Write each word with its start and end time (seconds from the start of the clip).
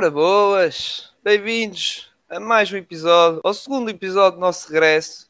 Ora, 0.00 0.12
boas! 0.12 1.12
Bem-vindos 1.24 2.08
a 2.30 2.38
mais 2.38 2.72
um 2.72 2.76
episódio, 2.76 3.40
ao 3.42 3.52
segundo 3.52 3.90
episódio 3.90 4.38
do 4.38 4.40
nosso 4.40 4.72
regresso 4.72 5.28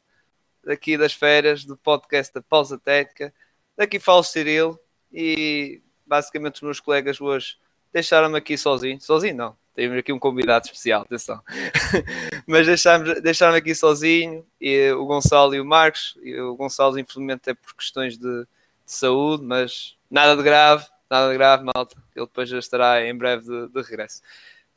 daqui 0.63 0.99
das 0.99 1.15
férias 1.15 1.65
do 1.65 1.75
podcast 1.75 2.35
da 2.35 2.43
Pausa 2.43 2.79
Técnica. 2.79 3.33
Daqui 3.75 3.99
fala 3.99 4.21
o 4.21 4.23
Cirilo 4.23 4.79
e 5.11 5.81
basicamente 6.07 6.57
os 6.57 6.61
meus 6.61 6.81
colegas 6.81 7.19
hoje 7.19 7.57
deixaram-me 7.91 8.37
aqui 8.37 8.59
sozinho. 8.59 9.01
Sozinho 9.01 9.37
não, 9.37 9.57
temos 9.75 9.97
aqui 9.97 10.13
um 10.13 10.19
convidado 10.19 10.67
especial, 10.67 11.01
atenção. 11.01 11.41
Mas 12.47 12.67
deixaram-me 12.67 13.23
deixaram 13.23 13.57
aqui 13.57 13.75
sozinho 13.75 14.45
e 14.61 14.91
o 14.93 15.07
Gonçalo 15.07 15.55
e 15.55 15.61
o 15.63 15.65
Marcos. 15.65 16.15
E 16.23 16.39
o 16.39 16.55
Gonçalo, 16.57 16.99
infelizmente, 16.99 17.49
é 17.49 17.55
por 17.55 17.75
questões 17.75 18.19
de, 18.19 18.43
de 18.43 18.47
saúde, 18.85 19.43
mas 19.45 19.97
nada 20.11 20.37
de 20.37 20.43
grave, 20.43 20.85
nada 21.11 21.31
de 21.31 21.39
grave, 21.39 21.65
malta. 21.65 21.97
Ele 22.15 22.27
depois 22.27 22.51
já 22.51 22.59
estará 22.59 23.03
em 23.03 23.17
breve 23.17 23.45
de, 23.45 23.69
de 23.69 23.81
regresso. 23.81 24.21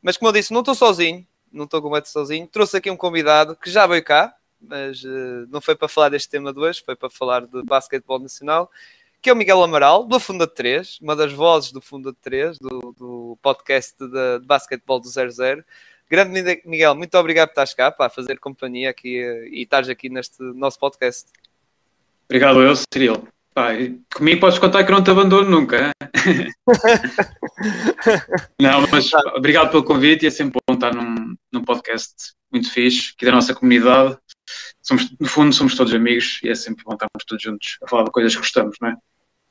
Mas 0.02 0.16
como 0.16 0.28
eu 0.28 0.32
disse, 0.32 0.52
não 0.52 0.60
estou 0.60 0.74
sozinho, 0.74 1.26
não 1.52 1.64
estou 1.64 1.80
completamente 1.80 2.12
sozinho. 2.12 2.46
Trouxe 2.46 2.76
aqui 2.76 2.90
um 2.90 2.96
convidado 2.96 3.54
que 3.56 3.70
já 3.70 3.86
veio 3.86 4.02
cá, 4.02 4.34
mas 4.60 5.02
uh, 5.04 5.46
não 5.48 5.60
foi 5.60 5.76
para 5.76 5.88
falar 5.88 6.08
deste 6.08 6.28
tema 6.28 6.52
de 6.52 6.58
hoje, 6.58 6.82
foi 6.84 6.96
para 6.96 7.08
falar 7.08 7.46
de 7.46 7.62
basquetebol 7.62 8.18
nacional, 8.18 8.70
que 9.20 9.30
é 9.30 9.32
o 9.32 9.36
Miguel 9.36 9.62
Amaral, 9.62 10.04
do 10.04 10.18
Funda 10.18 10.46
3, 10.46 10.98
uma 11.00 11.14
das 11.14 11.32
vozes 11.32 11.70
do 11.70 11.80
Funda 11.80 12.12
3, 12.20 12.58
do, 12.58 12.94
do 12.98 13.38
podcast 13.40 13.94
de, 13.98 14.40
de 14.40 14.46
basquetebol 14.46 14.98
do 14.98 15.08
00. 15.08 15.64
Grande 16.10 16.62
Miguel, 16.64 16.94
muito 16.94 17.16
obrigado 17.16 17.48
por 17.48 17.52
estares 17.52 17.74
cá, 17.74 17.90
para 17.90 18.10
fazer 18.10 18.38
companhia 18.38 18.90
aqui 18.90 19.22
uh, 19.24 19.46
e 19.46 19.62
estares 19.62 19.88
aqui 19.88 20.08
neste 20.08 20.42
nosso 20.42 20.78
podcast. 20.78 21.30
Obrigado 22.26 22.60
eu, 22.62 22.74
Cirilo. 22.92 23.28
Pá, 23.54 23.72
comigo 24.14 24.40
podes 24.40 24.58
contar 24.58 24.82
que 24.84 24.90
não 24.90 25.04
te 25.04 25.10
abandono 25.10 25.50
nunca. 25.50 25.90
não, 28.58 28.86
mas 28.90 29.12
obrigado 29.34 29.70
pelo 29.70 29.84
convite 29.84 30.24
e 30.24 30.28
é 30.28 30.30
sempre 30.30 30.58
bom 30.66 30.74
estar 30.74 30.94
num, 30.94 31.36
num 31.52 31.62
podcast 31.62 32.14
muito 32.50 32.72
fixe, 32.72 33.12
aqui 33.14 33.26
da 33.26 33.32
nossa 33.32 33.54
comunidade. 33.54 34.16
Somos, 34.80 35.14
no 35.20 35.28
fundo, 35.28 35.54
somos 35.54 35.76
todos 35.76 35.94
amigos 35.94 36.40
e 36.42 36.48
é 36.48 36.54
sempre 36.54 36.82
bom 36.84 36.94
estarmos 36.94 37.24
todos 37.26 37.42
juntos 37.42 37.76
a 37.82 37.88
falar 37.88 38.04
de 38.04 38.10
coisas 38.10 38.32
que 38.32 38.38
gostamos, 38.38 38.76
não 38.80 38.88
é? 38.88 38.96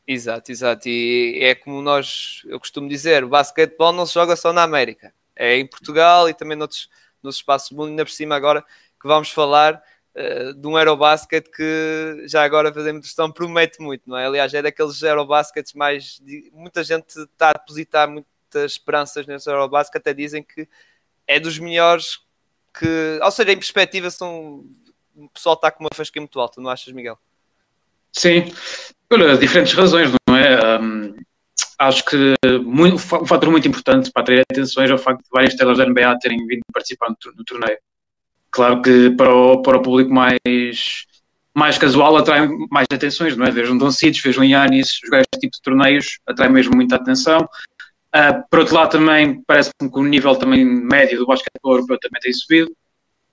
Exato, 0.08 0.52
exato. 0.52 0.90
E 0.90 1.38
é 1.40 1.53
como 1.53 1.80
nós, 1.81 2.42
eu 2.45 2.59
costumo 2.59 2.90
dizer, 2.90 3.23
o 3.23 3.30
basquetebol 3.30 3.94
não 3.94 4.08
se 4.08 4.16
joga 4.16 4.36
só 4.36 4.52
na 4.52 4.64
América. 4.64 5.14
É 5.36 5.58
em 5.58 5.68
Portugal 5.68 6.28
e 6.28 6.34
também 6.34 6.58
noutros, 6.58 6.90
nos 7.22 7.36
espaços 7.36 7.70
do 7.70 7.78
mundo, 7.78 7.90
ainda 7.90 8.03
por 8.03 8.12
cima 8.12 8.36
agora 8.36 8.66
que 9.00 9.08
vamos 9.08 9.30
falar 9.31 9.80
uh, 10.16 10.54
de 10.54 10.67
um 10.67 10.78
Eurobasket 10.78 11.50
que 11.50 12.23
já 12.28 12.44
agora 12.44 12.73
fazendo 12.73 12.98
introdução 12.98 13.31
promete 13.31 13.81
muito, 13.81 14.09
não 14.09 14.18
é? 14.18 14.26
Aliás, 14.26 14.53
é 14.53 14.62
daqueles 14.62 15.02
Eurobaskets 15.02 15.73
mais. 15.73 16.22
Muita 16.52 16.84
gente 16.84 17.20
está 17.20 17.50
a 17.50 17.53
depositar 17.53 18.09
muitas 18.09 18.72
esperanças 18.72 19.26
nesse 19.26 19.50
Eurobasket, 19.50 19.98
até 19.98 20.14
dizem 20.14 20.44
que 20.44 20.68
é 21.28 21.40
dos 21.40 21.58
melhores 21.59 22.20
que. 22.78 23.20
Ou 23.22 23.31
seja, 23.31 23.52
em 23.52 23.58
perspectiva, 23.58 24.09
são, 24.09 24.66
o 25.16 25.30
pessoal 25.30 25.56
está 25.56 25.72
com 25.72 25.84
uma 25.84 25.90
fasquinha 25.94 26.22
muito 26.22 26.40
alta, 26.40 26.62
não 26.62 26.70
achas, 26.70 26.94
Miguel? 26.94 27.18
Sim, 28.12 28.53
por 29.08 29.38
diferentes 29.38 29.73
razões, 29.73 30.12
não 30.28 30.36
é? 30.36 30.80
Um, 30.80 31.16
acho 31.80 32.06
que 32.06 32.36
muito, 32.64 32.96
um 32.96 33.25
fator 33.25 33.50
muito 33.50 33.68
importante 33.68 34.12
para 34.12 34.22
atrair 34.22 34.44
atenções 34.52 34.90
é 34.90 34.94
o 34.94 34.98
facto 34.98 35.23
de 35.23 35.30
várias 35.31 35.53
estrelas 35.53 35.78
da 35.78 35.86
NBA 35.86 36.20
terem 36.20 36.46
vindo 36.46 36.62
participar 36.73 37.09
no, 37.09 37.31
no 37.34 37.44
torneio. 37.44 37.78
Claro 38.52 38.81
que 38.81 39.11
para 39.11 39.33
o, 39.33 39.61
para 39.61 39.77
o 39.77 39.81
público 39.81 40.11
mais, 40.13 41.05
mais 41.55 41.77
casual 41.77 42.17
atrai 42.17 42.47
mais 42.69 42.88
atenções, 42.91 43.38
não 43.38 43.45
é? 43.45 43.52
Vejam 43.52 43.77
Doncic, 43.77 44.21
vejam 44.21 44.44
Yannis, 44.44 44.99
jogar 45.03 45.19
este 45.21 45.39
tipo 45.39 45.55
de 45.55 45.61
torneios 45.61 46.19
atrai 46.27 46.49
mesmo 46.49 46.75
muita 46.75 46.97
atenção. 46.97 47.47
Uh, 48.13 48.44
por 48.49 48.59
outro 48.59 48.75
lado, 48.75 48.91
também 48.91 49.41
parece-me 49.47 49.89
que 49.89 49.99
o 49.99 50.03
nível 50.03 50.35
também 50.35 50.66
médio 50.66 51.19
do 51.19 51.25
basquetebol 51.25 51.75
europeu 51.75 51.97
também 51.99 52.19
tem 52.19 52.33
subido, 52.33 52.69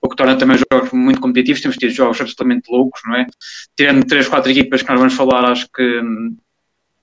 o 0.01 0.07
que 0.07 0.15
torna 0.15 0.37
também 0.37 0.57
jogos 0.71 0.91
muito 0.93 1.19
competitivos. 1.19 1.61
Temos 1.61 1.75
tido 1.75 1.91
jogos 1.91 2.21
absolutamente 2.21 2.71
loucos, 2.71 3.01
não 3.05 3.15
é? 3.15 3.27
Tirando 3.75 4.05
três, 4.05 4.27
quatro 4.29 4.49
equipas 4.49 4.81
que 4.81 4.89
nós 4.89 4.99
vamos 4.99 5.15
falar, 5.15 5.51
acho 5.51 5.67
que 5.75 5.99
hum, 5.99 6.37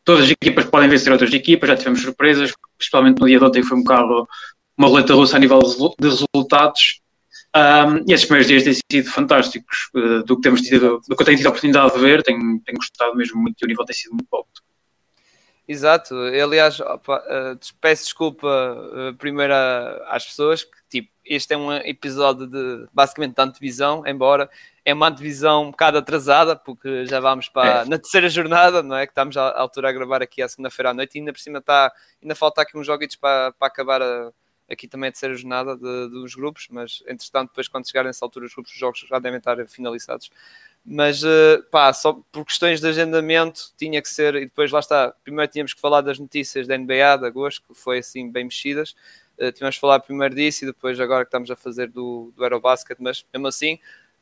todas 0.05 0.25
as 0.25 0.31
equipas 0.31 0.65
podem 0.65 0.89
vencer 0.89 1.13
outras 1.13 1.33
equipas, 1.35 1.69
já 1.69 1.77
tivemos 1.77 2.01
surpresas, 2.01 2.55
principalmente 2.79 3.21
no 3.21 3.27
dia 3.27 3.39
de 3.39 3.45
ontem 3.45 3.63
foi 3.63 3.77
um 3.77 3.83
bocado 3.83 4.27
uma 4.79 4.89
roleta 4.89 5.15
russa 5.15 5.37
a 5.37 5.41
nível 5.41 5.59
de 5.59 6.09
resultados. 6.09 7.01
Um, 7.57 8.05
e 8.07 8.13
estes 8.13 8.27
primeiros 8.27 8.49
dias 8.49 8.63
têm 8.65 8.75
sido 8.75 9.11
fantásticos. 9.11 9.89
Uh, 9.95 10.23
do 10.25 10.37
que 10.37 10.43
temos 10.43 10.61
tido, 10.61 11.01
do 11.09 11.17
que 11.17 11.23
eu 11.23 11.27
tenho 11.27 11.39
tido 11.39 11.47
a 11.47 11.51
oportunidade 11.51 11.95
de 11.95 12.01
ver, 12.01 12.23
tenho, 12.23 12.61
tenho 12.61 12.77
gostado 12.77 13.17
mesmo 13.17 13.41
muito 13.41 13.57
e 13.63 13.65
o 13.65 13.69
nível 13.69 13.85
tem 13.87 13.97
sido 13.97 14.13
muito 14.13 14.29
alto. 14.31 14.63
Exato, 15.69 16.15
aliás, 16.15 16.79
opa, 16.79 17.19
uh, 17.19 17.59
peço 17.81 18.05
desculpa 18.05 18.47
uh, 18.47 19.15
primeiro 19.17 19.53
às 20.07 20.25
pessoas 20.25 20.63
que 20.63 20.77
tipo, 20.89 21.11
este 21.25 21.55
é 21.55 21.57
um 21.57 21.73
episódio 21.73 22.47
de 22.47 22.87
basicamente 22.93 23.35
de 23.35 23.43
antevisão, 23.43 24.05
embora 24.07 24.49
é 24.85 24.95
uma 24.95 25.09
antevisão 25.09 25.65
um 25.65 25.71
bocado 25.73 25.99
atrasada, 25.99 26.55
porque 26.55 27.07
já 27.07 27.19
vamos 27.19 27.49
para 27.49 27.83
é. 27.83 27.85
na 27.85 27.99
terceira 27.99 28.29
jornada, 28.29 28.81
não 28.81 28.95
é? 28.97 29.07
Que 29.07 29.11
estamos 29.11 29.37
à 29.37 29.59
altura 29.59 29.89
a 29.89 29.93
gravar 29.93 30.23
aqui 30.23 30.41
à 30.41 30.49
segunda-feira 30.49 30.91
à 30.91 30.95
noite 30.95 31.17
e 31.17 31.19
ainda 31.19 31.33
por 31.33 31.41
cima 31.41 31.59
está, 31.59 31.91
ainda 32.23 32.35
falta 32.37 32.63
aqui 32.63 32.79
uns 32.79 32.87
joguitos 32.87 33.17
para, 33.17 33.51
para 33.53 33.67
acabar 33.67 34.01
a, 34.01 34.31
aqui 34.71 34.89
também 34.89 35.09
a 35.09 35.13
terceira 35.13 35.35
jornada 35.35 35.77
de, 35.77 36.09
dos 36.09 36.35
grupos, 36.35 36.69
mas 36.71 37.03
entretanto, 37.07 37.51
depois 37.51 37.69
quando 37.69 37.87
chegarem 37.87 38.09
nessa 38.09 38.25
altura, 38.25 38.47
os 38.47 38.55
grupos 38.55 38.73
os 38.73 38.79
jogos 38.79 39.01
já 39.01 39.19
devem 39.19 39.39
estar 39.39 39.57
finalizados. 39.67 40.31
Mas 40.85 41.23
uh, 41.25 41.63
pá, 41.71 41.93
só 41.93 42.21
por 42.31 42.45
questões 42.45 42.81
de 42.81 42.87
agendamento 42.87 43.73
tinha 43.77 44.01
que 44.01 44.09
ser, 44.09 44.37
e 44.37 44.45
depois 44.45 44.71
lá 44.71 44.79
está. 44.79 45.13
Primeiro 45.25 45.51
tínhamos 45.51 45.75
que 45.75 45.81
falar 45.81 46.01
das 46.01 46.19
notícias 46.19 46.67
da 46.67 46.79
NBA 46.79 47.19
de 47.19 47.27
agosto, 47.27 47.63
que 47.67 47.75
foi 47.75 47.99
assim 47.99 48.31
bem 48.31 48.45
mexidas. 48.45 48.95
Uh, 49.37 49.51
tínhamos 49.51 49.77
que 49.77 49.81
falar 49.81 49.99
primeiro 50.01 50.35
disso 50.35 50.65
e 50.65 50.67
depois 50.67 50.99
agora 51.01 51.25
que 51.25 51.29
estamos 51.29 51.51
a 51.51 51.57
fazer 51.57 51.91
do, 51.91 52.33
do 52.37 52.45
Eurobasket, 52.45 53.01
mas 53.01 53.25
mesmo 53.33 53.49
assim. 53.49 53.75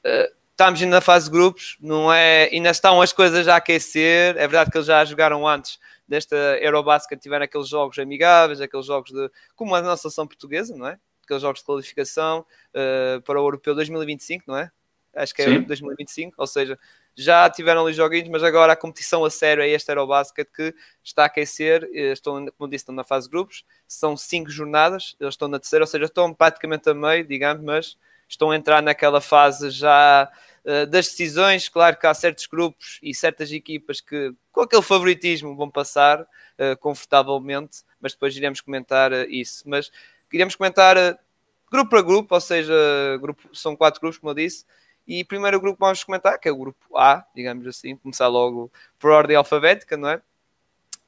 Uh, 0.05 0.33
estamos 0.53 0.81
ainda 0.81 0.97
na 0.97 1.01
fase 1.01 1.27
de 1.27 1.33
grupos, 1.33 1.77
não 1.81 2.13
é? 2.13 2.49
Ainda 2.51 2.71
estão 2.71 3.03
as 3.03 3.13
coisas 3.13 3.47
a 3.47 3.57
aquecer. 3.57 4.37
É 4.37 4.47
verdade 4.47 4.71
que 4.71 4.77
eles 4.77 4.87
já 4.87 5.05
jogaram 5.05 5.47
antes 5.47 5.79
desta 6.07 6.37
Eurobasket, 6.61 7.21
tiveram 7.21 7.45
aqueles 7.45 7.69
jogos 7.69 7.99
amigáveis, 7.99 8.61
aqueles 8.61 8.87
jogos 8.87 9.11
de. 9.11 9.31
como 9.55 9.75
a 9.75 9.83
nossa 9.83 10.03
seleção 10.03 10.27
portuguesa, 10.27 10.77
não 10.77 10.87
é? 10.87 10.99
Aqueles 11.25 11.43
jogos 11.43 11.61
de 11.61 11.67
qualificação 11.67 12.45
uh, 12.71 13.21
para 13.23 13.41
o 13.41 13.45
Europeu 13.45 13.75
2025, 13.75 14.45
não 14.47 14.59
é? 14.59 14.71
Acho 15.15 15.35
que 15.35 15.43
é 15.43 15.47
Sim. 15.47 15.63
2025, 15.63 16.35
ou 16.37 16.47
seja, 16.47 16.79
já 17.17 17.49
tiveram 17.49 17.85
ali 17.85 17.95
joguinhos, 17.95 18.29
mas 18.29 18.43
agora 18.43 18.73
a 18.73 18.77
competição 18.77 19.25
a 19.25 19.31
sério 19.31 19.63
é 19.63 19.69
este 19.69 19.91
Eurobasket 19.91 20.51
que 20.53 20.75
está 21.03 21.23
a 21.23 21.27
aquecer. 21.27 21.89
Estão, 21.95 22.47
como 22.59 22.69
disse, 22.69 22.83
estão 22.83 22.95
na 22.95 23.05
fase 23.05 23.27
de 23.27 23.31
grupos, 23.31 23.65
são 23.87 24.17
cinco 24.17 24.51
jornadas, 24.51 25.17
eles 25.21 25.35
estão 25.35 25.47
na 25.47 25.59
terceira, 25.59 25.85
ou 25.85 25.87
seja, 25.87 26.07
estão 26.07 26.35
praticamente 26.35 26.91
a 26.91 26.95
meio, 26.95 27.25
digamos, 27.25 27.63
mas 27.63 27.97
estão 28.29 28.51
a 28.51 28.57
entrar 28.57 28.83
naquela 28.83 29.21
fase 29.21 29.71
já 29.71 30.31
uh, 30.65 30.87
das 30.87 31.09
decisões. 31.09 31.69
Claro 31.69 31.97
que 31.97 32.07
há 32.07 32.15
certos 32.15 32.47
grupos 32.47 32.99
e 33.03 33.15
certas 33.15 33.51
equipas 33.53 34.01
que, 34.01 34.33
com 34.53 34.63
aquele 34.63 34.83
favoritismo, 34.83 35.57
vão 35.57 35.71
passar 35.71 36.21
uh, 36.21 36.77
confortavelmente, 36.81 37.83
mas 38.01 38.13
depois 38.13 38.37
iremos 38.37 38.61
comentar 38.61 39.13
uh, 39.13 39.25
isso. 39.29 39.63
Mas 39.67 39.91
iremos 40.33 40.55
comentar 40.55 40.97
grupo 41.71 41.97
a 41.97 42.03
grupo, 42.03 42.35
ou 42.35 42.41
seja, 42.41 42.75
grupo, 43.21 43.49
são 43.53 43.77
quatro 43.77 44.01
grupos, 44.01 44.19
como 44.19 44.31
eu 44.31 44.35
disse. 44.35 44.65
E 45.07 45.23
o 45.23 45.27
primeiro 45.27 45.61
grupo 45.61 45.77
que 45.77 45.85
vamos 45.85 46.03
comentar, 46.03 46.39
que 46.39 46.49
é 46.49 46.53
o 46.53 46.57
grupo 46.57 46.97
A, 46.97 47.25
digamos 47.35 47.67
assim, 47.67 47.97
começar 47.97 48.29
logo 48.29 48.73
por 48.99 49.11
ordem 49.11 49.37
alfabética, 49.37 49.97
não 49.97 50.09
é? 50.09 50.23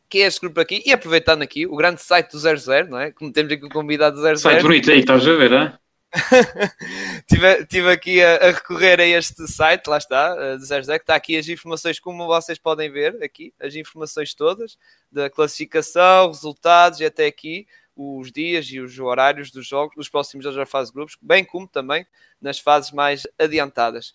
que 0.08 0.18
é 0.18 0.26
este 0.26 0.40
grupo 0.40 0.60
aqui, 0.60 0.82
e 0.86 0.92
aproveitando 0.92 1.42
aqui 1.42 1.66
o 1.66 1.76
grande 1.76 2.00
site 2.00 2.30
do 2.30 2.38
00, 2.38 2.88
não 2.88 2.98
é? 2.98 3.10
Como 3.10 3.32
temos 3.32 3.52
aqui 3.52 3.64
o 3.64 3.68
convidado 3.68 4.16
do 4.16 4.22
00. 4.22 4.38
Site 4.38 4.62
bonito 4.62 4.90
aí, 4.90 5.00
estás 5.00 5.26
a 5.26 5.32
ver, 5.32 5.50
não 5.50 5.58
é? 5.58 5.78
tive, 7.28 7.66
tive 7.66 7.90
aqui 7.90 8.22
a, 8.22 8.36
a, 8.36 8.50
recorrer 8.52 9.00
a 9.00 9.04
este 9.04 9.46
site, 9.48 9.86
lá 9.88 9.98
está, 9.98 10.56
do 10.56 10.64
00, 10.64 10.86
que 10.86 10.92
está 10.94 11.14
aqui 11.14 11.36
as 11.36 11.48
informações, 11.48 11.98
como 11.98 12.26
vocês 12.26 12.58
podem 12.58 12.90
ver 12.90 13.22
aqui, 13.22 13.52
as 13.60 13.74
informações 13.74 14.32
todas 14.34 14.78
da 15.10 15.28
classificação, 15.28 16.28
resultados 16.28 17.00
e 17.00 17.04
até 17.04 17.26
aqui 17.26 17.66
os 17.96 18.30
dias 18.30 18.66
e 18.66 18.78
os 18.78 18.98
horários 18.98 19.50
dos 19.50 19.66
jogos, 19.66 19.96
dos 19.96 20.08
próximos 20.08 20.44
jogos 20.44 20.58
da 20.58 20.66
fase 20.66 20.90
de 20.90 20.94
grupos, 20.94 21.16
bem 21.20 21.44
como 21.44 21.66
também 21.66 22.06
nas 22.40 22.58
fases 22.58 22.92
mais 22.92 23.26
adiantadas. 23.38 24.12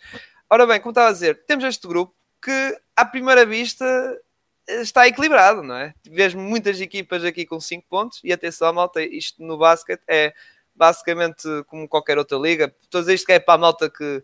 Ora 0.50 0.68
bem, 0.68 0.80
como 0.80 0.92
estava 0.92 1.10
a 1.10 1.14
dizer, 1.14 1.44
temos 1.46 1.66
este 1.66 1.88
grupo 1.88 2.14
que 2.42 2.80
à 2.96 3.06
primeira 3.06 3.46
vista 3.46 3.86
está 4.68 5.08
equilibrado, 5.08 5.64
não 5.64 5.76
é? 5.76 5.94
Vês 6.08 6.34
muitas 6.34 6.80
equipas 6.80 7.24
aqui 7.24 7.46
com 7.46 7.60
5 7.60 7.88
pontos 7.90 8.20
e 8.24 8.32
atenção, 8.32 8.72
malta, 8.72 9.02
isto 9.02 9.42
no 9.44 9.58
basquete 9.58 10.04
é 10.08 10.34
basicamente 10.76 11.48
como 11.68 11.88
qualquer 11.88 12.18
outra 12.18 12.38
liga. 12.38 12.74
Dizer 12.92 13.14
isto 13.14 13.26
que 13.26 13.34
é 13.34 13.40
para 13.40 13.56
a 13.56 13.58
malta 13.58 13.90
que 13.90 14.24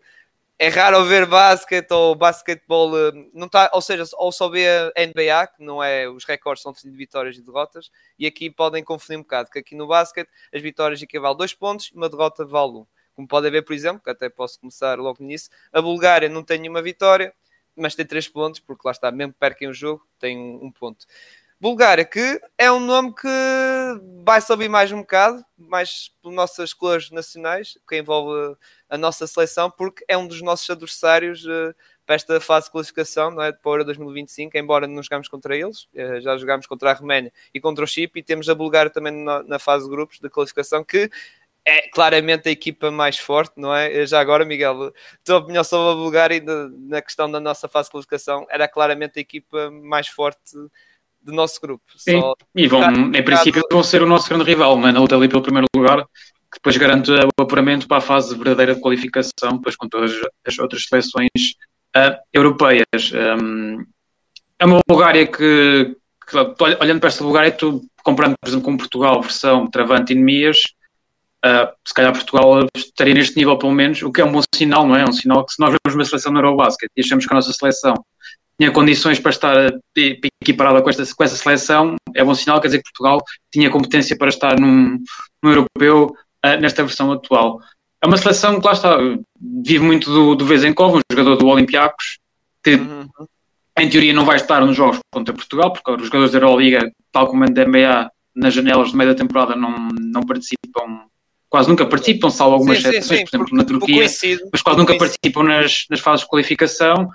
é 0.58 0.68
raro 0.68 1.04
ver 1.04 1.24
basquete 1.24 1.92
ou 1.92 2.16
basquetebol, 2.16 2.98
eh, 2.98 3.12
não 3.32 3.48
tá, 3.48 3.70
ou 3.72 3.80
seja, 3.80 4.04
ou 4.14 4.32
só 4.32 4.48
vê 4.48 4.68
a 4.68 5.06
NBA, 5.06 5.46
que 5.46 5.62
não 5.62 5.82
é, 5.82 6.08
os 6.08 6.24
recordes 6.24 6.62
são 6.62 6.72
de 6.72 6.90
vitórias 6.90 7.36
e 7.36 7.42
derrotas, 7.42 7.90
e 8.18 8.26
aqui 8.26 8.50
podem 8.50 8.82
confundir 8.82 9.18
um 9.18 9.22
bocado, 9.22 9.50
que 9.50 9.58
aqui 9.60 9.76
no 9.76 9.86
basquete 9.86 10.28
as 10.52 10.60
vitórias 10.60 11.00
equivalem 11.00 11.34
a 11.34 11.38
dois 11.38 11.54
pontos 11.54 11.90
e 11.92 11.96
uma 11.96 12.08
derrota 12.08 12.44
vale 12.44 12.72
um. 12.78 12.86
Como 13.14 13.28
podem 13.28 13.52
ver, 13.52 13.62
por 13.62 13.72
exemplo, 13.72 14.02
que 14.02 14.10
até 14.10 14.28
posso 14.28 14.58
começar 14.58 14.98
logo 14.98 15.22
nisso, 15.22 15.48
a 15.72 15.80
Bulgária 15.80 16.28
não 16.28 16.42
tem 16.42 16.58
nenhuma 16.58 16.82
vitória, 16.82 17.32
mas 17.76 17.94
tem 17.94 18.04
três 18.04 18.26
pontos, 18.26 18.58
porque 18.58 18.82
lá 18.84 18.90
está, 18.90 19.12
mesmo 19.12 19.32
que 19.32 19.38
perquem 19.38 19.68
o 19.68 19.72
jogo, 19.72 20.04
tem 20.18 20.36
um 20.36 20.72
ponto. 20.72 21.06
Bulgária, 21.60 22.04
que 22.04 22.40
é 22.56 22.70
um 22.70 22.78
nome 22.78 23.12
que 23.12 23.26
vai-se 24.24 24.50
ouvir 24.52 24.68
mais 24.68 24.92
um 24.92 25.00
bocado, 25.00 25.44
mais 25.56 26.12
por 26.22 26.30
nossas 26.30 26.72
cores 26.72 27.10
nacionais, 27.10 27.76
que 27.88 27.98
envolve 27.98 28.56
a 28.88 28.96
nossa 28.96 29.26
seleção, 29.26 29.68
porque 29.68 30.04
é 30.06 30.16
um 30.16 30.28
dos 30.28 30.40
nossos 30.40 30.70
adversários 30.70 31.44
uh, 31.44 31.74
para 32.06 32.14
esta 32.14 32.40
fase 32.40 32.66
de 32.66 32.72
classificação, 32.72 33.32
não 33.32 33.42
é? 33.42 33.50
Para 33.50 33.72
a 33.72 33.74
Euro 33.74 33.84
2025, 33.86 34.56
embora 34.56 34.86
não 34.86 35.02
jogamos 35.02 35.26
contra 35.26 35.56
eles, 35.56 35.88
uh, 35.94 36.20
já 36.20 36.36
jogámos 36.36 36.64
contra 36.68 36.92
a 36.92 36.94
Roménia 36.94 37.32
e 37.52 37.60
contra 37.60 37.84
o 37.84 37.88
Chipre, 37.88 38.20
e 38.20 38.22
temos 38.22 38.48
a 38.48 38.54
Bulgária 38.54 38.90
também 38.90 39.12
na, 39.12 39.42
na 39.42 39.58
fase 39.58 39.84
de 39.84 39.90
grupos 39.90 40.20
de 40.20 40.30
classificação, 40.30 40.84
que 40.84 41.10
é 41.64 41.88
claramente 41.88 42.48
a 42.48 42.52
equipa 42.52 42.88
mais 42.92 43.18
forte, 43.18 43.54
não 43.56 43.74
é? 43.74 44.06
Já 44.06 44.20
agora, 44.20 44.44
Miguel, 44.44 44.92
tua 45.24 45.38
opinião 45.38 45.64
sobre 45.64 45.90
a 45.90 45.94
Bulgária 45.96 46.40
na 46.78 47.02
questão 47.02 47.28
da 47.28 47.40
nossa 47.40 47.68
fase 47.68 47.88
de 47.88 47.92
classificação 47.92 48.46
era 48.48 48.68
claramente 48.68 49.18
a 49.18 49.20
equipa 49.20 49.70
mais 49.70 50.06
forte 50.06 50.56
do 51.28 51.34
nosso 51.34 51.60
grupo. 51.60 51.84
Sim, 51.96 52.20
Só 52.20 52.34
e 52.54 52.66
vão, 52.66 52.82
em 53.14 53.22
princípio, 53.22 53.62
vão 53.70 53.82
ser 53.82 54.02
o 54.02 54.06
nosso 54.06 54.28
grande 54.28 54.44
rival, 54.44 54.76
mas 54.76 54.94
na 54.94 55.00
luta 55.00 55.14
ali 55.14 55.28
pelo 55.28 55.42
primeiro 55.42 55.66
lugar, 55.76 56.04
que 56.50 56.58
depois 56.58 56.76
garante 56.76 57.10
o 57.12 57.42
apuramento 57.42 57.86
para 57.86 57.98
a 57.98 58.00
fase 58.00 58.34
verdadeira 58.34 58.74
de 58.74 58.80
qualificação, 58.80 59.56
depois 59.56 59.76
com 59.76 59.88
todas 59.88 60.12
as 60.46 60.58
outras 60.58 60.84
seleções 60.84 61.28
uh, 61.96 62.16
europeias. 62.32 63.12
Um, 63.12 63.84
é 64.58 64.64
uma 64.64 64.80
Bulgária 64.88 65.26
que, 65.26 65.94
que, 66.26 66.36
olhando 66.80 67.00
para 67.00 67.08
esta 67.08 67.22
Bulgária, 67.22 67.52
tu 67.52 67.82
comparando, 68.02 68.34
por 68.40 68.48
exemplo, 68.48 68.64
com 68.64 68.76
Portugal, 68.76 69.20
versão 69.20 69.66
Travante 69.66 70.14
e 70.14 70.16
Nemias, 70.16 70.56
uh, 71.44 71.68
se 71.86 71.92
calhar 71.92 72.12
Portugal 72.12 72.66
estaria 72.74 73.12
neste 73.12 73.36
nível 73.36 73.58
pelo 73.58 73.72
menos, 73.72 74.00
o 74.02 74.10
que 74.10 74.22
é 74.22 74.24
um 74.24 74.32
bom 74.32 74.40
sinal, 74.54 74.86
não 74.86 74.96
é? 74.96 75.02
É 75.02 75.04
um 75.04 75.12
sinal 75.12 75.44
que 75.44 75.52
se 75.52 75.60
nós 75.60 75.70
vemos 75.70 75.94
uma 75.94 76.04
seleção 76.06 76.32
no 76.32 76.38
Eurobasket 76.38 76.90
e 76.96 77.02
achamos 77.02 77.26
que 77.26 77.32
a 77.32 77.36
nossa 77.36 77.52
seleção 77.52 77.94
tinha 78.58 78.72
condições 78.72 79.20
para 79.20 79.30
estar 79.30 79.70
equiparada 80.42 80.82
com 80.82 80.90
esta, 80.90 81.04
com 81.14 81.24
essa 81.24 81.36
seleção, 81.36 81.94
é 82.14 82.24
bom 82.24 82.34
sinal, 82.34 82.60
quer 82.60 82.68
dizer 82.68 82.78
que 82.78 82.90
Portugal 82.90 83.22
tinha 83.52 83.70
competência 83.70 84.16
para 84.18 84.28
estar 84.28 84.58
num, 84.58 84.98
num 85.42 85.50
europeu 85.50 86.12
uh, 86.44 86.60
nesta 86.60 86.82
versão 86.82 87.12
atual. 87.12 87.60
É 88.02 88.06
uma 88.06 88.16
seleção 88.16 88.60
que 88.60 88.66
lá 88.66 88.72
está, 88.72 88.96
vive 89.64 89.84
muito 89.84 90.10
do, 90.10 90.34
do 90.34 90.44
vez 90.44 90.64
em 90.64 90.72
quando, 90.72 90.96
um 90.96 91.00
jogador 91.10 91.36
do 91.36 91.46
Olympiacos, 91.46 92.18
que 92.62 92.74
uhum. 92.74 93.08
em 93.78 93.88
teoria 93.88 94.12
não 94.12 94.24
vai 94.24 94.36
estar 94.36 94.60
nos 94.64 94.76
jogos 94.76 94.98
contra 95.12 95.34
Portugal, 95.34 95.72
porque 95.72 95.90
os 95.92 96.06
jogadores 96.06 96.32
da 96.32 96.38
Euroliga, 96.38 96.92
tal 97.12 97.28
como 97.28 97.44
a 97.44 97.46
NBA, 97.46 98.10
nas 98.34 98.54
janelas 98.54 98.90
de 98.90 98.96
meio 98.96 99.10
da 99.10 99.16
temporada 99.16 99.54
não, 99.54 99.88
não 100.00 100.22
participam, 100.22 101.04
quase 101.48 101.68
nunca 101.68 101.86
participam, 101.86 102.30
salvo 102.30 102.54
algumas 102.54 102.78
sim, 102.78 102.88
exceções, 102.88 103.20
sim, 103.20 103.26
sim, 103.26 103.38
por 103.38 103.48
exemplo, 103.48 103.56
na 103.56 103.64
Turquia, 103.64 104.06
mas 104.52 104.62
quase 104.62 104.78
nunca 104.78 104.96
participam 104.96 105.42
nas, 105.44 105.84
nas 105.90 106.00
fases 106.00 106.22
de 106.22 106.28
qualificação. 106.28 107.08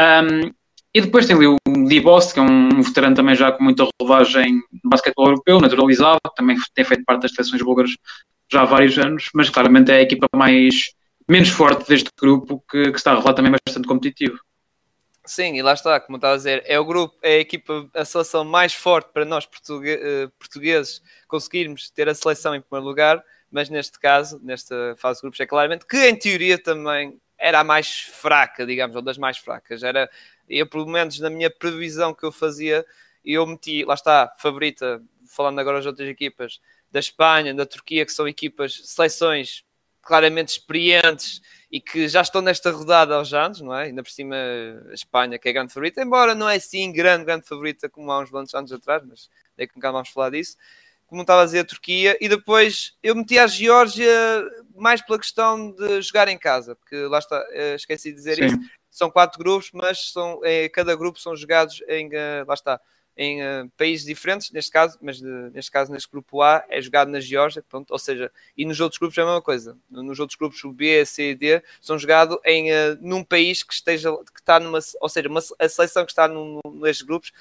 Um, 0.00 0.57
e 0.94 1.00
depois 1.00 1.26
tem 1.26 1.36
ali 1.36 1.46
o 1.46 1.56
Dibos, 1.86 2.32
que 2.32 2.38
é 2.38 2.42
um 2.42 2.82
veterano 2.82 3.14
também 3.14 3.34
já 3.34 3.52
com 3.52 3.62
muita 3.62 3.86
rodagem 4.00 4.54
no 4.82 4.90
basquetebol 4.90 5.28
europeu, 5.28 5.60
naturalizado, 5.60 6.18
também 6.34 6.56
tem 6.74 6.84
feito 6.84 7.04
parte 7.04 7.22
das 7.22 7.32
seleções 7.32 7.62
búlgaras 7.62 7.90
já 8.50 8.62
há 8.62 8.64
vários 8.64 8.98
anos, 8.98 9.28
mas 9.34 9.50
claramente 9.50 9.90
é 9.90 9.96
a 9.96 10.02
equipa 10.02 10.26
mais 10.34 10.92
menos 11.28 11.50
forte 11.50 11.86
deste 11.86 12.10
grupo 12.18 12.64
que, 12.70 12.90
que 12.90 12.96
está 12.96 13.12
a 13.12 13.14
rolar 13.16 13.34
também 13.34 13.52
bastante 13.52 13.86
competitivo. 13.86 14.38
Sim, 15.26 15.56
e 15.56 15.62
lá 15.62 15.74
está, 15.74 16.00
como 16.00 16.16
estava 16.16 16.32
a 16.32 16.36
dizer, 16.38 16.62
é 16.66 16.80
o 16.80 16.84
grupo, 16.86 17.14
é 17.22 17.34
a 17.34 17.40
equipa, 17.40 17.86
a 17.92 18.02
seleção 18.02 18.46
mais 18.46 18.72
forte 18.72 19.10
para 19.12 19.26
nós 19.26 19.46
eh, 19.84 20.28
portugueses 20.38 21.02
conseguirmos 21.26 21.90
ter 21.90 22.08
a 22.08 22.14
seleção 22.14 22.54
em 22.54 22.62
primeiro 22.62 22.88
lugar, 22.88 23.22
mas 23.50 23.68
neste 23.68 24.00
caso, 24.00 24.40
nesta 24.42 24.96
fase 24.96 25.18
de 25.18 25.22
grupos, 25.22 25.40
é 25.40 25.46
claramente 25.46 25.86
que 25.86 26.08
em 26.08 26.16
teoria 26.16 26.56
também 26.56 27.20
era 27.38 27.60
a 27.60 27.64
mais 27.64 28.00
fraca, 28.00 28.66
digamos, 28.66 28.96
ou 28.96 29.02
das 29.02 29.18
mais 29.18 29.38
fracas. 29.38 29.82
Era, 29.82 30.10
eu 30.48 30.66
pelo 30.66 30.86
menos 30.86 31.18
na 31.20 31.30
minha 31.30 31.50
previsão 31.50 32.12
que 32.14 32.24
eu 32.24 32.32
fazia, 32.32 32.84
eu 33.24 33.46
meti, 33.46 33.84
lá 33.84 33.94
está, 33.94 34.34
favorita, 34.38 35.02
falando 35.26 35.58
agora 35.60 35.78
das 35.78 35.86
outras 35.86 36.08
equipas, 36.08 36.60
da 36.90 36.98
Espanha, 37.00 37.54
da 37.54 37.66
Turquia, 37.66 38.04
que 38.04 38.12
são 38.12 38.26
equipas, 38.26 38.80
seleções 38.84 39.64
claramente 40.02 40.48
experientes 40.48 41.42
e 41.70 41.80
que 41.80 42.08
já 42.08 42.22
estão 42.22 42.40
nesta 42.40 42.70
rodada 42.70 43.14
aos 43.14 43.34
anos, 43.34 43.60
não 43.60 43.74
é? 43.74 43.84
Ainda 43.84 44.02
por 44.02 44.10
cima 44.10 44.34
a 44.90 44.94
Espanha, 44.94 45.38
que 45.38 45.48
é 45.48 45.52
grande 45.52 45.72
favorita, 45.72 46.00
embora 46.02 46.34
não 46.34 46.48
é 46.48 46.56
assim 46.56 46.90
grande, 46.90 47.26
grande 47.26 47.46
favorita 47.46 47.90
como 47.90 48.10
há 48.10 48.20
uns 48.20 48.54
anos 48.54 48.72
atrás, 48.72 49.02
mas 49.06 49.28
é 49.58 49.66
que 49.66 49.76
nunca 49.76 49.92
vamos 49.92 50.08
falar 50.08 50.30
disso. 50.30 50.56
Como 51.08 51.22
estava 51.22 51.42
a 51.42 51.44
dizer, 51.44 51.60
a 51.60 51.64
Turquia, 51.64 52.16
e 52.20 52.28
depois 52.28 52.96
eu 53.02 53.16
meti 53.16 53.38
a 53.38 53.46
Geórgia 53.46 54.08
mais 54.76 55.02
pela 55.02 55.18
questão 55.18 55.72
de 55.72 56.00
jogar 56.02 56.28
em 56.28 56.38
casa, 56.38 56.76
porque 56.76 56.96
lá 57.06 57.18
está, 57.18 57.44
eh, 57.50 57.74
esqueci 57.74 58.10
de 58.10 58.16
dizer 58.16 58.36
Sim. 58.36 58.46
isso. 58.46 58.58
São 58.90 59.10
quatro 59.10 59.38
grupos, 59.38 59.70
mas 59.72 60.12
são, 60.12 60.40
é, 60.44 60.68
cada 60.68 60.94
grupo 60.94 61.18
são 61.18 61.34
jogados 61.34 61.82
em, 61.88 62.10
eh, 62.12 62.44
lá 62.46 62.54
está, 62.54 62.80
em 63.18 63.42
uh, 63.42 63.68
países 63.76 64.06
diferentes, 64.06 64.52
neste 64.52 64.70
caso, 64.70 64.96
mas 65.02 65.18
de, 65.18 65.26
neste 65.52 65.72
caso, 65.72 65.90
neste 65.90 66.08
grupo 66.08 66.40
A, 66.40 66.64
é 66.68 66.80
jogado 66.80 67.10
na 67.10 67.18
Geórgia, 67.18 67.64
pronto, 67.68 67.90
ou 67.90 67.98
seja, 67.98 68.30
e 68.56 68.64
nos 68.64 68.78
outros 68.78 68.98
grupos 68.98 69.18
é 69.18 69.22
a 69.22 69.24
mesma 69.24 69.42
coisa. 69.42 69.76
Nos 69.90 70.20
outros 70.20 70.38
grupos, 70.38 70.62
o 70.62 70.72
B, 70.72 71.04
C 71.04 71.30
e 71.30 71.34
D, 71.34 71.62
são 71.80 71.98
jogados 71.98 72.38
em, 72.44 72.70
uh, 72.70 72.96
num 73.00 73.24
país 73.24 73.64
que 73.64 73.74
esteja, 73.74 74.16
que 74.32 74.38
está 74.38 74.60
numa, 74.60 74.78
ou 75.00 75.08
seja, 75.08 75.28
uma, 75.28 75.40
a 75.58 75.68
seleção 75.68 76.06
que 76.06 76.12
está 76.12 76.28
num, 76.28 76.60
nestes 76.74 77.04
grupos 77.04 77.32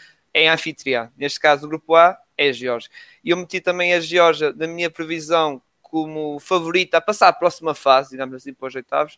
é 0.44 0.50
anfitriã. 0.50 1.12
Neste 1.18 1.40
caso, 1.40 1.66
o 1.66 1.70
grupo 1.70 1.96
A 1.96 2.18
é 2.38 2.50
a 2.50 2.52
Geórgia. 2.52 2.90
E 3.24 3.32
eu 3.32 3.38
meti 3.38 3.60
também 3.60 3.94
a 3.94 4.00
Geórgia, 4.00 4.54
na 4.54 4.68
minha 4.68 4.90
previsão, 4.90 5.62
como 5.82 6.40
favorita 6.40 6.98
a 6.98 7.02
passar 7.02 7.30
a 7.30 7.34
próxima 7.34 7.74
fase, 7.74 8.12
digamos 8.12 8.36
assim, 8.36 8.54
para 8.54 8.68
os 8.68 8.76
oitavos, 8.76 9.18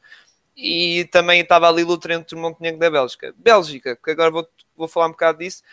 e 0.56 1.08
também 1.12 1.42
estava 1.42 1.68
ali 1.68 1.84
luta 1.84 2.14
entre 2.14 2.36
o 2.36 2.40
Montenegro 2.40 2.84
e 2.84 2.88
a 2.88 2.92
Bélgica. 2.92 3.34
Bélgica, 3.38 3.96
que 3.96 4.12
agora 4.12 4.32
vou, 4.32 4.48
vou 4.76 4.88
falar 4.88 5.08
um 5.08 5.12
bocado 5.12 5.40
disso, 5.40 5.64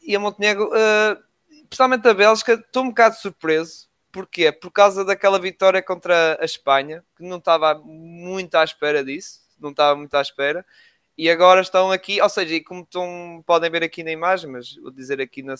e 0.00 0.16
a 0.16 0.20
Montenegro, 0.20 0.68
uh, 0.68 1.22
principalmente 1.68 2.08
a 2.08 2.14
Bélgica, 2.14 2.54
estou 2.54 2.84
um 2.84 2.88
bocado 2.88 3.16
surpreso. 3.16 3.88
Porquê? 4.10 4.52
Por 4.52 4.70
causa 4.70 5.04
daquela 5.04 5.38
vitória 5.38 5.82
contra 5.82 6.38
a 6.40 6.44
Espanha, 6.44 7.02
que 7.16 7.22
não 7.22 7.38
estava 7.38 7.74
muito 7.74 8.54
à 8.56 8.64
espera 8.64 9.02
disso, 9.02 9.40
não 9.58 9.70
estava 9.70 9.96
muito 9.96 10.14
à 10.14 10.20
espera, 10.20 10.66
e 11.16 11.28
agora 11.28 11.60
estão 11.60 11.90
aqui, 11.90 12.20
ou 12.20 12.28
seja, 12.28 12.62
como 12.64 12.82
estão, 12.82 13.42
podem 13.46 13.70
ver 13.70 13.82
aqui 13.82 14.02
na 14.02 14.10
imagem, 14.10 14.50
mas 14.50 14.74
vou 14.76 14.90
dizer 14.90 15.20
aqui 15.20 15.42
na, 15.42 15.54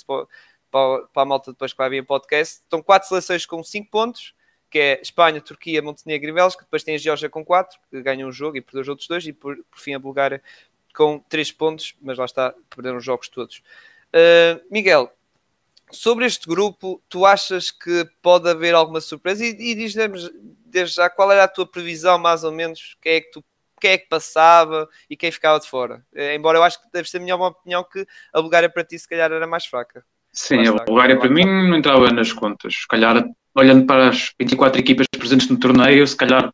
para, 0.70 1.06
a 1.14 1.24
malta 1.24 1.52
depois 1.52 1.72
que 1.72 1.78
vai 1.78 1.90
vir 1.90 2.00
o 2.00 2.06
podcast, 2.06 2.62
estão 2.62 2.82
quatro 2.82 3.08
seleções 3.08 3.44
com 3.44 3.62
cinco 3.62 3.90
pontos, 3.90 4.34
que 4.70 4.78
é 4.78 5.00
Espanha, 5.02 5.40
Turquia, 5.40 5.82
Montenegro 5.82 6.30
e 6.30 6.32
Bélgica, 6.32 6.64
depois 6.64 6.82
tem 6.82 6.94
a 6.94 6.98
Geórgia 6.98 7.28
com 7.28 7.44
quatro, 7.44 7.78
que 7.90 8.02
ganham 8.02 8.28
um 8.28 8.32
jogo 8.32 8.56
e 8.56 8.62
perdeu 8.62 8.82
os 8.82 8.88
outros 8.88 9.06
dois, 9.06 9.26
e 9.26 9.32
por, 9.32 9.56
por 9.70 9.78
fim 9.78 9.94
a 9.94 9.98
Bulgária 9.98 10.42
com 10.94 11.18
três 11.18 11.52
pontos, 11.52 11.94
mas 12.00 12.18
lá 12.18 12.24
está, 12.24 12.54
perderam 12.70 12.98
os 12.98 13.04
jogos 13.04 13.28
todos. 13.28 13.62
Uh, 14.08 14.62
Miguel, 14.70 15.12
sobre 15.90 16.24
este 16.24 16.46
grupo, 16.46 17.02
tu 17.08 17.26
achas 17.26 17.70
que 17.70 18.08
pode 18.22 18.48
haver 18.48 18.74
alguma 18.74 19.00
surpresa? 19.00 19.44
E, 19.44 19.50
e 19.50 19.74
diz-nos 19.74 20.30
desde 20.66 20.96
já 20.96 21.10
qual 21.10 21.30
era 21.30 21.44
a 21.44 21.48
tua 21.48 21.66
previsão, 21.66 22.18
mais 22.18 22.44
ou 22.44 22.52
menos, 22.52 22.96
quem 23.00 23.14
é 23.14 23.20
que 23.20 23.30
tu 23.30 23.44
quem 23.82 23.90
é 23.90 23.98
que 23.98 24.08
passava 24.08 24.88
e 25.10 25.16
quem 25.16 25.32
ficava 25.32 25.58
de 25.58 25.68
fora. 25.68 26.04
Uh, 26.14 26.36
embora 26.36 26.58
eu 26.58 26.62
acho 26.62 26.80
que 26.80 26.86
deve 26.92 27.10
ser 27.10 27.16
a 27.16 27.20
minha 27.20 27.34
opinião 27.34 27.84
que 27.84 28.06
a 28.32 28.40
Bulgária 28.40 28.70
para 28.70 28.84
ti 28.84 28.96
se 28.96 29.08
calhar 29.08 29.32
era 29.32 29.46
mais 29.46 29.66
fraca. 29.66 30.04
Sim, 30.32 30.66
a 30.68 30.84
Bulgária 30.84 31.18
para 31.18 31.28
mim 31.28 31.44
não 31.44 31.76
entrava 31.76 32.10
nas 32.12 32.32
contas. 32.32 32.74
Se 32.74 32.86
calhar, 32.86 33.24
olhando 33.54 33.84
para 33.84 34.08
as 34.08 34.32
24 34.40 34.80
equipas 34.80 35.06
presentes 35.18 35.48
no 35.48 35.58
torneio, 35.58 36.06
se 36.06 36.16
calhar 36.16 36.50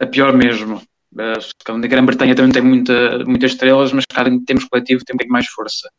a 0.00 0.06
pior 0.06 0.32
mesmo. 0.32 0.82
Uh, 1.14 1.68
a 1.68 1.86
Grã-Bretanha 1.86 2.34
também 2.34 2.52
tem 2.52 2.62
muita, 2.62 3.18
muitas 3.26 3.52
estrelas, 3.52 3.92
mas 3.92 4.06
cada 4.06 4.30
em 4.30 4.42
termos 4.42 4.64
coletivo 4.64 5.04
tem 5.04 5.14
um 5.14 5.30
mais 5.30 5.46
força. 5.48 5.90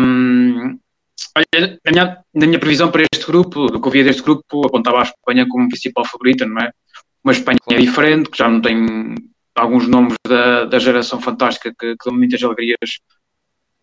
Um, 0.00 0.78
olha, 1.36 1.78
na 1.84 1.90
minha, 1.90 2.18
na 2.32 2.46
minha 2.46 2.60
previsão 2.60 2.92
para 2.92 3.02
este 3.12 3.26
grupo, 3.26 3.66
do 3.66 3.80
que 3.80 3.88
eu 3.88 3.92
via 3.92 4.04
deste 4.04 4.22
grupo, 4.22 4.64
apontava 4.64 5.00
a 5.00 5.02
Espanha 5.02 5.46
como 5.48 5.68
principal 5.68 6.04
favorita, 6.04 6.46
não 6.46 6.62
é? 6.62 6.70
Uma 7.24 7.32
Espanha 7.32 7.58
claro. 7.60 7.82
diferente, 7.82 8.30
que 8.30 8.38
já 8.38 8.48
não 8.48 8.60
tem 8.60 9.16
alguns 9.58 9.88
nomes 9.88 10.14
da, 10.26 10.64
da 10.64 10.78
geração 10.78 11.20
fantástica 11.20 11.72
que, 11.78 11.96
que 11.96 12.04
dão 12.04 12.16
muitas 12.16 12.42
alegrias 12.42 13.00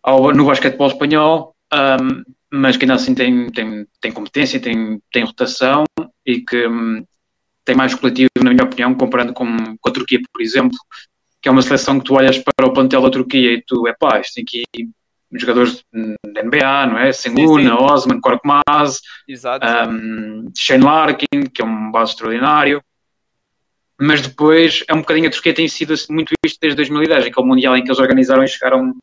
ao, 0.02 0.32
no 0.32 0.46
basquetebol 0.46 0.88
espanhol, 0.88 1.56
um, 1.72 2.22
mas 2.50 2.76
que 2.76 2.84
ainda 2.84 2.94
assim 2.94 3.14
tem, 3.14 3.50
tem, 3.50 3.86
tem 4.00 4.12
competência, 4.12 4.60
tem, 4.60 5.00
tem 5.12 5.24
rotação 5.24 5.84
e 6.24 6.40
que 6.40 6.66
um, 6.66 7.04
tem 7.64 7.74
mais 7.74 7.94
coletivo, 7.94 8.30
na 8.42 8.50
minha 8.52 8.64
opinião, 8.64 8.94
comparando 8.94 9.32
com, 9.32 9.46
com 9.80 9.88
a 9.88 9.92
Turquia, 9.92 10.20
por 10.32 10.40
exemplo, 10.40 10.78
que 11.42 11.48
é 11.48 11.52
uma 11.52 11.62
seleção 11.62 11.98
que 11.98 12.06
tu 12.06 12.14
olhas 12.14 12.38
para 12.38 12.66
o 12.66 12.72
plantel 12.72 13.02
da 13.02 13.10
Turquia 13.10 13.54
e 13.54 13.62
tu, 13.66 13.86
é 13.88 13.94
pá, 13.98 14.20
isto 14.20 14.34
tem 14.34 14.44
aqui 14.44 14.88
jogadores 15.32 15.84
da 15.92 16.42
NBA, 16.42 16.86
não 16.86 16.98
é? 16.98 17.12
Senguna, 17.12 17.76
Osman, 17.80 18.20
Korkmaz, 18.20 19.00
um, 19.90 20.50
Shane 20.56 20.84
Larkin, 20.84 21.46
que 21.52 21.60
é 21.60 21.64
um 21.64 21.90
base 21.90 22.12
extraordinário. 22.12 22.82
Mas 23.98 24.20
depois 24.20 24.84
é 24.88 24.94
um 24.94 25.00
bocadinho 25.00 25.28
a 25.28 25.30
Turquia 25.30 25.54
tem 25.54 25.68
sido 25.68 25.94
assim, 25.94 26.12
muito 26.12 26.32
visto 26.44 26.58
desde 26.60 26.76
2010, 26.76 27.26
aquele 27.26 27.46
Mundial 27.46 27.76
em 27.76 27.82
que 27.82 27.88
eles 27.88 27.98
organizaram 27.98 28.44
e 28.44 28.48
chegaram 28.48 28.94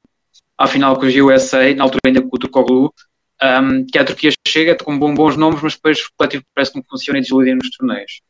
à 0.57 0.67
final 0.67 0.95
com 0.97 1.05
os 1.05 1.15
USA, 1.15 1.73
na 1.73 1.83
altura 1.83 2.01
ainda 2.05 2.21
com 2.21 2.29
o 2.31 2.39
Turkoglu, 2.39 2.93
um, 3.41 3.85
que 3.85 3.97
a 3.97 4.05
Turquia 4.05 4.31
chega 4.47 4.75
com 4.75 4.97
bons 4.97 5.35
nomes, 5.35 5.61
mas 5.61 5.73
depois 5.73 5.99
o 5.99 6.09
coletivo 6.15 6.43
parece 6.53 6.71
que 6.71 6.77
não 6.77 6.85
funciona 6.89 7.19
e 7.19 7.21
desilude 7.21 7.55
nos 7.55 7.69
torneios. 7.71 8.21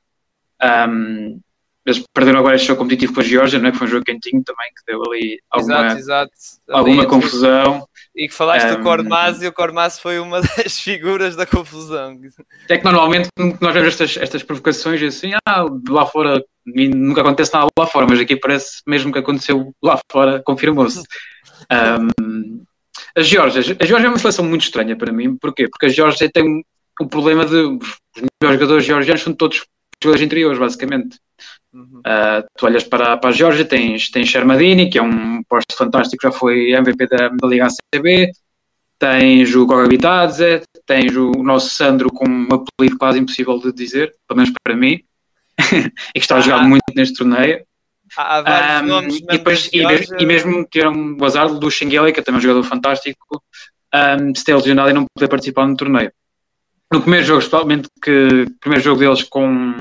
Um, 0.62 1.40
eles 1.86 2.04
perderam 2.14 2.40
agora 2.40 2.56
este 2.56 2.68
jogo 2.68 2.80
competitivo 2.80 3.14
com 3.14 3.20
a 3.20 3.24
Geórgia, 3.24 3.60
não 3.60 3.68
é? 3.68 3.72
Que 3.72 3.78
foi 3.78 3.88
um 3.88 3.92
jogo 3.92 4.06
quentinho 4.06 4.42
também, 4.44 4.68
que 4.70 4.92
deu 4.92 5.02
ali 5.06 5.40
alguma, 5.50 5.94
exato, 5.94 5.98
exato. 5.98 6.32
alguma 6.70 7.06
confusão. 7.06 7.88
E 8.16 8.28
que 8.28 8.34
falaste 8.34 8.68
um, 8.68 8.78
do 8.78 8.84
Cormaz 8.84 9.42
e 9.42 9.48
o 9.48 9.54
Cormaz 9.54 10.00
foi 10.00 10.20
uma 10.20 10.40
das 10.58 10.80
figuras 10.80 11.36
da 11.36 11.46
confusão. 11.46 12.18
É 12.70 12.78
que 12.78 12.84
normalmente 12.84 13.28
nós 13.60 13.74
vemos 13.74 13.90
estas, 13.90 14.18
estas 14.18 14.44
provocações 14.44 15.02
assim, 15.02 15.32
ah, 15.46 15.66
lá 15.90 16.06
fora 16.06 16.44
nunca 16.66 17.22
acontece 17.22 17.54
nada 17.54 17.68
lá 17.78 17.86
fora, 17.86 18.08
mas 18.10 18.20
aqui 18.20 18.38
parece 18.38 18.82
mesmo 18.88 19.12
que 19.12 19.20
aconteceu 19.20 19.74
lá 19.84 20.00
fora, 20.10 20.42
confirmou-se. 20.42 21.04
um, 21.72 22.64
a 23.16 23.22
Geórgia, 23.22 23.60
a 23.80 23.86
Geórgia 23.86 24.08
é 24.08 24.10
uma 24.10 24.20
seleção 24.20 24.46
muito 24.46 24.62
estranha 24.62 24.96
para 24.96 25.12
mim, 25.12 25.36
porquê? 25.36 25.68
Porque 25.68 25.88
a 25.88 25.90
Geórgia 25.90 26.30
tem 26.32 26.44
um, 26.44 26.62
um 27.02 27.08
problema 27.08 27.46
de 27.46 27.56
os 27.56 28.22
melhores 28.42 28.60
jogadores 28.60 28.86
georgianos 28.86 29.22
são 29.22 29.34
todos 29.34 29.66
jogadores 30.02 30.26
interiores, 30.26 30.60
basicamente. 30.60 31.18
Uhum. 31.74 32.00
Uh, 32.00 32.46
tu 32.56 32.66
olhas 32.68 32.84
para, 32.84 33.18
para 33.18 33.30
a 33.30 33.34
Geórgia, 33.34 33.66
tens, 33.66 34.10
tens 34.10 34.30
Shermadini, 34.30 34.90
que 34.90 35.00
é 35.00 35.02
um 35.02 35.42
posto 35.44 35.76
fantástico, 35.76 36.22
já 36.22 36.32
foi 36.32 36.72
MVP 36.72 37.08
da, 37.08 37.30
da 37.30 37.48
Liga 37.48 37.68
ACB, 37.68 38.32
tens 39.00 39.56
o 39.56 39.66
Goga 39.66 39.88
Bitadze, 39.88 40.62
tens 40.86 41.16
o, 41.16 41.32
nosso 41.44 41.72
Sandro 41.72 42.12
com 42.12 42.26
um 42.26 42.48
apelido 42.54 42.98
quase 42.98 43.20
impossível 43.20 43.58
de 43.60 43.74
dizer, 43.74 44.14
pelo 44.28 44.38
menos 44.38 44.54
para 44.64 44.76
mim, 44.76 45.00
e 46.16 46.20
que 46.20 46.20
está 46.20 46.38
a 46.38 46.42
jogar 46.42 46.60
ah, 46.60 46.68
muito 46.68 46.84
neste 46.96 47.16
torneio. 47.16 47.66
Há, 48.16 48.42
vários 48.42 48.82
um, 48.82 48.86
nomes, 48.86 49.18
e, 49.18 49.26
depois, 49.26 49.70
e, 49.74 49.86
mesmo, 49.86 50.18
e 50.20 50.26
mesmo 50.26 50.68
tiveram 50.72 51.18
o 51.20 51.26
azar 51.26 51.52
do 51.52 51.72
Xinguele, 51.72 52.12
que 52.12 52.20
é 52.20 52.24
também 52.24 52.38
um 52.38 52.42
jogador 52.42 52.64
fantástico, 52.64 53.42
um, 53.94 54.32
de 54.32 54.44
ter 54.44 54.56
lesionado 54.56 54.92
e 54.92 54.94
não 54.94 55.06
poder 55.16 55.28
participar 55.28 55.68
no 55.68 55.76
torneio. 55.76 56.12
No 56.92 57.02
primeiro 57.02 57.26
jogo, 57.26 57.40
especialmente 57.40 57.90
que 58.02 58.46
primeiro 58.60 58.84
jogo 58.84 59.00
deles 59.00 59.24
com, 59.24 59.74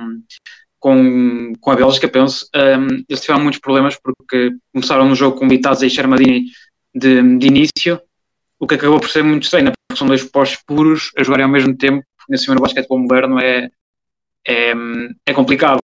com, 0.83 1.53
com 1.61 1.71
a 1.71 1.77
Bélgica, 1.77 2.09
penso, 2.09 2.49
um, 2.53 3.05
eles 3.09 3.21
tiveram 3.21 3.41
muitos 3.41 3.61
problemas 3.61 3.97
porque 4.03 4.51
começaram 4.73 5.09
no 5.09 5.15
jogo 5.15 5.39
com 5.39 5.47
Bitazza 5.47 5.87
e 5.87 5.91
Shermadini 5.91 6.47
de, 6.93 7.39
de 7.39 7.47
início, 7.47 8.01
o 8.59 8.67
que 8.67 8.75
acabou 8.75 8.99
por 8.99 9.09
ser 9.09 9.23
muito 9.23 9.45
estranho, 9.45 9.67
né? 9.67 9.73
porque 9.87 9.97
são 9.97 10.09
dois 10.09 10.25
postos 10.25 10.61
puros 10.67 11.13
a 11.17 11.23
jogarem 11.23 11.45
ao 11.45 11.51
mesmo 11.53 11.77
tempo, 11.77 12.05
nesse 12.29 12.53
no 12.53 12.61
basquetebol 12.61 12.99
moderno 12.99 13.39
é, 13.39 13.71
é, 14.45 14.73
é 15.25 15.33
complicado. 15.33 15.79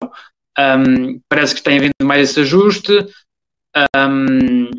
Um, 0.57 1.19
parece 1.27 1.53
que 1.53 1.61
tem 1.61 1.77
havido 1.77 1.93
mais 2.01 2.29
esse 2.29 2.39
ajuste 2.39 2.93
um, 3.97 4.69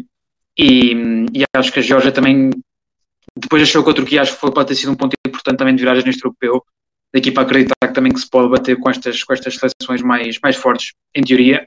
e, 0.58 0.94
e, 1.35 1.44
acho 1.54 1.70
que 1.70 1.80
a 1.80 1.82
Geórgia 1.82 2.11
também 2.11 2.49
depois 3.38 3.62
achou 3.62 3.85
que 3.85 3.90
a 3.90 3.94
Turquia 3.94 4.23
acho 4.23 4.32
que 4.32 4.40
foi, 4.40 4.50
pode 4.50 4.68
ter 4.68 4.76
sido 4.76 4.92
um 4.92 4.96
ponto 4.96 5.14
importante 5.26 5.58
também 5.58 5.76
de 5.76 5.82
viragem 5.82 6.06
neste 6.06 6.25
europeu 6.25 6.64
daqui 7.16 7.30
para 7.30 7.44
acreditar 7.44 7.92
também 7.94 8.12
que 8.12 8.20
se 8.20 8.28
pode 8.28 8.50
bater 8.50 8.76
com 8.76 8.90
estas, 8.90 9.25
com 9.25 9.32
estas 9.32 9.54
seleções 9.54 10.02
mais, 10.02 10.38
mais 10.42 10.54
fortes, 10.54 10.92
em 11.14 11.23
teoria. 11.23 11.66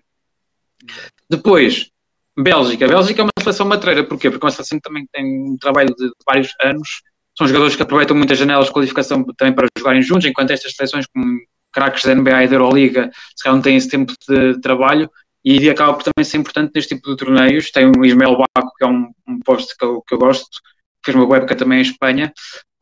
Depois, 1.27 1.89
Bélgica. 2.37 2.87
Bélgica 2.87 3.21
é 3.21 3.23
uma 3.23 3.31
seleção 3.41 3.65
matreira, 3.65 4.03
porquê? 4.03 4.29
Porque 4.29 4.45
é 4.45 4.47
uma 4.47 4.51
seleção 4.51 4.77
que 4.77 4.87
também 4.87 5.07
tem 5.11 5.25
um 5.25 5.57
trabalho 5.57 5.93
de 5.97 6.11
vários 6.25 6.53
anos, 6.61 7.01
são 7.35 7.47
jogadores 7.47 7.75
que 7.75 7.81
aproveitam 7.81 8.15
muitas 8.15 8.37
janelas 8.37 8.67
de 8.67 8.73
qualificação 8.73 9.23
também 9.35 9.53
para 9.53 9.67
jogarem 9.75 10.03
juntos, 10.03 10.25
enquanto 10.25 10.51
estas 10.51 10.73
seleções 10.73 11.05
como 11.07 11.39
craques 11.73 12.03
da 12.03 12.13
NBA 12.13 12.43
e 12.43 12.47
da 12.47 12.55
Euroliga 12.55 13.11
se 13.35 13.43
calhar 13.43 13.55
não 13.55 13.61
têm 13.61 13.75
esse 13.75 13.89
tempo 13.89 14.13
de 14.27 14.59
trabalho 14.61 15.09
e 15.43 15.69
acaba 15.69 15.93
por 15.93 16.03
também 16.03 16.23
ser 16.23 16.37
importante 16.37 16.71
neste 16.75 16.95
tipo 16.95 17.09
de 17.09 17.17
torneios. 17.17 17.71
Tem 17.71 17.85
o 17.87 18.05
Ismael 18.05 18.37
Baco, 18.37 18.71
que 18.77 18.83
é 18.83 18.87
um, 18.87 19.11
um 19.27 19.39
posto 19.39 19.73
que 19.77 19.85
eu, 19.85 20.01
que 20.07 20.13
eu 20.13 20.19
gosto, 20.19 20.59
fez 21.03 21.15
uma 21.15 21.25
webca 21.25 21.55
também 21.55 21.79
em 21.79 21.81
Espanha, 21.81 22.33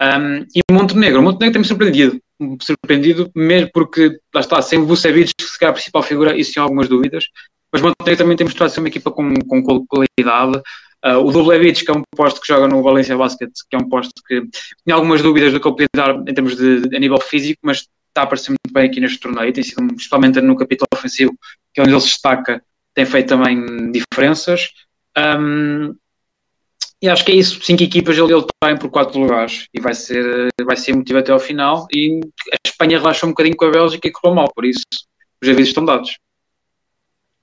um, 0.02 0.46
e 0.56 0.62
Montenegro. 0.72 1.22
Montenegro 1.22 1.54
tem-me 1.54 1.68
surpreendido, 1.68 2.20
surpreendido 2.62 3.32
mesmo 3.36 3.70
porque, 3.74 4.20
lá 4.34 4.42
está, 4.42 4.62
sem 4.62 4.80
o 4.80 4.86
Vucevic, 4.86 5.32
que 5.38 5.46
se 5.46 5.60
calhar 5.60 5.72
a 5.72 5.74
principal 5.74 6.04
figura, 6.04 6.38
isso 6.38 6.52
tinha 6.52 6.64
algumas 6.64 6.88
dúvidas, 6.88 7.26
mas 7.72 7.82
Montenegro 7.82 8.18
também 8.18 8.38
tem 8.38 8.46
mostrado 8.46 8.72
ser 8.72 8.80
uma 8.80 8.88
equipa 8.88 9.12
com, 9.12 9.34
com 9.36 9.86
qualidade. 9.88 10.62
Uh, 11.06 11.20
o 11.20 11.32
Dublevic, 11.32 11.86
que 11.86 11.92
é 11.92 11.94
um 11.94 12.02
posto 12.16 12.42
que 12.42 12.48
joga 12.48 12.68
no 12.68 12.82
Valencia 12.82 13.16
Basket, 13.16 13.52
que 13.70 13.76
é 13.76 13.80
um 13.80 13.88
posto 13.88 14.14
que 14.28 14.42
tinha 14.84 14.96
algumas 14.96 15.22
dúvidas 15.22 15.54
do 15.54 15.60
que 15.60 15.68
ele 15.68 15.76
podia 15.76 15.88
dar 15.96 16.16
em 16.16 16.34
termos 16.34 16.56
de, 16.56 16.96
a 16.96 17.00
nível 17.00 17.20
físico, 17.20 17.60
mas 17.64 17.88
está 18.08 18.22
a 18.22 18.24
aparecer 18.24 18.50
muito 18.50 18.74
bem 18.74 18.90
aqui 18.90 19.00
neste 19.00 19.20
torneio, 19.20 19.54
tem 19.54 19.64
sido, 19.64 19.86
especialmente 19.96 20.42
no 20.42 20.56
capítulo 20.56 20.88
ofensivo, 20.94 21.38
que 21.74 21.80
é 21.80 21.84
onde 21.84 21.94
ele 21.94 22.02
se 22.02 22.08
destaca, 22.08 22.64
tem 22.96 23.06
feito 23.06 23.28
também 23.28 23.92
diferenças. 23.92 24.70
Um, 25.18 25.96
e 27.02 27.08
acho 27.08 27.24
que 27.24 27.32
é 27.32 27.36
isso, 27.36 27.62
cinco 27.64 27.84
equipas 27.84 28.18
ele, 28.18 28.34
está 28.34 28.76
por 28.80 28.90
quatro 28.90 29.20
lugares 29.20 29.68
e 29.74 29.80
vai 29.80 29.94
ser, 29.94 30.48
vai 30.64 30.76
ser 30.76 30.96
motivo 30.96 31.20
até 31.20 31.32
ao 31.32 31.40
final. 31.40 31.88
E 31.94 32.20
a 32.52 32.58
Espanha 32.66 32.98
relaxa 32.98 33.26
um 33.26 33.30
bocadinho 33.30 33.56
com 33.56 33.66
a 33.66 33.72
Bélgica 33.72 34.08
e 34.08 34.12
correu 34.12 34.36
mal, 34.36 34.52
por 34.54 34.66
isso 34.66 34.82
os 35.42 35.48
avisos 35.48 35.70
estão 35.70 35.86
dados. 35.86 36.18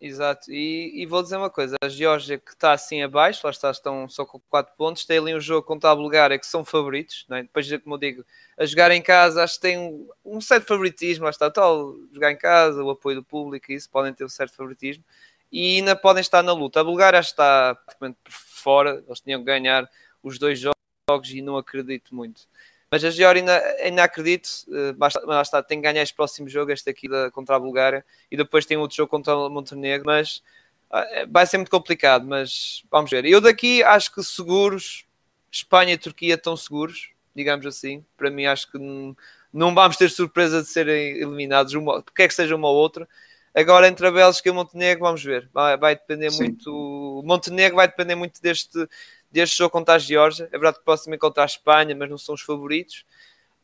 Exato, 0.00 0.52
e, 0.52 1.02
e, 1.02 1.06
vou 1.06 1.22
dizer 1.22 1.36
uma 1.36 1.48
coisa: 1.48 1.76
a 1.80 1.88
Geórgia 1.88 2.36
que 2.36 2.50
está 2.50 2.72
assim 2.72 3.02
abaixo, 3.02 3.40
lá 3.44 3.50
está, 3.50 3.70
estão 3.70 4.06
só 4.08 4.26
com 4.26 4.38
4 4.50 4.74
pontos, 4.76 5.06
tem 5.06 5.18
ali 5.18 5.34
um 5.34 5.40
jogo 5.40 5.66
contra 5.66 5.90
a 5.90 5.96
Bulgária 5.96 6.38
que 6.38 6.46
são 6.46 6.62
favoritos, 6.62 7.24
é? 7.30 7.42
depois, 7.42 7.70
como 7.82 7.94
eu 7.94 7.98
digo, 7.98 8.24
a 8.58 8.66
jogar 8.66 8.90
em 8.90 9.00
casa, 9.00 9.42
acho 9.42 9.54
que 9.54 9.62
tem 9.62 9.78
um, 9.78 10.06
um 10.24 10.40
certo 10.42 10.66
favoritismo, 10.66 11.24
lá 11.24 11.30
está, 11.30 11.50
tal, 11.50 11.94
jogar 12.12 12.32
em 12.32 12.36
casa, 12.36 12.82
o 12.82 12.90
apoio 12.90 13.16
do 13.16 13.24
público, 13.24 13.72
isso 13.72 13.88
podem 13.88 14.12
ter 14.12 14.24
um 14.24 14.28
certo 14.28 14.54
favoritismo 14.54 15.04
e 15.50 15.76
ainda 15.76 15.94
podem 15.94 16.20
estar 16.20 16.42
na 16.42 16.52
luta. 16.52 16.80
A 16.80 16.84
Bulgária 16.84 17.20
está 17.20 17.76
praticamente 17.76 18.18
por 18.24 18.32
fora, 18.64 19.04
eles 19.06 19.20
tinham 19.20 19.40
que 19.40 19.46
ganhar 19.46 19.88
os 20.22 20.38
dois 20.38 20.58
jogos 20.58 21.30
e 21.30 21.42
não 21.42 21.58
acredito 21.58 22.14
muito. 22.14 22.48
Mas 22.90 23.04
a 23.04 23.10
Geórgia 23.10 23.42
ainda, 23.42 23.58
ainda 23.82 24.04
acredito, 24.04 24.48
basta, 24.96 25.20
está, 25.42 25.62
tem 25.62 25.78
que 25.78 25.82
ganhar 25.82 26.02
este 26.02 26.14
próximo 26.14 26.48
jogo, 26.48 26.70
este 26.70 26.88
aqui 26.88 27.08
da, 27.08 27.30
contra 27.30 27.56
a 27.56 27.58
Bulgária, 27.58 28.04
e 28.30 28.36
depois 28.36 28.64
tem 28.64 28.76
outro 28.76 28.96
jogo 28.96 29.10
contra 29.10 29.36
o 29.36 29.50
Montenegro, 29.50 30.06
mas 30.06 30.42
uh, 30.90 31.28
vai 31.28 31.46
ser 31.46 31.58
muito 31.58 31.70
complicado, 31.70 32.24
mas 32.26 32.84
vamos 32.90 33.10
ver. 33.10 33.24
Eu 33.26 33.40
daqui 33.40 33.82
acho 33.82 34.14
que 34.14 34.22
seguros, 34.22 35.04
Espanha 35.50 35.94
e 35.94 35.98
Turquia 35.98 36.34
estão 36.34 36.56
seguros, 36.56 37.10
digamos 37.34 37.66
assim. 37.66 38.04
Para 38.16 38.30
mim 38.30 38.46
acho 38.46 38.70
que 38.70 38.78
não, 38.78 39.16
não 39.52 39.74
vamos 39.74 39.96
ter 39.96 40.08
surpresa 40.08 40.62
de 40.62 40.68
serem 40.68 41.16
eliminados, 41.16 41.74
uma, 41.74 42.02
quer 42.14 42.28
que 42.28 42.34
seja 42.34 42.54
uma 42.54 42.68
ou 42.68 42.76
outra. 42.76 43.08
Agora 43.54 43.86
entre 43.86 44.06
a 44.06 44.10
Bélgica 44.10 44.48
e 44.48 44.52
o 44.52 44.54
Montenegro, 44.54 45.04
vamos 45.04 45.22
ver. 45.22 45.48
Vai, 45.52 45.76
vai 45.76 45.94
depender 45.94 46.30
Sim. 46.30 46.44
muito. 46.44 46.70
O 46.72 47.22
Montenegro 47.24 47.76
vai 47.76 47.86
depender 47.86 48.16
muito 48.16 48.42
deste, 48.42 48.88
deste 49.30 49.58
jogo 49.58 49.70
contra 49.70 49.94
a 49.94 49.98
Geórgia. 49.98 50.48
É 50.50 50.58
verdade 50.58 50.78
que 50.78 50.84
posso 50.84 51.04
também 51.04 51.18
contra 51.18 51.44
a 51.44 51.46
Espanha, 51.46 51.94
mas 51.94 52.10
não 52.10 52.18
são 52.18 52.34
os 52.34 52.42
favoritos. 52.42 53.04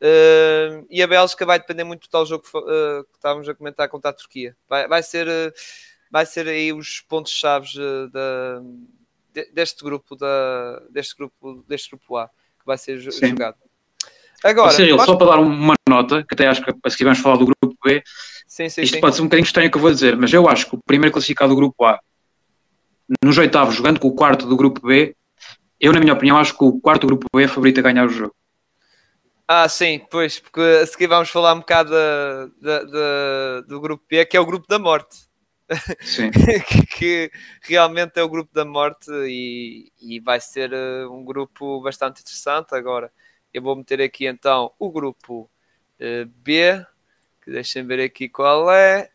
Uh, 0.00 0.86
e 0.88 1.02
a 1.02 1.06
Bélgica 1.06 1.44
vai 1.44 1.58
depender 1.58 1.84
muito 1.84 2.02
do 2.02 2.08
tal 2.08 2.24
jogo 2.24 2.42
que, 2.42 2.56
uh, 2.56 3.04
que 3.04 3.16
estávamos 3.16 3.48
a 3.48 3.54
comentar 3.54 3.88
contra 3.88 4.10
a 4.10 4.14
Turquia. 4.14 4.56
Vai, 4.68 4.86
vai, 4.86 5.02
ser, 5.02 5.26
uh, 5.26 5.52
vai 6.10 6.24
ser 6.24 6.46
aí 6.48 6.72
os 6.72 7.00
pontos-chave 7.00 7.68
deste 9.52 9.84
grupo 9.84 10.16
da, 10.16 10.80
deste 10.88 11.16
grupo 11.16 11.64
deste 11.68 11.90
grupo 11.90 12.16
A 12.16 12.28
que 12.28 12.66
vai 12.66 12.78
ser 12.78 13.00
Sim. 13.12 13.28
jogado. 13.28 13.56
Agora, 14.42 14.72
seja, 14.72 14.98
só 15.04 15.16
para 15.16 15.32
dar 15.32 15.38
uma 15.38 15.74
nota, 15.86 16.24
que 16.24 16.34
até 16.34 16.46
acho 16.46 16.64
que 16.64 16.70
a 16.70 16.90
seguir 16.90 17.04
vamos 17.04 17.18
falar 17.18 17.36
do 17.36 17.44
grupo 17.44 17.76
B, 17.84 18.02
sim, 18.50 18.68
sim, 18.68 18.82
isto 18.82 18.94
sim. 18.94 19.00
pode 19.00 19.16
ser 19.16 19.22
um 19.22 19.26
bocadinho 19.26 19.46
estranho 19.46 19.68
o 19.68 19.70
que 19.70 19.78
eu 19.78 19.82
vou 19.82 19.90
dizer, 19.90 20.16
mas 20.16 20.32
eu 20.32 20.48
acho 20.48 20.68
que 20.68 20.74
o 20.74 20.80
primeiro 20.84 21.12
classificado 21.12 21.50
do 21.50 21.56
grupo 21.56 21.84
A, 21.84 21.98
nos 23.24 23.38
oitavos, 23.38 23.74
jogando 23.74 24.00
com 24.00 24.08
o 24.08 24.14
quarto 24.14 24.46
do 24.46 24.56
grupo 24.56 24.86
B, 24.86 25.14
eu, 25.80 25.92
na 25.92 26.00
minha 26.00 26.12
opinião, 26.12 26.36
acho 26.36 26.56
que 26.56 26.64
o 26.64 26.78
quarto 26.78 27.06
grupo 27.06 27.26
B 27.34 27.44
é 27.44 27.48
favorito 27.48 27.78
a 27.78 27.82
ganhar 27.82 28.06
o 28.06 28.10
jogo. 28.10 28.34
Ah, 29.48 29.68
sim, 29.68 30.00
pois, 30.10 30.38
porque 30.38 30.60
a 30.60 30.86
seguir 30.86 31.08
vamos 31.08 31.30
falar 31.30 31.54
um 31.54 31.60
bocado 31.60 31.90
da, 31.90 32.84
da, 32.84 33.60
do 33.62 33.80
grupo 33.80 34.04
B, 34.08 34.24
que 34.24 34.36
é 34.36 34.40
o 34.40 34.46
grupo 34.46 34.66
da 34.68 34.78
morte. 34.78 35.28
Sim. 36.02 36.30
que, 36.30 36.80
que, 36.86 37.32
realmente 37.62 38.18
é 38.18 38.22
o 38.22 38.28
grupo 38.28 38.52
da 38.52 38.64
morte 38.64 39.10
e, 39.10 39.90
e 40.00 40.20
vai 40.20 40.40
ser 40.40 40.72
uh, 40.72 41.12
um 41.12 41.24
grupo 41.24 41.80
bastante 41.80 42.20
interessante. 42.20 42.74
Agora, 42.74 43.10
eu 43.52 43.62
vou 43.62 43.74
meter 43.74 44.00
aqui 44.02 44.26
então 44.26 44.72
o 44.78 44.90
grupo 44.90 45.50
uh, 46.00 46.30
B, 46.36 46.84
deixem 47.48 47.86
ver 47.86 48.00
aqui 48.00 48.28
qual 48.28 48.72
é. 48.72 49.08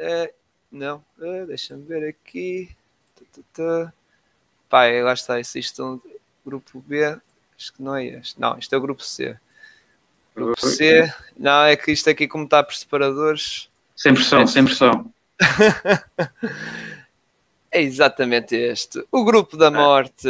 Uh, 0.00 0.32
não, 0.70 1.04
uh, 1.18 1.46
deixem 1.46 1.82
ver 1.82 2.08
aqui. 2.08 2.74
Pai, 4.68 5.02
lá 5.02 5.12
está, 5.12 5.38
existe 5.38 5.80
um 5.82 6.00
grupo 6.44 6.80
B, 6.80 7.04
acho 7.56 7.74
que 7.74 7.82
não 7.82 7.94
é 7.94 8.06
este. 8.06 8.40
Não, 8.40 8.58
isto 8.58 8.74
é 8.74 8.78
o 8.78 8.80
grupo 8.80 9.02
C. 9.02 9.36
Grupo 10.34 10.66
C, 10.66 11.12
não, 11.36 11.64
é 11.64 11.76
que 11.76 11.92
isto 11.92 12.08
aqui, 12.08 12.26
como 12.26 12.44
está 12.44 12.62
por 12.62 12.74
separadores. 12.74 13.68
Sem 13.94 14.14
pressão, 14.14 14.40
é. 14.40 14.46
sem 14.46 14.64
pressão. 14.64 15.12
é 17.70 17.82
exatamente 17.82 18.56
este. 18.56 19.04
O 19.12 19.24
grupo 19.24 19.56
da 19.56 19.70
morte, 19.70 20.28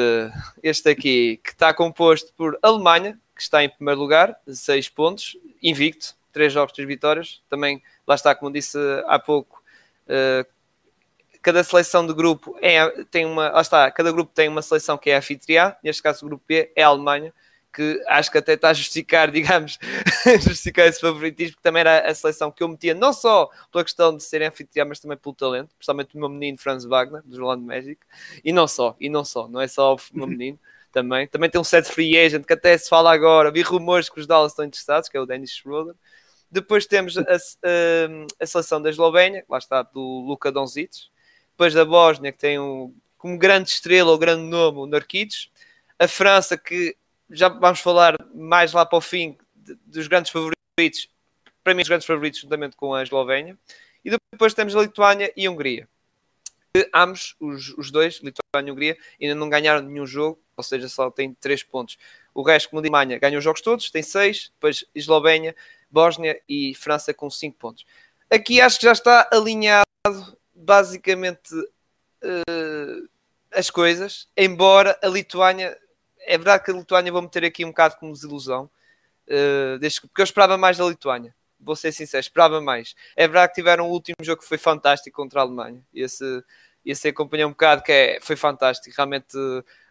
este 0.62 0.90
aqui, 0.90 1.40
que 1.42 1.50
está 1.50 1.72
composto 1.72 2.32
por 2.36 2.58
Alemanha, 2.60 3.18
que 3.34 3.42
está 3.42 3.62
em 3.62 3.68
primeiro 3.68 4.00
lugar, 4.00 4.36
6 4.46 4.88
pontos, 4.88 5.36
invicto, 5.62 6.14
3 6.32 6.52
jogos, 6.52 6.72
3 6.72 6.88
vitórias. 6.88 7.42
Também, 7.48 7.82
lá 8.06 8.14
está, 8.14 8.34
como 8.34 8.52
disse 8.52 8.78
há 9.06 9.18
pouco, 9.18 9.62
uh, 10.06 10.46
cada 11.42 11.62
seleção 11.64 12.06
de 12.06 12.14
grupo 12.14 12.56
é, 12.62 12.88
tem 13.04 13.26
uma. 13.26 13.50
Lá 13.50 13.60
está, 13.60 13.90
cada 13.90 14.12
grupo 14.12 14.32
tem 14.34 14.48
uma 14.48 14.62
seleção 14.62 14.96
que 14.96 15.10
é 15.10 15.16
anfitriã, 15.16 15.74
neste 15.82 16.02
caso 16.02 16.24
o 16.24 16.28
grupo 16.28 16.44
B 16.46 16.72
é 16.74 16.82
a 16.82 16.86
Alemanha, 16.86 17.34
que 17.72 18.02
acho 18.06 18.30
que 18.30 18.38
até 18.38 18.52
está 18.52 18.70
a 18.70 18.74
justificar, 18.74 19.28
digamos, 19.32 19.78
justificar 20.40 20.86
esse 20.86 21.00
favoritismo, 21.00 21.56
que 21.56 21.62
também 21.62 21.80
era 21.80 22.08
a 22.08 22.14
seleção 22.14 22.50
que 22.50 22.62
eu 22.62 22.68
metia, 22.68 22.94
não 22.94 23.12
só 23.12 23.50
pela 23.72 23.82
questão 23.82 24.16
de 24.16 24.22
serem 24.22 24.48
anfitriã, 24.48 24.84
mas 24.84 25.00
também 25.00 25.16
pelo 25.16 25.34
talento, 25.34 25.74
principalmente 25.76 26.14
o 26.14 26.20
meu 26.20 26.28
menino 26.28 26.58
Franz 26.58 26.84
Wagner, 26.84 27.22
do 27.24 27.36
Orlando 27.42 27.64
Magic, 27.64 27.98
e 28.44 28.52
não 28.52 28.68
só, 28.68 28.94
e 29.00 29.08
não 29.08 29.24
só, 29.24 29.48
não 29.48 29.60
é 29.60 29.66
só 29.66 29.94
o 29.94 29.98
meu 30.12 30.26
menino, 30.28 30.58
também. 30.92 31.26
Também 31.26 31.48
tem 31.48 31.60
um 31.60 31.64
set 31.64 31.86
free 31.90 32.18
agent 32.18 32.44
que 32.44 32.52
até 32.52 32.76
se 32.76 32.88
fala 32.88 33.12
agora, 33.12 33.50
vi 33.50 33.62
rumores 33.62 34.10
que 34.10 34.20
os 34.20 34.26
Dallas 34.26 34.52
estão 34.52 34.64
interessados, 34.64 35.08
que 35.08 35.16
é 35.16 35.20
o 35.20 35.26
Dennis 35.26 35.50
Schroeder. 35.50 35.94
Depois 36.52 36.84
temos 36.84 37.16
a, 37.16 37.22
a, 37.22 37.34
a 38.38 38.46
seleção 38.46 38.82
da 38.82 38.90
Eslovénia, 38.90 39.42
lá 39.48 39.56
está, 39.56 39.82
do 39.82 40.20
Luka 40.20 40.52
Doncic. 40.52 41.08
Depois 41.52 41.72
da 41.72 41.82
Bósnia, 41.82 42.30
que 42.30 42.38
tem 42.38 42.60
um, 42.60 42.94
como 43.16 43.38
grande 43.38 43.70
estrela 43.70 44.10
ou 44.10 44.18
grande 44.18 44.42
nome 44.42 44.80
o 44.80 44.86
Narquitos. 44.86 45.50
A 45.98 46.06
França, 46.06 46.58
que 46.58 46.94
já 47.30 47.48
vamos 47.48 47.80
falar 47.80 48.16
mais 48.34 48.74
lá 48.74 48.84
para 48.84 48.98
o 48.98 49.00
fim 49.00 49.38
dos 49.86 50.06
grandes 50.08 50.30
favoritos, 50.30 51.08
para 51.64 51.72
mim 51.72 51.80
os 51.80 51.88
grandes 51.88 52.06
favoritos 52.06 52.40
juntamente 52.40 52.76
com 52.76 52.92
a 52.92 53.02
Eslovénia. 53.02 53.58
E 54.04 54.10
depois 54.10 54.52
temos 54.52 54.76
a 54.76 54.82
Lituânia 54.82 55.32
e 55.34 55.46
a 55.46 55.50
Hungria. 55.50 55.88
Ambos, 56.94 57.34
os, 57.40 57.70
os 57.78 57.90
dois, 57.90 58.20
Lituânia 58.22 58.68
e 58.68 58.72
Hungria, 58.72 58.98
ainda 59.20 59.34
não 59.34 59.48
ganharam 59.48 59.80
nenhum 59.80 60.06
jogo, 60.06 60.38
ou 60.54 60.62
seja, 60.62 60.86
só 60.86 61.10
têm 61.10 61.32
3 61.32 61.62
pontos. 61.62 61.96
O 62.34 62.42
resto, 62.42 62.68
como 62.68 62.80
a 62.80 62.82
Alemanha, 62.82 63.18
ganham 63.18 63.38
os 63.38 63.44
jogos 63.44 63.62
todos, 63.62 63.90
tem 63.90 64.02
6, 64.02 64.52
depois 64.54 64.84
Eslovénia, 64.94 65.54
Bósnia 65.92 66.40
e 66.48 66.74
França 66.74 67.12
com 67.12 67.28
5 67.28 67.58
pontos. 67.58 67.84
Aqui 68.30 68.60
acho 68.60 68.80
que 68.80 68.86
já 68.86 68.92
está 68.92 69.28
alinhado 69.30 69.84
basicamente 70.54 71.54
uh, 71.54 73.08
as 73.52 73.68
coisas, 73.68 74.26
embora 74.34 74.98
a 75.02 75.06
Lituânia, 75.06 75.76
é 76.20 76.38
verdade 76.38 76.64
que 76.64 76.70
a 76.70 76.74
Lituânia 76.74 77.12
vou 77.12 77.20
meter 77.20 77.44
aqui 77.44 77.64
um 77.64 77.68
bocado 77.68 77.96
como 77.96 78.12
desilusão, 78.12 78.70
uh, 79.28 80.00
porque 80.00 80.22
eu 80.22 80.24
esperava 80.24 80.56
mais 80.56 80.78
da 80.78 80.86
Lituânia, 80.86 81.34
vou 81.60 81.76
ser 81.76 81.92
sincero, 81.92 82.22
esperava 82.22 82.60
mais. 82.60 82.94
É 83.14 83.28
verdade 83.28 83.50
que 83.50 83.56
tiveram 83.56 83.88
o 83.88 83.92
último 83.92 84.16
jogo 84.22 84.40
que 84.40 84.48
foi 84.48 84.58
fantástico 84.58 85.14
contra 85.14 85.40
a 85.40 85.42
Alemanha, 85.42 85.84
esse, 85.92 86.42
esse 86.86 87.08
acompanhou 87.08 87.50
um 87.50 87.52
bocado 87.52 87.82
que 87.82 87.92
é, 87.92 88.18
foi 88.22 88.36
fantástico, 88.36 88.94
realmente 88.96 89.36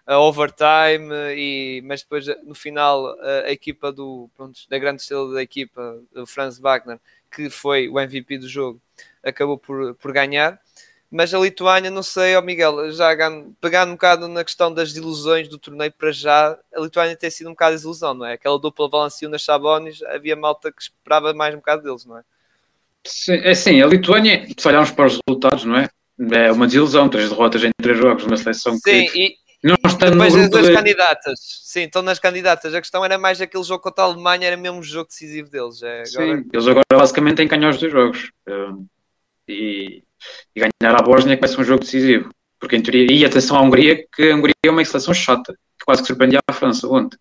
a 0.05 0.19
overtime, 0.19 1.09
e, 1.35 1.81
mas 1.85 2.01
depois 2.01 2.25
no 2.43 2.55
final 2.55 3.07
a, 3.19 3.47
a 3.47 3.51
equipa 3.51 3.91
do, 3.91 4.29
pronto, 4.35 4.59
da 4.69 4.77
grande 4.77 5.01
estrela 5.01 5.33
da 5.33 5.41
equipa, 5.41 5.99
o 6.15 6.25
Franz 6.25 6.59
Wagner, 6.59 6.99
que 7.31 7.49
foi 7.49 7.87
o 7.87 7.99
MVP 7.99 8.39
do 8.39 8.47
jogo, 8.47 8.81
acabou 9.23 9.57
por, 9.57 9.95
por 9.95 10.11
ganhar. 10.11 10.59
Mas 11.09 11.33
a 11.33 11.39
Lituânia, 11.39 11.91
não 11.91 12.01
sei, 12.01 12.37
oh 12.37 12.41
Miguel, 12.41 12.89
já 12.91 13.09
pegando 13.59 13.89
um 13.89 13.95
bocado 13.95 14.29
na 14.29 14.45
questão 14.45 14.73
das 14.73 14.95
ilusões 14.95 15.49
do 15.49 15.57
torneio 15.57 15.91
para 15.91 16.09
já, 16.11 16.57
a 16.73 16.79
Lituânia 16.79 17.17
tem 17.17 17.29
sido 17.29 17.47
um 17.47 17.51
bocado 17.51 17.75
de 17.75 17.83
ilusão, 17.83 18.13
não 18.13 18.25
é? 18.25 18.33
Aquela 18.33 18.57
dupla 18.57 18.89
Valanciunas 18.89 19.43
Sabonis, 19.43 20.01
havia 20.03 20.37
malta 20.37 20.71
que 20.71 20.81
esperava 20.81 21.33
mais 21.33 21.53
um 21.53 21.57
bocado 21.57 21.83
deles, 21.83 22.05
não 22.05 22.17
é? 22.17 22.23
Sim, 23.03 23.41
é 23.43 23.53
sim, 23.53 23.81
a 23.81 23.87
Lituânia, 23.87 24.47
se 24.57 24.67
olharmos 24.67 24.91
para 24.91 25.07
os 25.07 25.19
resultados, 25.27 25.65
não 25.65 25.77
é? 25.77 25.89
É 26.31 26.51
uma 26.51 26.65
desilusão, 26.65 27.09
três 27.09 27.29
derrotas 27.29 27.63
em 27.63 27.71
três 27.81 27.97
jogos, 27.97 28.23
uma 28.23 28.37
seleção 28.37 28.73
sim, 28.75 28.79
que 28.81 29.19
e, 29.19 29.35
não 29.63 29.75
está 29.85 30.09
Depois 30.09 30.35
as 30.35 30.49
duas 30.49 30.67
de... 30.67 30.73
candidatas. 30.73 31.39
Sim, 31.63 31.81
estão 31.81 32.01
nas 32.01 32.17
candidatas. 32.17 32.73
A 32.73 32.81
questão 32.81 33.05
era 33.05 33.17
mais 33.17 33.39
aquele 33.39 33.63
jogo 33.63 33.83
contra 33.83 34.03
a 34.03 34.07
Alemanha, 34.07 34.47
era 34.47 34.57
mesmo 34.57 34.79
o 34.79 34.83
jogo 34.83 35.07
decisivo 35.07 35.49
deles. 35.49 35.83
É, 35.83 36.03
agora... 36.03 36.05
Sim, 36.05 36.49
eles 36.51 36.67
agora 36.67 36.85
basicamente 36.91 37.37
têm 37.37 37.47
que 37.47 37.55
ganhar 37.55 37.69
os 37.69 37.77
dois 37.77 37.91
jogos. 37.91 38.31
Um, 38.47 38.87
e, 39.47 40.03
e, 40.55 40.59
ganhar 40.59 40.99
a 40.99 41.03
Bósnia 41.03 41.35
que 41.35 41.41
vai 41.41 41.49
ser 41.49 41.61
um 41.61 41.63
jogo 41.63 41.81
decisivo. 41.81 42.29
Porque 42.59 42.75
em 42.75 42.81
teoria, 42.81 43.11
e 43.11 43.25
atenção 43.25 43.57
à 43.57 43.61
Hungria, 43.61 44.03
que 44.15 44.31
a 44.31 44.35
Hungria 44.35 44.53
é 44.65 44.69
uma 44.69 44.83
seleção 44.83 45.13
chata, 45.13 45.53
que 45.53 45.85
quase 45.85 46.01
que 46.01 46.07
surpreendia 46.07 46.39
a 46.47 46.53
França 46.53 46.87
ontem. 46.87 47.17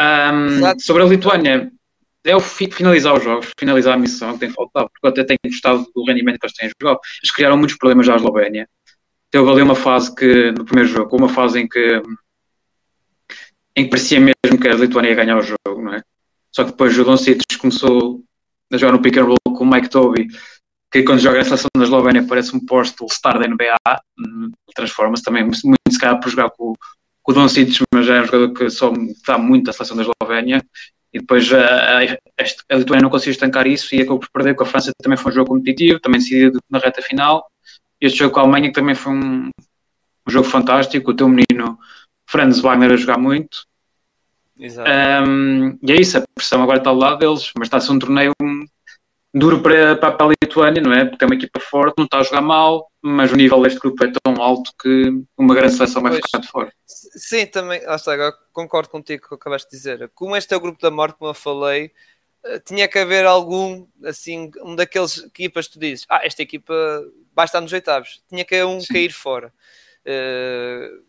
Um, 0.00 0.78
sobre 0.78 1.02
a 1.02 1.06
Lituânia, 1.06 1.70
é 2.24 2.36
o 2.36 2.40
fi, 2.40 2.70
finalizar 2.70 3.14
os 3.14 3.22
jogos, 3.22 3.50
finalizar 3.58 3.94
a 3.94 3.98
missão 3.98 4.34
que 4.34 4.40
tem 4.40 4.50
faltado, 4.50 4.88
porque 4.90 5.06
eu 5.06 5.10
até 5.10 5.24
tenho 5.24 5.38
gostado 5.52 5.86
do 5.94 6.04
rendimento 6.04 6.38
que 6.38 6.46
eles 6.46 6.56
têm 6.56 6.70
jogado. 6.80 7.00
Eles 7.20 7.32
criaram 7.32 7.56
muitos 7.56 7.76
problemas 7.76 8.08
à 8.08 8.16
Eslovénia 8.16 8.68
teve 9.32 9.50
ali 9.50 9.62
uma 9.62 9.74
fase 9.74 10.14
que, 10.14 10.52
no 10.52 10.64
primeiro 10.64 10.90
jogo, 10.90 11.16
uma 11.16 11.28
fase 11.28 11.58
em 11.58 11.66
que, 11.66 12.02
em 13.74 13.84
que 13.84 13.90
parecia 13.90 14.20
mesmo 14.20 14.60
que 14.60 14.68
a 14.68 14.74
Lituânia 14.74 15.08
ia 15.08 15.16
ganhar 15.16 15.38
o 15.38 15.42
jogo, 15.42 15.82
não 15.82 15.94
é? 15.94 16.02
Só 16.54 16.64
que 16.64 16.72
depois 16.72 16.96
o 16.98 17.02
Doncic 17.02 17.40
começou 17.58 18.22
a 18.70 18.76
jogar 18.76 18.92
no 18.92 19.00
pick 19.00 19.16
and 19.16 19.24
roll 19.24 19.56
com 19.56 19.64
o 19.64 19.66
Mike 19.66 19.88
Toby, 19.88 20.28
que 20.92 21.02
quando 21.02 21.20
joga 21.20 21.38
na 21.38 21.44
seleção 21.44 21.70
da 21.74 21.84
Eslovénia 21.84 22.26
parece 22.28 22.54
um 22.54 22.60
posto 22.60 23.06
star 23.10 23.38
da 23.38 23.48
NBA, 23.48 23.74
transforma-se 24.74 25.22
também 25.22 25.42
muito 25.44 25.56
se 25.90 25.98
calhar 25.98 26.20
por 26.20 26.28
jogar 26.28 26.50
com, 26.50 26.74
com 27.22 27.32
o 27.32 27.34
Doncic, 27.34 27.82
mas 27.94 28.06
é 28.10 28.20
um 28.20 28.26
jogador 28.26 28.52
que 28.52 28.68
só 28.68 28.92
dá 29.26 29.38
muito 29.38 29.64
da 29.64 29.72
seleção 29.72 29.96
da 29.96 30.02
Eslovénia, 30.02 30.62
e 31.10 31.20
depois 31.20 31.50
a, 31.54 32.00
a, 32.00 32.00
a 32.02 32.76
Lituânia 32.76 33.02
não 33.02 33.10
conseguiu 33.10 33.32
estancar 33.32 33.66
isso 33.66 33.94
e 33.94 34.02
acabou 34.02 34.18
por 34.18 34.30
perder 34.30 34.54
com 34.54 34.64
a 34.64 34.66
França, 34.66 34.92
também 35.02 35.16
foi 35.16 35.32
um 35.32 35.34
jogo 35.34 35.48
competitivo, 35.48 36.00
também 36.00 36.20
decidido 36.20 36.58
na 36.68 36.78
reta 36.78 37.00
final, 37.00 37.46
este 38.02 38.18
jogo 38.18 38.34
com 38.34 38.40
a 38.40 38.42
Alemanha 38.42 38.72
também 38.72 38.94
foi 38.94 39.12
um, 39.12 39.50
um 40.26 40.30
jogo 40.30 40.48
fantástico. 40.48 41.12
O 41.12 41.16
teu 41.16 41.28
menino 41.28 41.78
Franz 42.28 42.60
Wagner 42.60 42.92
a 42.92 42.96
jogar 42.96 43.18
muito. 43.18 43.64
Exato. 44.58 44.90
Um, 44.90 45.78
e 45.82 45.92
é 45.92 46.00
isso, 46.00 46.18
a 46.18 46.24
pressão 46.34 46.62
agora 46.62 46.78
está 46.78 46.90
ao 46.90 46.96
lado 46.96 47.18
deles, 47.18 47.50
mas 47.56 47.66
está 47.66 47.78
a 47.78 47.80
ser 47.80 47.92
um 47.92 47.98
torneio 47.98 48.32
duro 49.34 49.62
para, 49.62 49.96
para, 49.96 50.12
para 50.12 50.26
a 50.26 50.34
Lituânia, 50.44 50.82
não 50.82 50.92
é? 50.92 51.04
Porque 51.04 51.24
é 51.24 51.26
uma 51.26 51.34
equipa 51.34 51.58
forte, 51.58 51.94
não 51.96 52.04
está 52.04 52.18
a 52.18 52.22
jogar 52.22 52.42
mal, 52.42 52.90
mas 53.00 53.32
o 53.32 53.36
nível 53.36 53.62
deste 53.62 53.78
grupo 53.78 54.04
é 54.04 54.12
tão 54.22 54.42
alto 54.42 54.70
que 54.80 55.10
uma 55.38 55.54
grande 55.54 55.74
seleção 55.74 56.02
vai 56.02 56.12
pois, 56.12 56.22
ficar 56.26 56.38
de 56.38 56.48
fora. 56.48 56.72
Sim, 56.86 57.46
também, 57.46 57.80
está, 57.80 58.12
agora 58.12 58.34
concordo 58.52 58.90
contigo 58.90 59.22
com 59.22 59.34
o 59.34 59.38
que 59.38 59.42
acabaste 59.42 59.70
de 59.70 59.76
dizer. 59.76 60.10
Como 60.14 60.36
este 60.36 60.52
é 60.52 60.56
o 60.56 60.60
grupo 60.60 60.80
da 60.82 60.90
morte, 60.90 61.16
como 61.16 61.30
eu 61.30 61.34
falei, 61.34 61.92
eh, 62.44 62.58
tinha 62.60 62.86
que 62.86 62.98
haver 62.98 63.24
algum, 63.24 63.86
assim, 64.04 64.50
um 64.62 64.76
daqueles 64.76 65.18
equipas 65.18 65.66
que 65.66 65.74
tu 65.74 65.80
dizes, 65.80 66.04
ah, 66.08 66.20
esta 66.24 66.42
equipa 66.42 66.74
vai 67.34 67.44
estar 67.44 67.60
nos 67.60 67.72
oitavos, 67.72 68.22
tinha 68.28 68.44
que 68.44 68.62
um 68.64 68.80
Sim. 68.80 68.92
cair 68.92 69.12
fora. 69.12 69.52
Uh, 70.06 71.02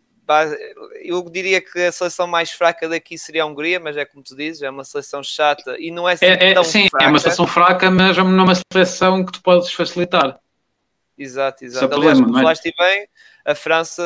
eu 1.02 1.28
diria 1.30 1.60
que 1.60 1.78
a 1.80 1.92
seleção 1.92 2.26
mais 2.26 2.50
fraca 2.50 2.88
daqui 2.88 3.18
seria 3.18 3.42
a 3.42 3.46
Hungria, 3.46 3.78
mas 3.78 3.96
é 3.96 4.04
como 4.04 4.24
tu 4.24 4.34
dizes, 4.34 4.62
é 4.62 4.70
uma 4.70 4.84
seleção 4.84 5.22
chata 5.22 5.76
e 5.78 5.90
não 5.90 6.08
é, 6.08 6.16
é, 6.20 6.50
é 6.50 6.54
tão 6.54 6.64
sim, 6.64 6.88
fraca. 6.88 7.04
É 7.04 7.08
uma 7.08 7.18
seleção 7.18 7.46
fraca, 7.46 7.90
mas 7.90 8.16
não 8.16 8.24
é 8.24 8.42
uma 8.42 8.54
seleção 8.72 9.24
que 9.24 9.32
tu 9.32 9.42
podes 9.42 9.72
facilitar. 9.72 10.38
Exato, 11.16 11.64
exato. 11.64 11.92
É 11.92 11.96
Aliás, 11.96 12.18
como 12.18 12.36
é? 12.36 12.40
falaste 12.40 12.74
bem, 12.76 13.08
a 13.44 13.54
França 13.54 14.02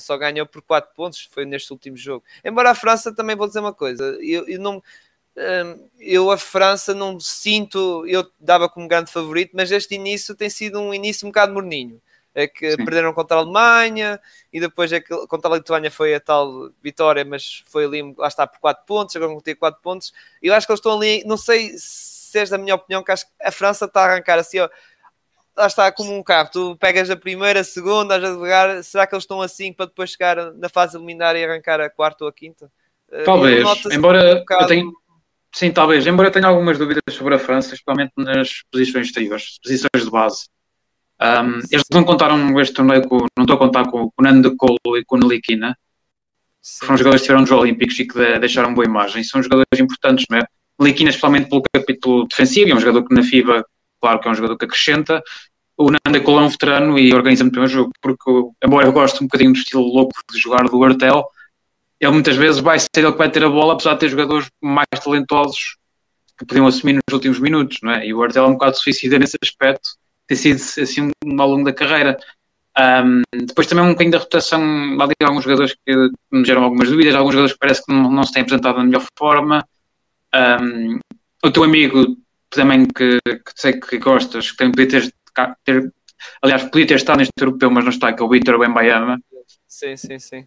só 0.00 0.16
ganhou 0.16 0.46
por 0.46 0.62
4 0.62 0.90
pontos, 0.94 1.28
foi 1.30 1.44
neste 1.44 1.70
último 1.70 1.96
jogo. 1.96 2.24
Embora 2.42 2.70
a 2.70 2.74
França, 2.74 3.14
também 3.14 3.36
vou 3.36 3.46
dizer 3.46 3.60
uma 3.60 3.74
coisa, 3.74 4.18
eu, 4.20 4.48
eu 4.48 4.58
não 4.58 4.82
eu 6.00 6.30
a 6.30 6.38
França 6.38 6.94
não 6.94 7.18
sinto, 7.20 8.04
eu 8.06 8.26
dava 8.38 8.68
como 8.68 8.88
grande 8.88 9.10
favorito, 9.12 9.52
mas 9.54 9.70
este 9.70 9.94
início 9.94 10.34
tem 10.34 10.50
sido 10.50 10.80
um 10.80 10.92
início 10.92 11.26
um 11.26 11.30
bocado 11.30 11.52
morninho. 11.52 12.00
É 12.34 12.46
que 12.46 12.70
Sim. 12.70 12.84
perderam 12.84 13.12
contra 13.12 13.36
a 13.36 13.40
Alemanha 13.40 14.20
e 14.52 14.60
depois 14.60 14.92
é 14.92 15.00
que 15.00 15.08
contra 15.26 15.50
a 15.50 15.56
Lituânia 15.56 15.90
foi 15.90 16.14
a 16.14 16.20
tal 16.20 16.70
vitória, 16.80 17.24
mas 17.24 17.64
foi 17.66 17.84
ali, 17.84 18.14
lá 18.16 18.28
está, 18.28 18.46
por 18.46 18.60
4 18.60 18.84
pontos, 18.86 19.16
agora 19.16 19.32
vão 19.32 19.40
ter 19.40 19.56
4 19.56 19.80
pontos. 19.82 20.12
Eu 20.40 20.54
acho 20.54 20.66
que 20.66 20.72
eles 20.72 20.78
estão 20.78 20.96
ali, 20.96 21.24
não 21.24 21.36
sei 21.36 21.72
se 21.76 22.38
és 22.38 22.50
da 22.50 22.58
minha 22.58 22.76
opinião, 22.76 23.02
que 23.02 23.10
acho 23.10 23.26
que 23.26 23.32
a 23.42 23.50
França 23.50 23.86
está 23.86 24.02
a 24.02 24.04
arrancar 24.04 24.38
assim, 24.38 24.60
ó, 24.60 24.68
lá 25.56 25.66
está 25.66 25.90
como 25.90 26.14
um 26.14 26.22
carro, 26.22 26.50
tu 26.52 26.76
pegas 26.76 27.10
a 27.10 27.16
primeira, 27.16 27.60
a 27.60 27.64
segunda, 27.64 28.14
a 28.14 28.20
jogar, 28.20 28.84
será 28.84 29.06
que 29.06 29.14
eles 29.14 29.24
estão 29.24 29.42
assim 29.42 29.72
para 29.72 29.86
depois 29.86 30.10
chegar 30.10 30.52
na 30.54 30.68
fase 30.68 30.96
eliminar 30.96 31.34
e 31.34 31.44
arrancar 31.44 31.80
a 31.80 31.90
quarta 31.90 32.24
ou 32.24 32.30
a 32.30 32.32
quinta? 32.32 32.70
Talvez, 33.24 33.66
embora 33.90 34.36
um 34.36 34.38
bocado... 34.40 34.62
eu 34.62 34.68
tenha 34.68 34.92
Sim, 35.54 35.72
talvez. 35.72 36.06
Embora 36.06 36.28
eu 36.28 36.32
tenha 36.32 36.46
algumas 36.46 36.78
dúvidas 36.78 37.02
sobre 37.12 37.34
a 37.34 37.38
França, 37.38 37.74
especialmente 37.74 38.12
nas 38.16 38.62
posições 38.70 39.06
exteriores, 39.06 39.58
posições 39.62 40.04
de 40.04 40.10
base. 40.10 40.46
Um, 41.20 41.58
eles 41.70 41.84
não 41.92 42.04
contaram 42.04 42.60
este 42.60 42.74
torneio 42.74 43.06
com, 43.08 43.18
não 43.36 43.44
estou 43.44 43.56
a 43.56 43.58
contar 43.58 43.84
com, 43.86 44.08
com 44.10 44.12
o 44.18 44.22
Nando 44.22 44.54
Colo 44.56 44.96
e 44.96 45.04
com 45.04 45.16
o 45.16 45.18
Nalikina. 45.18 45.76
Foram 46.80 46.96
jogadores 46.96 47.22
que 47.22 47.24
estiveram 47.24 47.40
nos 47.40 47.50
Olímpicos 47.50 47.98
e 47.98 48.06
que 48.06 48.38
deixaram 48.38 48.74
boa 48.74 48.86
imagem. 48.86 49.24
São 49.24 49.42
jogadores 49.42 49.80
importantes, 49.80 50.26
não 50.30 50.38
é? 50.38 50.42
Nalikina, 50.78 51.10
especialmente 51.10 51.48
pelo 51.48 51.62
capítulo 51.72 52.26
defensivo, 52.28 52.70
é 52.70 52.74
um 52.74 52.80
jogador 52.80 53.08
que 53.08 53.14
na 53.14 53.22
FIBA, 53.22 53.64
claro 54.00 54.20
que 54.20 54.28
é 54.28 54.30
um 54.30 54.34
jogador 54.34 54.56
que 54.56 54.64
acrescenta. 54.64 55.22
O 55.76 55.90
Nando 55.90 56.22
Colo 56.22 56.40
é 56.40 56.42
um 56.42 56.48
veterano 56.48 56.98
e 56.98 57.12
organiza 57.12 57.42
muito 57.42 57.56
bem 57.56 57.64
o 57.64 57.68
jogo, 57.68 57.92
porque, 58.00 58.30
embora 58.64 58.86
eu 58.86 58.92
goste 58.92 59.22
um 59.22 59.26
bocadinho 59.26 59.52
do 59.52 59.58
estilo 59.58 59.82
louco 59.82 60.12
de 60.30 60.38
jogar 60.38 60.64
do 60.64 60.84
Artel, 60.84 61.24
ele 62.00 62.12
muitas 62.12 62.36
vezes 62.36 62.60
vai 62.60 62.78
ser 62.78 62.88
ele 62.96 63.12
que 63.12 63.18
vai 63.18 63.30
ter 63.30 63.44
a 63.44 63.48
bola, 63.48 63.74
apesar 63.74 63.94
de 63.94 64.00
ter 64.00 64.08
jogadores 64.08 64.48
mais 64.62 64.86
talentosos 65.02 65.76
que 66.38 66.46
podiam 66.46 66.66
assumir 66.66 66.94
nos 66.94 67.12
últimos 67.12 67.40
minutos, 67.40 67.78
não 67.82 67.92
é? 67.92 68.06
E 68.06 68.14
o 68.14 68.22
Artel 68.22 68.44
é 68.44 68.48
um 68.48 68.52
bocado 68.52 68.78
suicida 68.78 69.18
nesse 69.18 69.36
aspecto, 69.42 69.90
tem 70.26 70.36
sido 70.36 70.60
assim 70.82 71.10
ao 71.38 71.48
longo 71.48 71.64
da 71.64 71.72
carreira. 71.72 72.16
Um, 72.78 73.22
depois 73.46 73.66
também 73.66 73.84
um 73.84 73.88
bocadinho 73.88 74.12
da 74.12 74.18
rotação, 74.18 74.62
ali 75.00 75.14
alguns 75.20 75.42
jogadores 75.42 75.74
que 75.84 76.10
me 76.30 76.44
geram 76.44 76.62
algumas 76.62 76.88
dúvidas, 76.88 77.14
alguns 77.14 77.32
jogadores 77.32 77.52
que 77.54 77.58
parece 77.58 77.84
que 77.84 77.92
não, 77.92 78.10
não 78.10 78.22
se 78.22 78.32
têm 78.32 78.42
apresentado 78.42 78.76
da 78.76 78.84
melhor 78.84 79.04
forma. 79.18 79.66
Um, 80.32 81.00
o 81.44 81.50
teu 81.50 81.64
amigo 81.64 82.16
também 82.50 82.86
que, 82.86 83.18
que 83.24 83.52
sei 83.56 83.80
que 83.80 83.98
gostas, 83.98 84.52
que 84.52 84.58
tem, 84.58 84.70
podia 84.70 84.88
ter, 84.88 85.14
ter, 85.64 85.92
aliás, 86.42 86.64
podia 86.64 86.86
ter 86.86 86.94
estado 86.96 87.18
neste 87.18 87.32
europeu, 87.38 87.70
mas 87.70 87.84
não 87.84 87.90
está, 87.90 88.12
que 88.12 88.22
é 88.22 88.26
o 88.26 88.28
Vitor 88.28 88.58
Wembayama 88.58 89.18
Sim, 89.68 89.96
sim, 89.96 90.18
sim. 90.18 90.42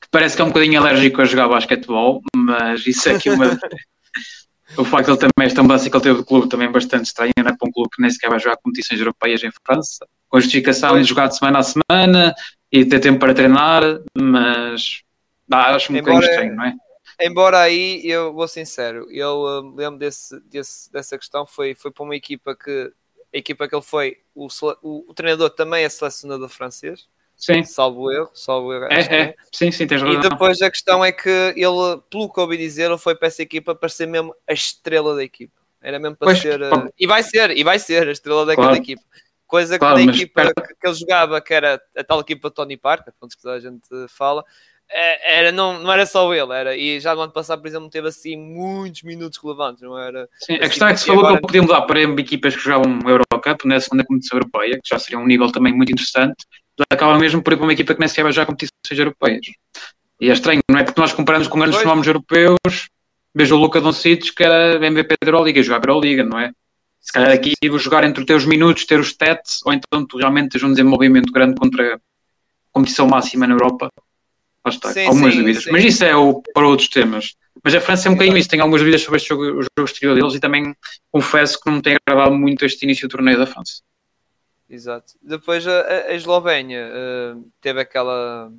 Que 0.00 0.08
parece 0.10 0.36
que 0.36 0.42
é 0.42 0.44
um 0.44 0.48
bocadinho 0.48 0.80
alérgico 0.80 1.20
a 1.20 1.24
jogar 1.24 1.48
basquetebol, 1.48 2.22
mas 2.36 2.86
isso 2.86 3.08
é 3.08 3.14
aqui 3.14 3.30
uma. 3.30 3.46
o 4.76 4.84
facto 4.84 5.06
de 5.06 5.12
ele 5.12 5.18
também, 5.18 5.46
esta 5.46 5.62
mudança 5.62 5.88
que 5.88 5.96
ele 5.96 6.02
teve 6.02 6.18
do 6.18 6.24
clube 6.24 6.48
também 6.48 6.68
é 6.68 6.70
bastante 6.70 7.06
estranha, 7.06 7.32
não 7.38 7.50
é 7.50 7.56
para 7.56 7.68
um 7.68 7.72
clube 7.72 7.90
que 7.94 8.02
nem 8.02 8.10
sequer 8.10 8.28
vai 8.28 8.38
jogar 8.38 8.56
competições 8.58 9.00
europeias 9.00 9.42
em 9.42 9.50
França, 9.64 10.06
com 10.28 10.36
a 10.36 10.40
justificação 10.40 11.00
de 11.00 11.04
jogar 11.04 11.28
de 11.28 11.38
semana 11.38 11.58
a 11.58 11.62
semana 11.62 12.34
e 12.70 12.84
ter 12.84 13.00
tempo 13.00 13.18
para 13.18 13.34
treinar, 13.34 13.82
mas 14.16 15.00
dá, 15.48 15.74
acho 15.74 15.92
um 15.92 15.96
embora, 15.96 16.14
bocadinho 16.14 16.30
estranho, 16.30 16.56
não 16.56 16.64
é? 16.64 16.74
Embora 17.18 17.60
aí, 17.60 18.02
eu 18.04 18.34
vou 18.34 18.46
sincero, 18.46 19.06
eu 19.10 19.40
uh, 19.40 19.74
lembro 19.74 19.98
desse, 19.98 20.38
desse, 20.40 20.92
dessa 20.92 21.16
questão, 21.16 21.46
foi, 21.46 21.74
foi 21.74 21.90
para 21.90 22.04
uma 22.04 22.14
equipa 22.14 22.54
que 22.54 22.92
a 23.36 23.38
equipa 23.38 23.68
que 23.68 23.74
ele 23.74 23.82
foi, 23.82 24.16
o, 24.34 24.48
o, 24.82 25.10
o 25.10 25.14
treinador 25.14 25.50
também 25.50 25.84
é 25.84 25.88
selecionador 25.88 26.48
francês, 26.48 27.06
Sim. 27.36 27.62
Salvo 27.64 28.10
erro, 28.10 28.30
salvo 28.32 28.72
erro. 28.72 28.86
É, 28.86 29.00
é. 29.00 29.34
Sim, 29.52 29.70
sim, 29.70 29.86
tens 29.86 30.00
razão. 30.00 30.18
E 30.18 30.28
depois 30.28 30.62
a 30.62 30.70
questão 30.70 31.04
é 31.04 31.12
que 31.12 31.28
ele, 31.28 32.00
pelo 32.10 32.32
que 32.32 32.40
ouvi 32.40 32.56
dizer, 32.56 32.84
ele 32.84 32.96
foi 32.96 33.14
para 33.14 33.28
essa 33.28 33.42
equipa 33.42 33.74
para 33.74 33.90
ser 33.90 34.06
mesmo 34.06 34.34
a 34.48 34.54
estrela 34.54 35.14
da 35.14 35.22
equipa. 35.22 35.52
Era 35.82 35.98
mesmo 35.98 36.16
para 36.16 36.28
pois, 36.28 36.40
ser. 36.40 36.58
Pô. 36.70 36.90
E 36.98 37.06
vai 37.06 37.22
ser, 37.22 37.50
e 37.50 37.62
vai 37.62 37.78
ser 37.78 38.08
a 38.08 38.12
estrela 38.12 38.46
daquela 38.46 38.68
claro. 38.68 38.82
equipa. 38.82 39.02
Coisa 39.46 39.78
claro, 39.78 39.98
que 39.98 40.06
da 40.06 40.12
equipa 40.12 40.52
que, 40.66 40.74
que, 40.74 40.86
ele 40.86 40.94
jogava, 40.94 41.40
que 41.40 41.54
era 41.54 41.80
a 41.96 42.02
tal 42.02 42.20
equipa 42.20 42.50
Tony 42.50 42.76
Parker, 42.76 43.12
pontos 43.20 43.36
que 43.36 43.42
toda 43.42 43.54
a 43.54 43.60
gente 43.60 43.86
fala, 44.08 44.42
é, 44.90 45.38
era, 45.38 45.52
não, 45.52 45.80
não 45.80 45.92
era 45.92 46.06
só 46.06 46.32
ele, 46.34 46.52
era, 46.52 46.76
e 46.76 46.98
já 46.98 47.14
no 47.14 47.20
ano 47.20 47.32
passado, 47.32 47.60
por 47.60 47.68
exemplo, 47.68 47.90
teve 47.90 48.08
assim 48.08 48.36
muitos 48.36 49.02
minutos 49.02 49.38
relevantes, 49.40 49.82
não 49.82 49.98
era? 49.98 50.28
Sim, 50.38 50.54
a 50.54 50.68
questão 50.68 50.88
é 50.88 50.94
que 50.94 51.00
se 51.00 51.06
falou 51.06 51.20
agora... 51.20 51.34
que 51.34 51.38
ele 51.38 51.46
podia 51.46 51.62
mudar 51.62 51.82
para 51.82 52.00
equipas 52.00 52.56
que 52.56 52.62
jogavam 52.62 52.98
Eurocup 53.36 53.66
na 53.66 53.80
segunda 53.80 54.04
competição 54.04 54.38
europeia, 54.38 54.74
que 54.74 54.88
já 54.88 54.98
seria 54.98 55.18
um 55.18 55.26
nível 55.26 55.50
também 55.50 55.74
muito 55.74 55.92
interessante, 55.92 56.36
acaba 56.90 57.18
mesmo 57.18 57.42
por 57.42 57.52
ir 57.52 57.56
para 57.56 57.64
uma 57.64 57.72
equipa 57.72 57.94
que 57.94 58.00
nem 58.00 58.08
sequer 58.08 58.32
já 58.32 58.44
competições 58.44 58.98
europeias. 58.98 59.46
E 60.20 60.30
é 60.30 60.32
estranho, 60.32 60.60
não 60.70 60.78
é? 60.78 60.84
Porque 60.84 61.00
nós 61.00 61.12
comparamos 61.12 61.48
com 61.48 61.58
grandes 61.58 61.84
nomes 61.84 62.06
europeus, 62.06 62.88
vejo 63.34 63.54
o 63.54 63.58
Luca 63.58 63.80
Doncic, 63.80 64.34
que 64.34 64.42
era 64.42 64.76
MVP 64.76 65.16
da 65.22 65.28
Euroliga, 65.28 65.62
jogava 65.62 65.84
a 65.84 65.88
Euroliga, 65.88 66.24
não 66.24 66.38
é? 66.38 66.50
Se 67.00 67.12
calhar 67.12 67.30
aqui 67.30 67.52
vou 67.68 67.78
jogar 67.78 68.02
entre 68.04 68.20
os 68.20 68.26
teus 68.26 68.44
minutos, 68.44 68.84
ter 68.84 68.98
os 68.98 69.08
stats, 69.08 69.60
ou 69.64 69.72
então 69.72 70.04
tu 70.06 70.16
realmente 70.18 70.50
tens 70.50 70.64
um 70.64 70.70
desenvolvimento 70.70 71.32
grande 71.32 71.54
contra 71.54 71.94
a 71.94 71.98
competição 72.72 73.06
máxima 73.06 73.46
na 73.46 73.54
Europa. 73.54 73.88
Lá 74.64 74.70
está, 74.70 74.92
sim, 74.92 75.06
algumas 75.06 75.32
sim, 75.32 75.40
dúvidas. 75.40 75.64
Sim. 75.64 75.70
Mas 75.70 75.84
isso 75.84 76.04
é 76.04 76.16
o, 76.16 76.42
para 76.52 76.66
outros 76.66 76.88
temas. 76.88 77.36
Mas 77.66 77.74
a 77.74 77.80
França 77.80 78.06
é 78.06 78.10
um 78.12 78.14
bocadinho 78.14 78.38
isso, 78.38 78.48
tenho 78.48 78.62
algumas 78.62 78.80
dúvidas 78.80 79.02
sobre 79.02 79.16
este 79.16 79.28
jogo, 79.28 79.42
o 79.42 79.62
jogo 79.62 79.84
exterior 79.84 80.14
deles 80.14 80.34
e 80.34 80.38
também 80.38 80.72
confesso 81.10 81.60
que 81.60 81.68
não 81.68 81.78
me 81.78 81.82
tem 81.82 81.96
agradado 82.06 82.32
muito 82.32 82.64
este 82.64 82.84
início 82.84 83.08
do 83.08 83.10
torneio 83.10 83.36
da 83.36 83.44
França. 83.44 83.82
Exato. 84.70 85.14
Depois 85.20 85.66
a, 85.66 85.80
a 86.06 86.14
Eslovénia 86.14 86.86
uh, 86.86 87.50
teve 87.60 87.80
aquela, 87.80 88.52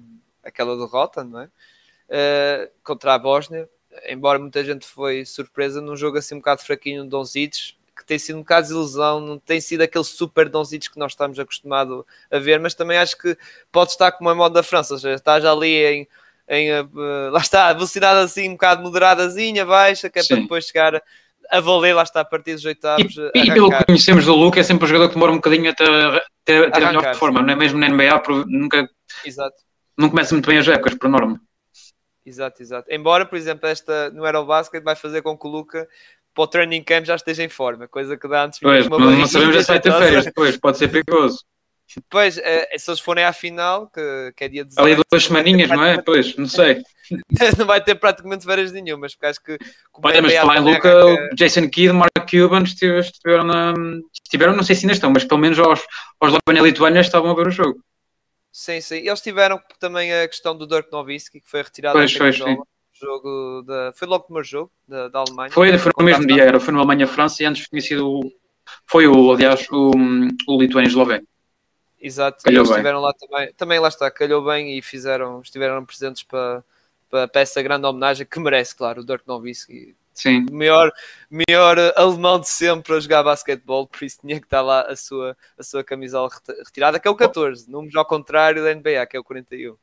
aquela 0.44 0.76
derrota, 0.76 1.24
não 1.24 1.40
é? 1.40 1.46
Uh, 1.46 2.70
contra 2.84 3.14
a 3.14 3.18
Bósnia, 3.18 3.70
embora 4.10 4.40
muita 4.40 4.62
gente 4.62 4.86
foi 4.86 5.24
surpresa 5.24 5.80
num 5.80 5.96
jogo 5.96 6.18
assim 6.18 6.36
um 6.36 6.40
bocado 6.40 6.64
fraquinho 6.64 7.06
no 7.06 7.10
Donzic, 7.10 7.78
que 7.96 8.06
tem 8.06 8.20
sido 8.20 8.36
um 8.36 8.42
bocado 8.42 8.68
de 8.68 8.74
ilusão, 8.74 9.22
não 9.22 9.40
tem 9.40 9.62
sido 9.62 9.84
aquele 9.84 10.04
super 10.04 10.50
Donzic 10.50 10.92
que 10.92 11.00
nós 11.00 11.14
estamos 11.14 11.40
acostumados 11.40 12.04
a 12.30 12.40
ver, 12.40 12.60
mas 12.60 12.74
também 12.74 12.98
acho 12.98 13.18
que 13.18 13.38
pode 13.72 13.92
estar 13.92 14.12
como 14.12 14.30
a 14.30 14.36
modo 14.36 14.52
da 14.52 14.64
França, 14.64 14.96
ou 14.96 15.00
seja, 15.00 15.16
estás 15.16 15.46
ali 15.46 15.86
em, 15.86 16.08
em 16.50 16.72
uh, 16.72 17.32
lá 17.32 17.40
está, 17.40 17.74
velocidade 17.74 18.20
assim 18.20 18.50
um 18.50 18.54
bocado 18.54 18.82
moderadazinha, 18.82 19.66
baixa, 19.66 20.10
que 20.10 20.20
é 20.20 20.22
Sim. 20.22 20.28
para 20.30 20.42
depois 20.44 20.66
chegar 20.66 21.02
a 21.50 21.60
valer, 21.60 21.94
lá 21.94 22.04
está, 22.04 22.22
a 22.22 22.26
partir 22.26 22.56
dos 22.56 22.66
oitavos. 22.66 23.16
E, 23.36 23.40
e 23.40 23.54
pelo 23.54 23.70
que 23.70 23.86
conhecemos 23.86 24.26
do 24.26 24.36
Luke, 24.36 24.60
é 24.60 24.64
sempre 24.64 24.86
um 24.86 24.88
jogador 24.88 25.10
que 25.10 25.14
demora 25.16 25.32
um 25.32 25.36
bocadinho 25.36 25.70
a 25.70 25.74
ter, 25.74 26.24
ter, 26.44 26.76
a 26.76 26.80
melhor 26.80 27.16
forma, 27.16 27.42
não 27.42 27.54
é 27.54 27.56
mesmo 27.56 27.80
na 27.80 27.90
NBA, 27.90 28.22
nunca 28.48 28.88
exato. 29.26 29.56
não 29.98 30.10
começa 30.10 30.34
muito 30.34 30.48
bem 30.48 30.58
as 30.58 30.68
épocas, 30.68 30.96
por 30.96 31.10
norma. 31.10 31.40
Exato, 32.26 32.62
exato. 32.62 32.92
Embora, 32.92 33.26
por 33.26 33.38
exemplo, 33.38 33.70
esta 33.70 34.10
no 34.10 34.26
Aerobasket 34.26 34.84
vai 34.84 34.96
fazer 34.96 35.22
com 35.22 35.38
que 35.38 35.48
o 35.48 35.50
Luca 35.50 35.88
para 36.34 36.44
o 36.44 36.48
training 36.48 36.84
camp 36.84 37.06
já 37.06 37.16
esteja 37.16 37.44
em 37.44 37.50
forma, 37.50 37.88
coisa 37.88 38.16
que 38.16 38.28
dá 38.28 38.44
antes 38.44 38.60
pois, 38.60 38.86
uma 38.86 39.00
não, 39.00 39.12
não 39.12 39.28
sabemos 39.28 39.58
se 39.58 39.68
vai 39.68 39.80
ter 39.80 39.92
férias 39.92 40.26
depois, 40.26 40.58
pode 40.58 40.78
ser 40.78 40.90
perigoso. 40.90 41.40
Pois, 42.10 42.38
é, 42.38 42.78
se 42.78 42.90
eles 42.90 43.00
forem 43.00 43.24
à 43.24 43.32
final, 43.32 43.88
que, 43.88 44.34
que 44.36 44.44
é 44.44 44.50
dia 44.50 44.66
18... 44.66 44.86
Ali 44.86 45.02
duas 45.10 45.24
semaninhas, 45.24 45.70
não 45.70 45.84
é? 45.84 46.02
Pois, 46.02 46.36
não 46.36 46.48
sei. 46.48 46.84
não 47.58 47.66
vai 47.66 47.82
ter 47.82 47.96
praticamente 47.96 48.46
férias 48.46 48.72
nenhumas, 48.72 49.16
porque 49.16 49.26
acho 49.28 49.44
que... 49.44 49.58
Olha, 50.04 50.22
mas 50.22 50.34
falar 50.34 50.58
em 50.58 50.74
Luca, 50.74 51.30
que... 51.30 51.36
Jason 51.36 51.70
Kidd, 51.70 51.94
Mark 51.94 52.30
Cuban 52.30 52.64
estiveram, 52.64 53.46
na... 53.46 53.74
estiveram, 54.14 54.56
não 54.56 54.64
sei 54.64 54.76
se 54.76 54.86
ainda 54.86 54.94
estão, 54.94 55.10
mas 55.10 55.24
pelo 55.24 55.40
menos 55.40 55.58
aos, 55.60 55.82
aos 56.20 56.34
Lobana 56.34 56.66
Lituânia 56.66 57.00
estavam 57.00 57.32
a 57.32 57.36
ver 57.36 57.48
o 57.48 57.52
jogo. 57.52 57.80
Sim, 58.52 58.82
sim. 58.82 58.98
Eles 58.98 59.22
tiveram 59.22 59.62
também 59.80 60.14
a 60.14 60.28
questão 60.28 60.58
do 60.58 60.68
Dirk 60.68 60.92
Nowitzki, 60.92 61.40
que 61.40 61.50
foi 61.50 61.62
retirado 61.62 61.98
pois, 61.98 62.12
foi, 62.12 62.34
sim. 62.34 62.58
jogo 62.94 63.64
da... 63.66 63.94
Foi 63.96 64.08
logo 64.08 64.24
o 64.24 64.26
primeiro 64.26 64.48
jogo 64.48 64.72
da, 64.88 65.08
da 65.08 65.20
Alemanha. 65.20 65.52
Foi, 65.52 65.78
foi 65.78 65.92
no 65.98 66.06
mesmo 66.06 66.28
dia, 66.28 66.44
era, 66.44 66.60
foi 66.60 66.74
no 66.74 66.80
Alemanha-França 66.80 67.44
e 67.44 67.46
antes 67.46 67.68
tinha 67.70 67.82
sido... 67.82 68.20
Foi 68.86 69.08
o, 69.08 69.32
aliás, 69.32 69.66
o, 69.72 69.92
o 70.48 70.62
Lituânia-Eslovénia. 70.62 71.26
Exato, 72.00 72.44
calhou 72.44 72.60
eles 72.60 72.70
bem. 72.70 72.78
estiveram 72.78 73.02
lá 73.02 73.14
também, 73.14 73.54
também 73.54 73.80
lá 73.80 73.88
está, 73.88 74.10
calhou 74.12 74.44
bem 74.46 74.78
e 74.78 74.82
fizeram, 74.82 75.42
estiveram 75.42 75.84
presentes 75.84 76.24
para, 76.24 76.64
para, 77.10 77.28
para 77.28 77.42
essa 77.42 77.62
grande 77.62 77.86
homenagem 77.88 78.26
que 78.26 78.40
merece, 78.40 78.76
claro, 78.76 79.02
o 79.02 79.06
Dirk 79.06 79.28
Nowitzki. 79.28 79.96
Sim. 80.14 80.48
O 80.50 80.56
melhor, 80.56 80.92
melhor 81.30 81.78
alemão 81.96 82.40
de 82.40 82.50
sempre 82.50 82.96
a 82.96 83.00
jogar 83.00 83.24
basquetebol, 83.24 83.86
por 83.88 84.04
isso 84.04 84.20
tinha 84.22 84.40
que 84.40 84.48
estar 84.48 84.62
lá 84.62 84.82
a 84.82 84.96
sua, 84.96 85.38
a 85.58 85.64
sua 85.64 85.84
camisola 85.84 86.30
retirada, 86.66 87.00
que 87.00 87.08
é 87.08 87.12
o 87.12 87.16
14, 87.16 87.70
números 87.70 87.96
ao 87.96 88.06
contrário 88.06 88.64
da 88.64 88.74
NBA, 88.74 89.06
que 89.06 89.16
é 89.16 89.20
o 89.20 89.24
41. 89.24 89.76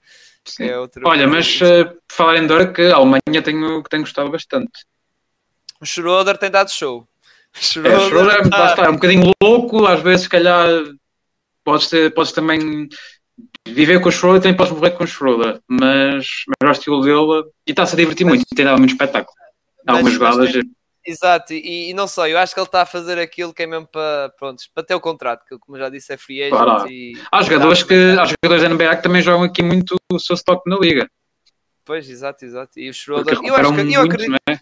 É 0.61 0.79
outro... 0.79 1.03
Olha, 1.07 1.29
mas 1.29 1.61
uh, 1.61 1.97
falar 2.09 2.37
em 2.39 2.47
Dirk, 2.47 2.81
a 2.83 2.97
Alemanha 2.97 3.43
tenho, 3.45 3.83
tenho 3.85 4.03
gostado 4.03 4.31
bastante. 4.31 4.85
O 5.81 5.87
Schroeder 5.87 6.37
tem 6.37 6.51
dado 6.51 6.71
show. 6.71 7.07
Schroeder, 7.53 8.01
é, 8.01 8.09
Schroeder 8.09 8.51
tá... 8.51 8.67
está, 8.71 8.85
é 8.87 8.89
um 8.89 8.95
bocadinho 8.95 9.31
louco, 9.41 9.87
às 9.87 10.03
vezes, 10.03 10.23
se 10.23 10.29
calhar 10.29 10.69
podes, 11.65 11.89
ter, 11.89 12.13
podes 12.13 12.33
também 12.33 12.89
viver 13.67 14.01
com 14.01 14.09
o 14.09 14.13
Schroeder, 14.13 14.43
também 14.43 14.57
podes 14.57 14.73
morrer 14.73 14.91
com 14.93 15.05
o 15.05 15.07
Schroeder, 15.07 15.61
mas, 15.69 16.27
mas 16.61 16.69
o 16.69 16.73
estilo 16.73 17.01
dele 17.01 17.51
e 17.67 17.71
está-se 17.71 17.95
a 17.95 17.97
divertir 17.97 18.25
mas, 18.25 18.37
muito, 18.37 18.47
tem 18.55 18.65
dado 18.65 18.79
muito 18.79 18.93
espetáculo. 18.93 19.37
Há 19.87 19.93
algumas 19.93 20.13
jogadas. 20.13 20.53
Exato, 21.07 21.53
e, 21.53 21.91
e, 21.91 21.95
não 21.95 22.07
sei, 22.07 22.33
eu 22.33 22.39
acho 22.39 22.55
que 22.55 22.61
ele 22.61 22.67
está 22.67 22.81
a 22.81 22.87
fazer 22.87 23.19
aquilo 23.19 23.53
que 23.53 23.63
é 23.63 23.67
mesmo 23.67 23.87
para, 23.87 24.33
pronto, 24.39 24.63
para 24.75 24.83
ter 24.83 24.95
o 24.95 25.01
contrato, 25.01 25.45
que 25.47 25.59
como 25.59 25.77
já 25.77 25.91
disse 25.91 26.15
é 26.15 26.17
free 26.17 26.43
agent. 26.45 26.57
Claro. 26.57 26.91
E, 26.91 27.13
há, 27.31 27.43
jogadores 27.43 27.83
que, 27.83 27.95
há 27.95 28.25
jogadores 28.25 28.63
da 28.63 28.69
NBA 28.71 28.97
que 28.97 29.03
também 29.03 29.21
jogam 29.21 29.43
aqui 29.43 29.63
muito 29.63 29.97
o 30.11 30.19
seu 30.19 30.35
stock 30.35 30.63
na 30.67 30.79
liga. 30.79 31.07
Pois, 31.85 32.09
exato, 32.09 32.47
exato. 32.47 32.81
E 32.81 32.89
o 32.89 32.95
Schroeder, 32.95 33.35
eu 33.45 33.55
acho 33.55 33.75
que 33.75 33.81
eu 33.81 33.85
muito, 33.85 34.01
acredito, 34.01 34.37
é? 34.49 34.59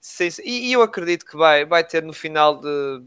sim, 0.00 0.30
sim, 0.30 0.42
e, 0.44 0.68
e 0.68 0.72
eu 0.72 0.82
acredito 0.82 1.26
que 1.26 1.36
vai, 1.36 1.64
vai 1.64 1.82
ter 1.82 2.04
no 2.04 2.12
final 2.12 2.60
de 2.60 3.02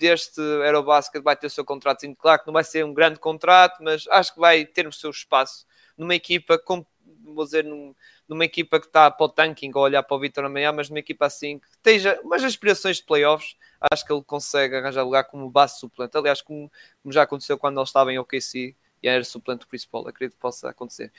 deste 0.00 0.40
Aerobasket 0.40 1.22
vai 1.22 1.36
ter 1.36 1.46
o 1.46 1.50
seu 1.50 1.64
contrato, 1.64 2.00
claro 2.16 2.40
que 2.40 2.46
não 2.46 2.54
vai 2.54 2.64
ser 2.64 2.84
um 2.84 2.94
grande 2.94 3.18
contrato, 3.18 3.82
mas 3.82 4.06
acho 4.08 4.32
que 4.32 4.40
vai 4.40 4.64
ter 4.64 4.86
o 4.86 4.92
seu 4.92 5.10
espaço 5.10 5.66
numa 5.96 6.14
equipa, 6.14 6.58
como, 6.58 6.86
vou 7.22 7.44
dizer, 7.44 7.62
num, 7.62 7.94
numa 8.26 8.44
equipa 8.46 8.80
que 8.80 8.86
está 8.86 9.10
para 9.10 9.26
o 9.26 9.28
tanking 9.28 9.70
ou 9.74 9.82
olhar 9.82 10.02
para 10.02 10.16
o 10.16 10.20
Vitor 10.20 10.46
amanhã, 10.46 10.72
mas 10.72 10.88
numa 10.88 10.98
equipa 10.98 11.26
assim 11.26 11.58
que 11.58 11.68
esteja 11.68 12.18
umas 12.24 12.42
aspirações 12.42 12.96
de 12.96 13.04
playoffs, 13.04 13.54
acho 13.92 14.06
que 14.06 14.12
ele 14.12 14.22
consegue 14.24 14.76
arranjar 14.76 15.04
lugar 15.04 15.24
como 15.24 15.50
base 15.50 15.78
suplente. 15.78 16.16
Aliás, 16.16 16.40
como, 16.40 16.72
como 17.02 17.12
já 17.12 17.22
aconteceu 17.22 17.58
quando 17.58 17.78
ele 17.78 17.84
estava 17.84 18.10
em 18.10 18.18
OKC 18.18 18.74
e 19.02 19.08
era 19.08 19.22
suplente 19.22 19.66
principal, 19.66 20.08
acredito 20.08 20.36
que 20.36 20.40
possa 20.40 20.70
acontecer. 20.70 21.12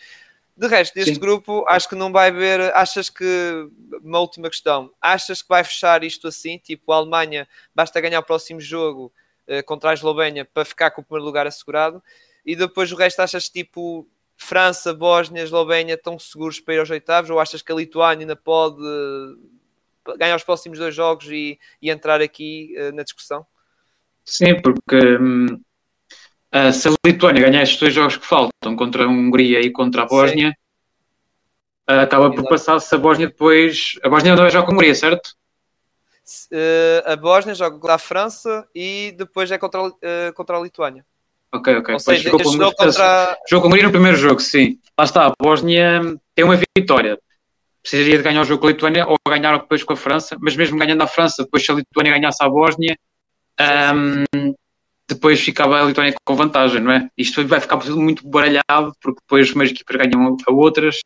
De 0.55 0.67
resto, 0.67 0.93
deste 0.93 1.15
Sim. 1.15 1.19
grupo, 1.19 1.65
acho 1.67 1.87
que 1.87 1.95
não 1.95 2.11
vai 2.11 2.29
haver. 2.29 2.73
Achas 2.75 3.09
que. 3.09 3.69
Uma 4.03 4.19
última 4.19 4.49
questão. 4.49 4.91
Achas 5.01 5.41
que 5.41 5.49
vai 5.49 5.63
fechar 5.63 6.03
isto 6.03 6.27
assim? 6.27 6.57
Tipo, 6.57 6.91
a 6.91 6.97
Alemanha 6.97 7.47
basta 7.73 7.99
ganhar 8.01 8.19
o 8.19 8.23
próximo 8.23 8.59
jogo 8.59 9.11
uh, 9.47 9.63
contra 9.65 9.91
a 9.91 9.93
Eslovénia 9.93 10.45
para 10.45 10.65
ficar 10.65 10.91
com 10.91 11.01
o 11.01 11.03
primeiro 11.03 11.25
lugar 11.25 11.47
assegurado? 11.47 12.01
E 12.45 12.55
depois 12.55 12.91
o 12.91 12.95
resto, 12.95 13.21
achas 13.21 13.49
tipo. 13.49 14.07
França, 14.43 14.91
Bósnia, 14.91 15.43
Eslovénia 15.43 15.93
estão 15.93 16.17
seguros 16.17 16.59
para 16.59 16.73
ir 16.73 16.79
aos 16.79 16.89
oitavos? 16.89 17.29
Ou 17.29 17.39
achas 17.39 17.61
que 17.61 17.71
a 17.71 17.75
Lituânia 17.75 18.23
ainda 18.23 18.35
pode 18.35 18.81
ganhar 20.17 20.35
os 20.35 20.43
próximos 20.43 20.79
dois 20.79 20.95
jogos 20.95 21.27
e, 21.27 21.59
e 21.79 21.91
entrar 21.91 22.21
aqui 22.21 22.73
uh, 22.75 22.91
na 22.95 23.03
discussão? 23.03 23.45
Sim, 24.25 24.59
porque 24.59 24.97
hum, 25.17 25.61
Uh, 26.53 26.73
se 26.73 26.87
a 26.89 26.91
Lituânia 27.05 27.41
ganhar 27.41 27.63
estes 27.63 27.79
dois 27.79 27.93
jogos 27.93 28.17
que 28.17 28.25
faltam 28.25 28.75
contra 28.75 29.05
a 29.05 29.07
Hungria 29.07 29.61
e 29.61 29.71
contra 29.71 30.03
a 30.03 30.05
Bósnia, 30.05 30.53
uh, 31.89 32.01
acaba 32.01 32.29
por 32.29 32.47
passar 32.47 32.79
se 32.79 32.93
a 32.93 32.97
Bósnia 32.97 33.27
depois. 33.27 33.93
A 34.03 34.09
Bósnia 34.09 34.35
não 34.35 34.41
vai 34.41 34.51
jogar 34.51 34.65
com 34.65 34.71
a 34.71 34.75
Hungria, 34.75 34.93
certo? 34.93 35.31
Uh, 36.51 37.09
a 37.09 37.15
Bósnia 37.15 37.55
joga 37.55 37.77
contra 37.77 37.95
a 37.95 37.97
França 37.97 38.67
e 38.75 39.13
depois 39.17 39.49
é 39.49 39.57
contra, 39.57 39.81
uh, 39.87 39.93
contra 40.35 40.57
a 40.57 40.61
Lituânia. 40.61 41.05
Ok, 41.53 41.77
ok. 41.77 41.93
Ou 41.93 41.99
seja, 41.99 42.29
jogou, 42.29 42.43
com, 42.43 42.57
contra... 42.57 43.37
jogou 43.49 43.61
com 43.61 43.67
a 43.67 43.69
Hungria 43.69 43.83
no 43.83 43.91
primeiro 43.91 44.17
jogo, 44.17 44.39
sim. 44.41 44.77
Lá 44.97 45.05
está, 45.05 45.27
a 45.27 45.33
Bósnia 45.41 46.01
tem 46.35 46.45
uma 46.45 46.59
vitória. 46.77 47.17
Precisaria 47.81 48.17
de 48.17 48.23
ganhar 48.23 48.41
o 48.41 48.45
jogo 48.45 48.61
com 48.61 48.67
a 48.67 48.71
Lituânia 48.71 49.07
ou 49.07 49.17
ganhar 49.27 49.57
depois 49.57 49.83
com 49.83 49.93
a 49.93 49.97
França, 49.97 50.37
mas 50.39 50.55
mesmo 50.55 50.77
ganhando 50.77 51.01
a 51.01 51.07
França, 51.07 51.43
depois 51.43 51.65
se 51.65 51.71
a 51.71 51.75
Lituânia 51.75 52.13
ganhasse 52.13 52.43
a 52.43 52.47
Bósnia, 52.47 52.95
um, 54.35 54.53
depois 55.13 55.39
ficava 55.39 55.81
a 55.81 55.85
Lituânia 55.85 56.13
com 56.25 56.35
vantagem, 56.35 56.81
não 56.81 56.91
é? 56.91 57.09
Isto 57.17 57.45
vai 57.47 57.59
ficar 57.59 57.77
tudo 57.77 57.99
muito 57.99 58.27
baralhado, 58.27 58.93
porque 59.01 59.19
depois 59.21 59.51
umas 59.53 59.69
equipas 59.69 59.95
ganham 59.95 60.37
a 60.47 60.51
outras. 60.51 60.99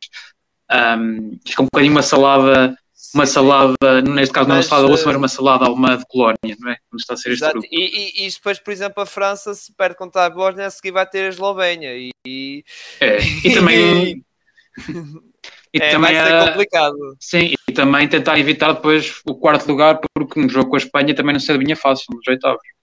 Um, 0.70 1.38
fica 1.46 1.62
um 1.62 1.66
bocadinho 1.66 1.92
uma 1.92 2.02
salada, 2.02 2.76
uma 3.14 3.26
salada, 3.26 4.02
neste 4.02 4.32
caso 4.32 4.48
não 4.48 4.56
é 4.56 4.58
uma 4.58 4.64
salada 4.64 4.88
russa, 4.88 5.06
mas 5.06 5.16
uma 5.16 5.28
salada 5.28 5.64
alemã 5.64 5.96
de 5.96 6.04
colónia, 6.08 6.56
não 6.58 6.70
é? 6.70 6.76
Como 6.90 6.98
está 6.98 7.14
a 7.14 7.16
ser 7.16 7.32
exato. 7.32 7.58
este 7.58 7.68
grupo. 7.68 7.84
E, 7.84 8.22
e, 8.22 8.26
e, 8.26 8.30
depois, 8.30 8.58
por 8.58 8.72
exemplo, 8.72 9.02
a 9.02 9.06
França, 9.06 9.54
se 9.54 9.72
perde 9.74 9.96
contra 9.96 10.24
a 10.24 10.30
Bósnia, 10.30 10.66
a 10.66 10.70
seguir 10.70 10.92
vai 10.92 11.06
ter 11.06 11.26
a 11.26 11.28
Eslovénia. 11.28 11.92
E, 12.26 12.64
é, 13.00 13.18
e 13.44 13.54
também. 13.54 14.24
e 15.72 15.78
é, 15.80 15.90
também 15.90 16.14
vai 16.14 16.26
ser 16.26 16.48
complicado. 16.48 17.16
Sim, 17.20 17.54
e 17.68 17.72
também 17.72 18.08
tentar 18.08 18.38
evitar 18.38 18.72
depois 18.72 19.20
o 19.24 19.34
quarto 19.34 19.68
lugar, 19.68 20.00
porque 20.14 20.40
no 20.40 20.48
jogo 20.48 20.70
com 20.70 20.76
a 20.76 20.78
Espanha 20.78 21.14
também 21.14 21.32
não 21.32 21.40
se 21.40 21.50
adivinha 21.50 21.76
fácil, 21.76 22.14
nos 22.14 22.26
oitavos. 22.26 22.75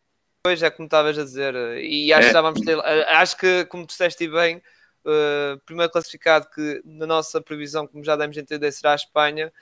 Pois 0.46 0.62
é, 0.62 0.70
como 0.70 0.88
estavas 0.88 1.18
a 1.18 1.24
dizer, 1.24 1.56
e 1.78 2.12
acho, 2.12 2.26
é. 2.26 2.28
que, 2.28 2.34
já 2.34 2.42
vamos 2.42 2.60
ter, 2.60 2.78
acho 2.78 3.38
que, 3.38 3.64
como 3.64 3.88
disseste 3.88 4.28
bem, 4.28 4.58
uh, 4.58 5.58
primeiro 5.66 5.90
classificado 5.90 6.50
que 6.54 6.82
na 6.84 7.08
nossa 7.08 7.40
previsão, 7.40 7.88
como 7.88 8.04
já 8.04 8.18
demos 8.18 8.38
a 8.38 8.42
entender, 8.42 8.70
será 8.74 8.92
a 8.92 8.96
Espanha, 8.96 9.54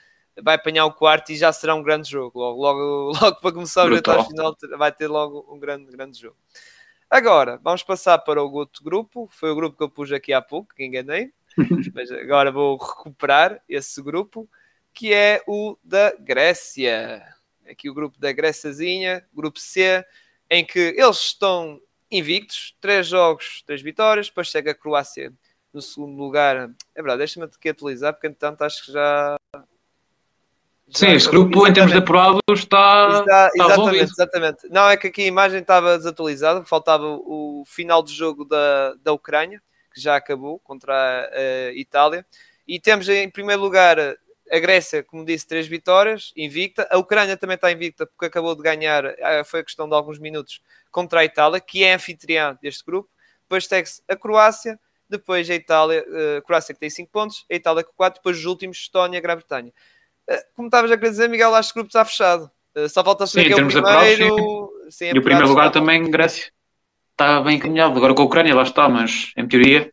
vai 0.42 0.56
apanhar 0.56 0.84
o 0.86 0.92
quarto 0.92 1.30
e 1.30 1.36
já 1.36 1.52
será 1.52 1.76
um 1.76 1.84
grande 1.84 2.10
jogo. 2.10 2.36
Logo, 2.36 2.60
logo, 2.60 3.12
logo 3.22 3.40
para 3.40 3.52
começar 3.52 3.88
o 3.88 3.94
oitavos 3.94 4.26
final 4.26 4.56
vai 4.76 4.90
ter 4.90 5.06
logo 5.06 5.46
um 5.48 5.56
grande, 5.56 5.88
grande 5.88 6.20
jogo. 6.20 6.36
Agora, 7.08 7.60
vamos 7.62 7.84
passar 7.84 8.18
para 8.18 8.42
o 8.42 8.52
outro 8.52 8.82
grupo, 8.82 9.28
foi 9.30 9.52
o 9.52 9.54
grupo 9.54 9.76
que 9.76 9.84
eu 9.84 9.88
pus 9.88 10.10
aqui 10.10 10.32
há 10.32 10.42
pouco, 10.42 10.74
que 10.74 10.84
enganei, 10.84 11.32
mas 11.94 12.10
agora 12.10 12.50
vou 12.50 12.76
recuperar 12.76 13.62
esse 13.68 14.02
grupo, 14.02 14.50
que 14.92 15.12
é 15.14 15.44
o 15.46 15.76
da 15.84 16.12
Grécia. 16.18 17.22
Aqui 17.70 17.88
o 17.88 17.94
grupo 17.94 18.18
da 18.18 18.32
Gréciazinha, 18.32 19.24
grupo 19.32 19.60
C, 19.60 20.04
em 20.52 20.66
que 20.66 20.78
eles 20.78 21.16
estão 21.16 21.80
invictos, 22.10 22.76
três 22.78 23.06
jogos, 23.06 23.62
três 23.66 23.80
vitórias, 23.80 24.28
depois 24.28 24.48
chega 24.48 24.72
a 24.72 24.74
Croácia 24.74 25.32
no 25.72 25.80
segundo 25.80 26.14
lugar. 26.14 26.70
É 26.94 27.00
verdade, 27.00 27.18
deixa-me 27.18 27.46
aqui 27.46 27.70
atualizar, 27.70 28.12
porque 28.12 28.26
entretanto 28.26 28.60
acho 28.60 28.84
que 28.84 28.92
já. 28.92 29.38
já 29.54 29.64
Sim, 30.90 31.12
este 31.12 31.30
grupo 31.30 31.66
em 31.66 31.72
termos 31.72 31.90
de 31.90 31.98
está. 31.98 32.44
está, 32.52 33.20
está 33.22 33.50
exatamente, 33.54 34.12
exatamente. 34.12 34.68
Não, 34.68 34.90
é 34.90 34.96
que 34.98 35.06
aqui 35.06 35.22
a 35.22 35.26
imagem 35.26 35.60
estava 35.60 35.96
desatualizada, 35.96 36.62
faltava 36.66 37.06
o 37.06 37.64
final 37.66 38.02
do 38.02 38.10
jogo 38.10 38.44
da, 38.44 38.92
da 39.02 39.12
Ucrânia, 39.14 39.62
que 39.94 39.98
já 40.02 40.16
acabou 40.16 40.58
contra 40.58 40.94
a, 40.94 41.68
a 41.70 41.72
Itália. 41.72 42.26
E 42.68 42.78
temos 42.78 43.08
em 43.08 43.30
primeiro 43.30 43.62
lugar 43.62 43.96
a 44.52 44.58
Grécia, 44.58 45.02
como 45.02 45.24
disse, 45.24 45.46
três 45.46 45.66
vitórias, 45.66 46.30
invicta. 46.36 46.86
A 46.90 46.98
Ucrânia 46.98 47.38
também 47.38 47.54
está 47.54 47.72
invicta 47.72 48.04
porque 48.06 48.26
acabou 48.26 48.54
de 48.54 48.62
ganhar, 48.62 49.06
ah, 49.06 49.42
foi 49.44 49.60
a 49.60 49.64
questão 49.64 49.88
de 49.88 49.94
alguns 49.94 50.18
minutos, 50.18 50.60
contra 50.90 51.20
a 51.20 51.24
Itália, 51.24 51.58
que 51.58 51.82
é 51.82 51.94
anfitriã 51.94 52.58
deste 52.60 52.84
grupo. 52.84 53.08
Depois 53.44 53.66
segue-se 53.66 54.02
a 54.06 54.14
Croácia, 54.14 54.78
depois 55.08 55.48
a 55.48 55.54
Itália, 55.54 56.04
a 56.06 56.38
ah, 56.38 56.42
Croácia 56.42 56.74
que 56.74 56.80
tem 56.80 56.90
5 56.90 57.10
pontos, 57.10 57.46
a 57.50 57.54
Itália 57.54 57.82
com 57.82 57.92
4, 57.96 58.20
depois 58.20 58.36
os 58.36 58.44
últimos, 58.44 58.76
Estónia 58.76 59.16
e 59.16 59.20
Grã-Bretanha. 59.22 59.72
Ah, 60.28 60.44
como 60.54 60.68
estavas 60.68 60.92
a 60.92 60.98
querer 60.98 61.10
dizer, 61.10 61.30
Miguel, 61.30 61.54
acho 61.54 61.72
que 61.72 61.78
o 61.78 61.82
grupo 61.82 61.88
está 61.88 62.04
fechado. 62.04 62.50
Só 62.90 63.02
falta 63.02 63.26
saber 63.26 63.46
que 63.46 63.52
é 63.52 63.56
o 63.56 63.66
primeiro. 63.66 64.72
Sim, 64.90 65.12
e 65.14 65.18
o 65.18 65.22
primeiro 65.22 65.48
lugar 65.48 65.70
também, 65.70 66.10
Grécia. 66.10 66.52
Está 67.12 67.40
bem 67.40 67.56
encaminhado. 67.56 67.96
Agora 67.96 68.14
com 68.14 68.22
a 68.22 68.24
Ucrânia, 68.24 68.54
lá 68.54 68.62
está, 68.62 68.88
mas 68.88 69.32
em 69.36 69.46
teoria 69.46 69.92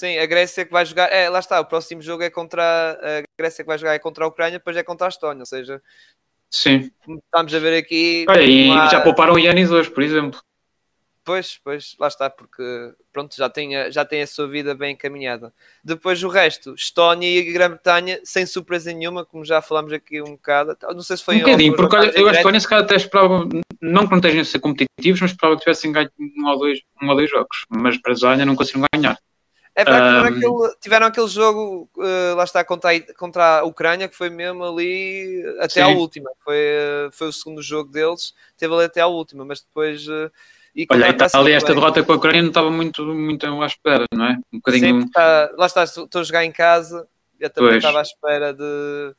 Sim, 0.00 0.16
a 0.16 0.24
Grécia 0.24 0.64
que 0.64 0.72
vai 0.72 0.86
jogar. 0.86 1.12
É, 1.12 1.28
lá 1.28 1.40
está, 1.40 1.60
o 1.60 1.64
próximo 1.66 2.00
jogo 2.00 2.22
é 2.22 2.30
contra. 2.30 2.62
A 2.62 3.22
Grécia 3.38 3.62
que 3.62 3.68
vai 3.68 3.76
jogar 3.76 3.92
é 3.92 3.98
contra 3.98 4.24
a 4.24 4.28
Ucrânia, 4.28 4.58
depois 4.58 4.74
é 4.74 4.82
contra 4.82 5.06
a 5.06 5.10
Estónia, 5.10 5.42
ou 5.42 5.46
seja. 5.46 5.82
Sim. 6.48 6.90
Estamos 7.06 7.54
a 7.54 7.58
ver 7.58 7.76
aqui. 7.76 8.24
Olha, 8.26 8.40
e 8.40 8.70
há... 8.70 8.86
já 8.86 9.02
pouparam 9.02 9.34
o 9.34 9.38
Yanis 9.38 9.70
hoje, 9.70 9.90
por 9.90 10.02
exemplo. 10.02 10.40
Pois, 11.22 11.60
pois, 11.62 11.94
lá 12.00 12.08
está, 12.08 12.30
porque 12.30 12.62
pronto, 13.12 13.36
já 13.36 13.50
tem, 13.50 13.76
a, 13.76 13.90
já 13.90 14.02
tem 14.06 14.22
a 14.22 14.26
sua 14.26 14.48
vida 14.48 14.74
bem 14.74 14.94
encaminhada. 14.94 15.52
Depois 15.84 16.24
o 16.24 16.28
resto, 16.28 16.74
Estónia 16.74 17.28
e 17.28 17.52
Grã-Bretanha, 17.52 18.20
sem 18.24 18.46
surpresa 18.46 18.90
nenhuma, 18.94 19.26
como 19.26 19.44
já 19.44 19.60
falámos 19.60 19.92
aqui 19.92 20.22
um 20.22 20.32
bocado. 20.32 20.78
Não 20.94 21.02
sei 21.02 21.18
se 21.18 21.24
foi 21.24 21.36
um 21.36 21.40
bocadinho, 21.40 21.76
porque 21.76 21.94
olha, 21.94 22.10
eu 22.18 22.26
a 22.26 22.32
Estónia 22.32 22.58
se 22.58 22.66
calhar 22.66 22.86
até 22.86 22.96
esperava, 22.96 23.46
não 23.82 24.06
que 24.06 24.10
não 24.10 24.16
estejam 24.16 24.40
a 24.40 24.44
ser 24.46 24.60
competitivos, 24.60 25.20
mas 25.20 25.30
esperava 25.32 25.56
que 25.56 25.62
tivessem 25.62 25.92
ganho 25.92 26.10
um 26.18 26.48
ou 26.48 26.58
dois, 26.58 26.80
um 27.02 27.08
ou 27.10 27.14
dois 27.14 27.28
jogos. 27.28 27.66
Mas 27.68 27.98
para 27.98 28.14
já 28.14 28.30
ainda 28.30 28.46
não 28.46 28.56
conseguiram 28.56 28.88
ganhar. 28.94 29.18
É 29.74 29.84
verdade 29.84 30.04
que 30.04 30.34
tiveram, 30.34 30.36
aquele, 30.36 30.76
tiveram 30.80 31.06
aquele 31.06 31.28
jogo, 31.28 31.90
uh, 31.96 32.34
lá 32.36 32.44
está, 32.44 32.64
contra 32.64 32.90
a, 32.94 33.14
contra 33.14 33.58
a 33.60 33.64
Ucrânia, 33.64 34.08
que 34.08 34.16
foi 34.16 34.28
mesmo 34.28 34.64
ali 34.64 35.42
até 35.58 35.74
Sim. 35.74 35.80
à 35.82 35.88
última. 35.88 36.30
Foi, 36.44 36.56
uh, 36.56 37.12
foi 37.12 37.28
o 37.28 37.32
segundo 37.32 37.62
jogo 37.62 37.90
deles, 37.90 38.34
teve 38.56 38.74
ali 38.74 38.84
até 38.84 39.00
à 39.00 39.06
última, 39.06 39.44
mas 39.44 39.60
depois. 39.60 40.06
Uh, 40.06 40.30
e 40.74 40.86
Olha, 40.90 41.16
ali 41.34 41.52
esta 41.52 41.74
derrota 41.74 42.02
com 42.02 42.12
a 42.12 42.16
Ucrânia 42.16 42.42
não 42.42 42.48
estava 42.48 42.70
muito, 42.70 43.04
muito 43.04 43.46
à 43.46 43.66
espera, 43.66 44.04
não 44.14 44.26
é? 44.26 44.38
Um 44.52 44.58
bocadinho. 44.58 45.02
Sim, 45.02 45.10
tá, 45.10 45.50
lá 45.56 45.66
está, 45.66 45.84
estou 45.84 46.20
a 46.20 46.22
jogar 46.24 46.44
em 46.44 46.52
casa, 46.52 47.08
eu 47.40 47.50
também 47.50 47.70
pois. 47.70 47.84
estava 47.84 47.98
à 47.98 48.02
espera 48.02 48.54
de, 48.54 49.14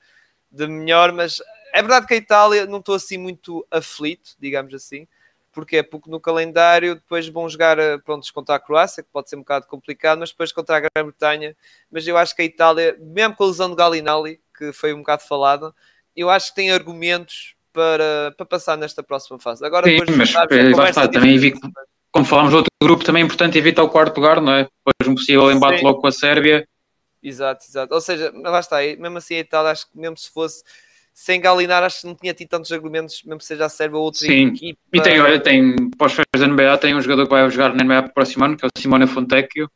de 0.49 0.67
melhor, 0.67 1.11
mas 1.11 1.41
é 1.73 1.81
verdade 1.81 2.07
que 2.07 2.13
a 2.13 2.17
Itália 2.17 2.65
não 2.65 2.79
estou 2.79 2.95
assim 2.95 3.17
muito 3.17 3.65
aflito, 3.69 4.31
digamos 4.39 4.73
assim 4.73 5.07
Porquê? 5.51 5.83
Porque 5.83 6.09
no 6.09 6.19
calendário 6.19 6.95
depois 6.95 7.27
vão 7.27 7.47
jogar 7.49 7.77
eh, 7.77 7.97
prontos 7.97 8.31
contra 8.31 8.55
a 8.55 8.59
Croácia, 8.59 9.03
que 9.03 9.09
pode 9.11 9.29
ser 9.29 9.35
um 9.35 9.39
bocado 9.39 9.67
complicado, 9.67 10.19
mas 10.19 10.31
depois 10.31 10.51
contra 10.51 10.77
a 10.77 10.79
Grã-Bretanha. 10.79 11.55
Mas 11.91 12.07
eu 12.07 12.17
acho 12.17 12.35
que 12.35 12.41
a 12.41 12.45
Itália, 12.45 12.95
mesmo 12.99 13.35
com 13.35 13.43
a 13.43 13.47
lesão 13.47 13.69
de 13.69 13.75
Galinali, 13.75 14.39
que 14.57 14.71
foi 14.71 14.93
um 14.93 14.99
bocado 14.99 15.23
falada, 15.23 15.73
eu 16.15 16.29
acho 16.29 16.49
que 16.49 16.55
tem 16.55 16.71
argumentos 16.71 17.55
para, 17.73 18.33
para 18.37 18.45
passar 18.45 18.77
nesta 18.77 19.03
próxima 19.03 19.39
fase. 19.39 19.65
Agora, 19.65 19.87
Sim, 19.87 19.97
depois, 19.97 20.17
mas 20.17 20.29
sabes, 20.29 20.77
lá 20.77 20.89
está, 20.89 21.07
também 21.07 21.37
vi, 21.37 21.53
como 22.11 22.25
falámos 22.25 22.51
do 22.51 22.57
outro 22.57 22.71
grupo, 22.81 23.03
também 23.03 23.23
é 23.23 23.25
importante 23.25 23.57
evitar 23.57 23.83
o 23.83 23.89
quarto 23.89 24.17
lugar, 24.17 24.41
não 24.41 24.53
é? 24.53 24.63
Depois 24.85 25.11
um 25.11 25.15
possível 25.15 25.51
embate 25.51 25.79
Sim. 25.79 25.85
logo 25.85 25.99
com 25.99 26.07
a 26.07 26.11
Sérvia. 26.11 26.67
Exato, 27.23 27.65
exato. 27.67 27.93
Ou 27.93 28.01
seja, 28.01 28.31
lá 28.35 28.59
está, 28.59 28.77
mesmo 28.77 29.17
assim 29.17 29.35
a 29.35 29.39
Itália, 29.39 29.71
acho 29.71 29.89
que 29.89 29.97
mesmo 29.97 30.17
se 30.17 30.29
fosse 30.29 30.63
sem 31.13 31.39
Galinar 31.39 31.83
acho 31.83 32.01
que 32.01 32.07
não 32.07 32.15
tinha 32.15 32.33
tido 32.33 32.49
tantos 32.49 32.71
argumentos, 32.71 33.21
mesmo 33.23 33.39
que 33.39 33.45
seja 33.45 33.65
a 33.65 33.69
Sérvia 33.69 33.97
ou 33.97 34.05
outra 34.05 34.19
Sim. 34.19 34.47
equipa. 34.47 34.79
E 34.93 35.01
tem, 35.01 35.19
olha, 35.19 35.39
tem 35.39 35.75
pós-férias 35.91 36.39
da 36.39 36.47
NBA, 36.47 36.77
tem 36.77 36.95
um 36.95 37.01
jogador 37.01 37.25
que 37.25 37.31
vai 37.31 37.49
jogar 37.49 37.73
na 37.73 37.83
NBA 37.83 38.03
para 38.03 38.11
o 38.11 38.13
próximo 38.13 38.45
ano, 38.45 38.57
que 38.57 38.65
é 38.65 38.67
o 38.67 38.81
Simone 38.81 39.07
Fontecchio. 39.07 39.69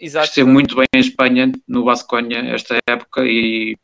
Exato. 0.00 0.28
Esteve 0.28 0.48
muito 0.48 0.76
bem 0.76 0.86
em 0.94 1.00
Espanha, 1.00 1.52
no 1.66 1.84
Vasconha, 1.84 2.54
esta 2.54 2.78
época, 2.88 3.24
e 3.24 3.76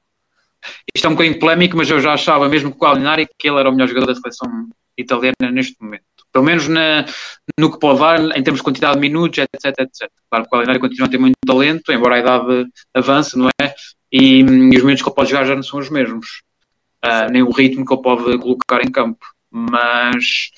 isto 0.95 1.07
é 1.07 1.09
um 1.09 1.15
bocadinho 1.15 1.39
polémico, 1.39 1.77
mas 1.77 1.91
eu 1.91 2.01
já 2.01 2.15
achava, 2.15 2.49
mesmo 2.49 2.71
com 2.71 2.85
o 2.85 2.89
Galinari, 2.89 3.29
que 3.39 3.49
ele 3.49 3.59
era 3.59 3.69
o 3.69 3.73
melhor 3.73 3.89
jogador 3.89 4.07
da 4.07 4.15
seleção 4.15 4.69
italiana 4.97 5.53
neste 5.53 5.77
momento. 5.81 6.05
Pelo 6.33 6.45
menos 6.45 6.69
na, 6.69 7.05
no 7.59 7.73
que 7.73 7.79
pode 7.79 8.01
dar, 8.01 8.37
em 8.37 8.43
termos 8.43 8.61
de 8.61 8.65
quantidade 8.65 8.95
de 8.95 9.01
minutos, 9.01 9.39
etc, 9.39 9.79
etc. 9.79 10.11
Claro 10.31 10.45
que 10.45 10.49
o 10.49 10.59
Galinari 10.59 10.81
continua 10.81 11.07
a 11.07 11.11
ter 11.11 11.19
muito 11.19 11.37
talento, 11.47 11.91
embora 11.93 12.17
a 12.17 12.19
idade 12.19 12.67
avance, 12.95 13.37
não 13.37 13.49
é? 13.61 13.75
E, 14.13 14.41
e 14.41 14.77
os 14.77 14.83
minutos 14.83 15.03
que 15.03 15.09
ele 15.09 15.15
pode 15.15 15.31
jogar 15.31 15.45
já 15.45 15.55
não 15.55 15.63
são 15.63 15.79
os 15.79 15.91
mesmos, 15.91 16.43
uh, 17.05 17.31
nem 17.31 17.43
o 17.43 17.51
ritmo 17.51 17.85
que 17.85 17.93
ele 17.93 18.03
pode 18.03 18.39
colocar 18.39 18.83
em 18.83 18.91
campo. 18.91 19.25
Mas, 19.51 20.51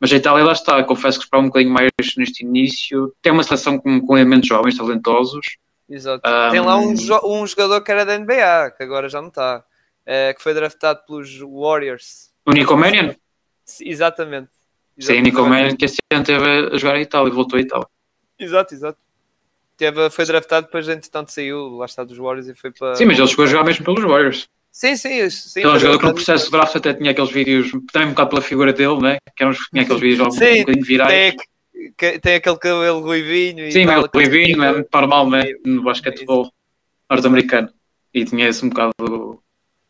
mas 0.00 0.12
a 0.12 0.16
Itália 0.16 0.44
lá 0.44 0.52
está, 0.52 0.82
confesso 0.84 1.18
que 1.18 1.24
esperava 1.24 1.44
um 1.44 1.48
bocadinho 1.48 1.72
mais 1.72 1.90
neste 2.16 2.44
início. 2.44 3.14
Tem 3.22 3.32
uma 3.32 3.42
seleção 3.42 3.78
com, 3.78 4.00
com 4.00 4.16
elementos 4.16 4.48
jovens, 4.48 4.76
talentosos. 4.76 5.58
Exato. 5.88 6.28
Um, 6.28 6.50
Tem 6.50 6.60
lá 6.60 6.76
um, 6.76 6.94
um, 7.24 7.46
jogador 7.46 7.80
que 7.80 7.90
era 7.90 8.04
da 8.04 8.18
NBA, 8.18 8.72
que 8.76 8.82
agora 8.82 9.08
já 9.08 9.22
não 9.22 9.28
está, 9.28 9.64
é, 10.04 10.34
que 10.34 10.42
foi 10.42 10.52
draftado 10.52 11.00
pelos 11.06 11.38
Warriors. 11.38 12.30
O 12.44 12.52
Nico 12.52 12.76
Mannion? 12.76 13.14
Exatamente. 13.80 13.80
exatamente. 13.80 14.50
Sim, 14.98 15.18
o 15.18 15.22
Nico 15.22 15.46
Mannion 15.46 15.76
que 15.76 15.86
esse 15.86 15.96
ano 16.12 16.24
teve 16.24 16.44
a 16.74 16.76
jogar 16.76 16.96
a 16.96 17.00
Itália 17.00 17.30
e 17.30 17.34
voltou 17.34 17.58
à 17.58 17.62
Itália. 17.62 17.86
Exato, 18.38 18.74
exato 18.74 19.07
teve, 19.78 20.10
foi 20.10 20.26
draftado, 20.26 20.66
depois 20.66 20.88
entretanto 20.88 21.32
saiu 21.32 21.68
lá 21.76 21.86
está 21.86 22.04
dos 22.04 22.18
Warriors 22.18 22.48
e 22.48 22.54
foi 22.54 22.70
para. 22.72 22.96
Sim, 22.96 23.06
mas 23.06 23.18
ele 23.18 23.28
chegou 23.28 23.44
a 23.44 23.48
jogar 23.48 23.64
mesmo 23.64 23.84
pelos 23.84 24.02
Warriors. 24.02 24.48
Sim, 24.70 24.96
sim. 24.96 25.30
sim 25.30 25.60
então, 25.60 25.78
jogador 25.78 25.98
que 25.98 26.06
no 26.06 26.14
processo 26.14 26.44
de 26.46 26.50
draft 26.50 26.76
até 26.76 26.92
tinha 26.92 27.10
aqueles 27.12 27.30
vídeos, 27.30 27.70
também 27.92 28.08
um 28.08 28.10
bocado 28.10 28.30
pela 28.30 28.42
figura 28.42 28.72
dele, 28.72 29.00
né? 29.00 29.18
que 29.34 29.42
eram, 29.42 29.52
tinha 29.52 29.82
aqueles 29.82 30.00
vídeos 30.00 30.34
sim, 30.34 30.44
um 30.44 30.58
bocadinho 30.58 30.84
virais. 30.84 31.36
Tem, 31.96 32.20
tem 32.20 32.34
aquele 32.34 32.58
cabelo 32.58 33.00
ruivinho. 33.00 33.66
E 33.66 33.72
sim, 33.72 33.86
tal, 33.86 34.04
o 34.04 34.08
ruivinho, 34.12 34.62
é 34.62 34.72
muito 34.72 34.88
normal 34.92 35.30
né? 35.30 35.44
no 35.64 35.82
basquetebol 35.82 36.52
norte-americano. 37.08 37.70
E 38.12 38.24
tinha 38.24 38.48
esse 38.48 38.64
um 38.64 38.68
bocado. 38.68 39.42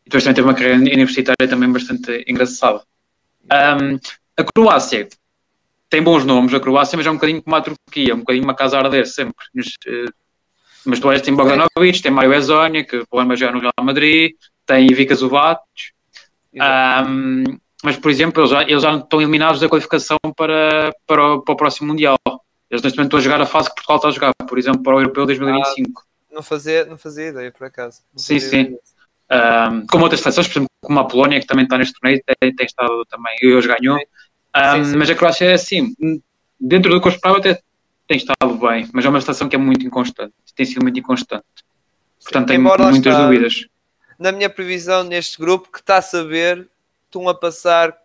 E 0.05 0.09
depois 0.09 0.23
também 0.23 0.35
teve 0.35 0.47
uma 0.47 0.53
carreira 0.53 0.77
universitária 0.77 1.47
também 1.47 1.71
bastante 1.71 2.23
engraçada. 2.27 2.81
Um, 3.51 3.99
a 4.37 4.43
Croácia 4.43 5.07
tem 5.89 6.03
bons 6.03 6.23
nomes 6.23 6.53
a 6.53 6.59
Croácia, 6.59 6.95
mas 6.95 7.05
é 7.05 7.11
um 7.11 7.15
bocadinho 7.15 7.41
como 7.41 7.55
a 7.55 7.61
Turquia, 7.61 8.15
um 8.15 8.19
bocadinho 8.19 8.45
uma 8.45 8.55
casa 8.55 8.77
a 8.77 8.81
arder 8.81 9.07
sempre. 9.07 9.45
Mas, 9.53 9.67
uh, 9.87 10.13
mas 10.85 10.99
tu 10.99 11.21
tem 11.21 11.35
Bogdanovic, 11.35 12.01
tem 12.01 12.11
Mário 12.11 12.33
Ezónia, 12.33 12.83
que 12.83 13.05
problema 13.07 13.35
já 13.35 13.51
no 13.51 13.59
Real 13.59 13.73
Madrid, 13.81 14.33
tem 14.65 14.87
Ivica 14.89 15.15
Zubac. 15.15 15.61
Um, 16.53 17.43
mas, 17.83 17.97
por 17.97 18.11
exemplo, 18.11 18.41
eles 18.41 18.51
já, 18.51 18.63
eles 18.63 18.83
já 18.83 18.95
estão 18.95 19.21
eliminados 19.21 19.59
da 19.59 19.69
qualificação 19.69 20.17
para, 20.35 20.91
para, 21.07 21.33
o, 21.33 21.41
para 21.41 21.53
o 21.53 21.57
próximo 21.57 21.87
Mundial. 21.87 22.17
Eles 22.69 22.83
neste 22.83 22.97
momento 22.97 23.15
estão 23.15 23.19
a 23.19 23.23
jogar 23.23 23.41
a 23.41 23.45
fase 23.45 23.69
que 23.69 23.75
Portugal 23.75 23.97
está 23.97 24.07
a 24.09 24.11
jogar, 24.11 24.33
por 24.47 24.59
exemplo, 24.59 24.83
para 24.83 24.95
o 24.95 24.99
Europeu 24.99 25.25
2025. 25.25 26.01
Ah, 26.01 26.35
não, 26.35 26.43
fazia, 26.43 26.85
não 26.85 26.97
fazia 26.97 27.27
ideia, 27.29 27.51
por 27.51 27.65
acaso. 27.65 28.01
Não 28.13 28.19
sim, 28.19 28.39
sim. 28.39 28.77
Um, 29.31 29.85
como 29.87 30.03
outras 30.03 30.21
seleções, 30.21 30.47
por 30.47 30.53
exemplo, 30.53 30.69
como 30.81 30.99
a 30.99 31.07
Polónia, 31.07 31.39
que 31.39 31.47
também 31.47 31.63
está 31.63 31.77
neste 31.77 31.99
torneio, 31.99 32.21
tem, 32.25 32.55
tem 32.55 32.65
estado 32.65 33.05
também, 33.05 33.35
e 33.41 33.53
hoje 33.53 33.67
ganhou. 33.67 33.97
Sim. 33.97 34.05
Um, 34.55 34.83
sim, 34.83 34.91
sim. 34.91 34.97
Mas 34.97 35.09
a 35.09 35.15
Croácia 35.15 35.45
é 35.45 35.53
assim, 35.53 35.93
dentro 36.59 36.91
do 36.91 37.01
que 37.01 37.07
eu 37.07 37.11
esperava 37.11 37.39
até 37.39 37.61
tem 38.07 38.17
estado 38.17 38.57
bem, 38.57 38.89
mas 38.91 39.05
é 39.05 39.09
uma 39.09 39.19
estação 39.19 39.47
que 39.47 39.55
é 39.55 39.59
muito 39.59 39.85
inconstante, 39.85 40.33
tem 40.55 40.65
sido 40.65 40.81
muito 40.81 40.99
inconstante. 40.99 41.45
Portanto, 42.23 42.47
tenho 42.47 42.61
muitas 42.61 42.97
está, 42.97 43.25
dúvidas. 43.25 43.67
Na 44.17 44.31
minha 44.31 44.49
previsão, 44.49 45.03
neste 45.03 45.37
grupo, 45.37 45.71
que 45.71 45.79
está 45.79 45.97
a 45.97 46.01
saber, 46.01 46.67
estão 47.05 47.29
a 47.29 47.35
passar 47.35 47.95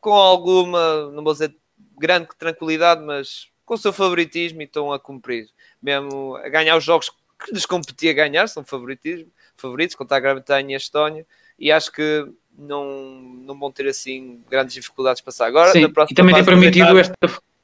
com 0.00 0.12
alguma, 0.12 1.10
não 1.10 1.24
vou 1.24 1.32
dizer 1.32 1.56
grande 1.98 2.28
tranquilidade, 2.38 3.02
mas 3.02 3.48
com 3.64 3.72
o 3.72 3.78
seu 3.78 3.92
favoritismo 3.92 4.60
e 4.60 4.64
estão 4.64 4.92
a 4.92 5.00
cumprir. 5.00 5.48
Mesmo 5.82 6.36
a 6.36 6.48
ganhar 6.50 6.76
os 6.76 6.84
jogos 6.84 7.10
que 7.10 7.52
lhes 7.52 7.64
competia 7.64 8.10
a 8.10 8.14
ganhar, 8.14 8.46
são 8.48 8.62
favoritismo, 8.62 9.30
favoritos 9.56 9.96
contra 9.96 10.18
a 10.18 10.20
Grã-Bretanha 10.20 10.72
e 10.72 10.74
a 10.74 10.76
Estónia, 10.76 11.26
e 11.58 11.72
acho 11.72 11.90
que 11.90 12.28
não, 12.58 13.20
não 13.44 13.58
vão 13.58 13.70
ter 13.70 13.88
assim 13.88 14.40
grandes 14.50 14.74
dificuldades 14.74 15.20
para 15.20 15.32
passar. 15.32 15.46
Agora, 15.46 15.72
Sim, 15.72 15.86
e 16.10 16.14
também 16.14 16.34
tem 16.34 16.44
permitido 16.44 16.98
esta, 16.98 17.14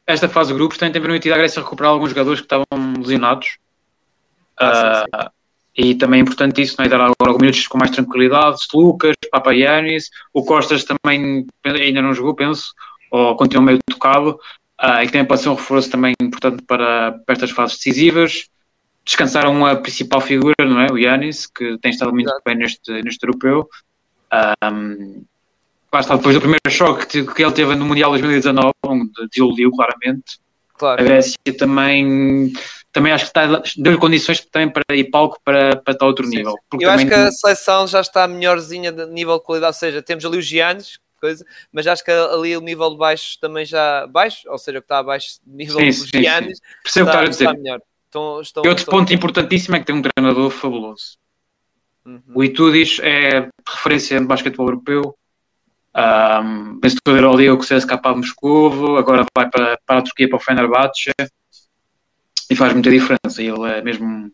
esta 0.07 0.29
fase 0.29 0.53
de 0.53 0.59
grupos, 0.59 0.79
também 0.79 0.93
tem 0.93 1.03
permitido 1.03 1.33
à 1.33 1.39
Grécia 1.39 1.63
recuperar 1.63 1.93
alguns 1.93 2.11
jogadores 2.11 2.41
que 2.41 2.47
estavam 2.47 2.67
lesionados. 2.99 3.59
Ah, 4.59 5.05
sim, 5.05 5.21
sim. 5.21 5.27
Uh, 5.27 5.31
e 5.77 5.95
também 5.95 6.21
é 6.21 6.23
importante 6.23 6.61
isso, 6.61 6.77
não 6.79 6.85
é? 6.85 6.89
dar 6.89 7.01
agora 7.01 7.39
minutos 7.39 7.67
com 7.67 7.79
mais 7.79 7.91
tranquilidade. 7.91 8.59
Lucas, 8.75 9.15
Papayanis, 9.31 10.11
o 10.33 10.45
Costas 10.45 10.85
também 10.85 11.47
ainda 11.65 12.03
não 12.03 12.13
jogou, 12.13 12.35
penso, 12.35 12.75
ou 13.11 13.37
continua 13.37 13.65
meio 13.65 13.79
tocado, 13.89 14.39
uh, 14.83 15.03
e 15.03 15.07
que 15.07 15.13
também 15.13 15.27
pode 15.27 15.41
ser 15.41 15.49
um 15.49 15.55
reforço 15.55 15.91
também 15.91 16.15
importante 16.21 16.63
para, 16.65 17.13
para 17.25 17.33
estas 17.33 17.51
fases 17.51 17.77
decisivas. 17.77 18.49
Descansaram 19.05 19.65
a 19.65 19.77
principal 19.77 20.21
figura, 20.21 20.55
não 20.61 20.81
é? 20.81 20.93
O 20.93 20.99
Yanis, 20.99 21.47
que 21.47 21.79
tem 21.79 21.91
estado 21.91 22.13
muito 22.13 22.29
Exato. 22.29 22.43
bem 22.45 22.57
neste, 22.57 23.03
neste 23.03 23.25
europeu. 23.25 23.69
Um, 24.65 25.25
basta 25.91 26.17
depois 26.17 26.35
do 26.35 26.41
primeiro 26.41 26.71
choque 26.71 27.25
que, 27.25 27.43
ele 27.43 27.53
teve 27.53 27.75
no 27.75 27.85
Mundial 27.85 28.11
2019, 28.11 28.73
onde 28.85 29.11
desiludiu 29.31 29.71
claramente. 29.73 30.39
Claro. 30.79 31.01
A 31.01 31.05
Grécia 31.05 31.37
também, 31.59 32.53
também 32.93 33.13
acho 33.13 33.25
que 33.25 33.39
está, 33.39 33.63
deu-lhe 33.77 33.99
condições 33.99 34.41
também 34.47 34.71
para 34.71 34.97
ir 34.97 35.11
palco 35.11 35.39
para, 35.45 35.77
para 35.77 35.93
estar 35.93 36.07
outro 36.07 36.27
nível. 36.27 36.55
Eu 36.81 36.91
acho 36.91 37.07
que 37.07 37.15
a 37.15 37.31
seleção 37.31 37.87
já 37.87 38.01
está 38.01 38.27
melhorzinha 38.27 38.91
de 38.91 39.07
nível 39.07 39.39
de 39.39 39.45
qualidade, 39.45 39.77
ou 39.77 39.79
seja, 39.79 40.03
temos 40.03 40.25
ali 40.25 40.39
os 40.39 40.47
Giannis, 40.47 40.99
coisa, 41.21 41.45
mas 41.71 41.87
acho 41.87 42.03
que 42.03 42.11
ali 42.11 42.57
o 42.57 42.61
nível 42.63 42.91
de 42.91 42.97
baixo 42.97 43.39
também 43.41 43.67
já 43.67 44.07
baixo, 44.07 44.51
ou 44.51 44.57
seja, 44.57 44.81
que 44.81 44.85
está 44.87 44.99
abaixo 44.99 45.39
do 45.45 45.55
nível 45.55 45.79
sim, 45.79 45.87
dos 45.87 46.11
sim, 46.11 46.23
Giannis, 46.23 46.59
sim. 46.59 46.65
Percebo 46.83 47.11
está, 47.11 47.23
que 47.23 47.31
está 47.31 47.51
a 47.51 47.55
dizer. 47.55 47.83
Estão, 48.07 48.41
estão, 48.41 48.65
e 48.65 48.69
outro 48.69 48.83
estão... 48.83 48.99
ponto 48.99 49.13
importantíssimo 49.13 49.77
é 49.77 49.81
que 49.81 49.87
tem 49.87 49.95
um 49.95 50.03
treinador 50.03 50.51
fabuloso. 50.51 51.19
Uhum. 52.05 52.23
O 52.35 52.45
Itudis 52.45 52.99
é 53.01 53.49
referência 53.67 54.19
no 54.21 54.27
basquetebol 54.27 54.69
europeu, 54.69 55.17
um, 55.93 56.79
penso 56.79 56.97
que 57.05 57.11
o 57.11 57.17
Euroliga 57.17 57.57
com 57.57 57.63
o 57.63 57.67
CSKA 57.67 57.97
de 57.97 58.17
Moscou, 58.17 58.97
agora 58.97 59.27
vai 59.37 59.51
para, 59.51 59.79
para 59.85 59.99
a 59.99 60.03
Turquia 60.03 60.29
para 60.29 60.37
o 60.37 60.41
Fenerbahçe 60.41 61.11
e 62.49 62.57
faz 62.57 62.73
muita 62.73 62.91
diferença. 62.91 63.43
Ele 63.43 63.69
é 63.71 63.83
mesmo 63.83 64.07
um 64.07 64.31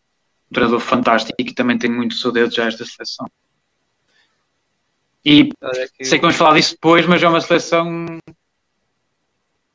treinador 0.52 0.81
fantástico 0.81 1.35
e 1.38 1.55
também 1.55 1.79
tem 1.79 1.90
muito 1.90 2.14
seu 2.14 2.31
dedo 2.31 2.55
já 2.55 2.66
esta 2.66 2.85
seleção. 2.85 3.26
E 5.24 5.50
que... 5.96 6.05
sei 6.05 6.18
que 6.18 6.22
vamos 6.22 6.37
falar 6.37 6.55
disso 6.55 6.74
depois, 6.74 7.07
mas 7.07 7.22
é 7.22 7.29
uma 7.29 7.40
seleção. 7.40 8.07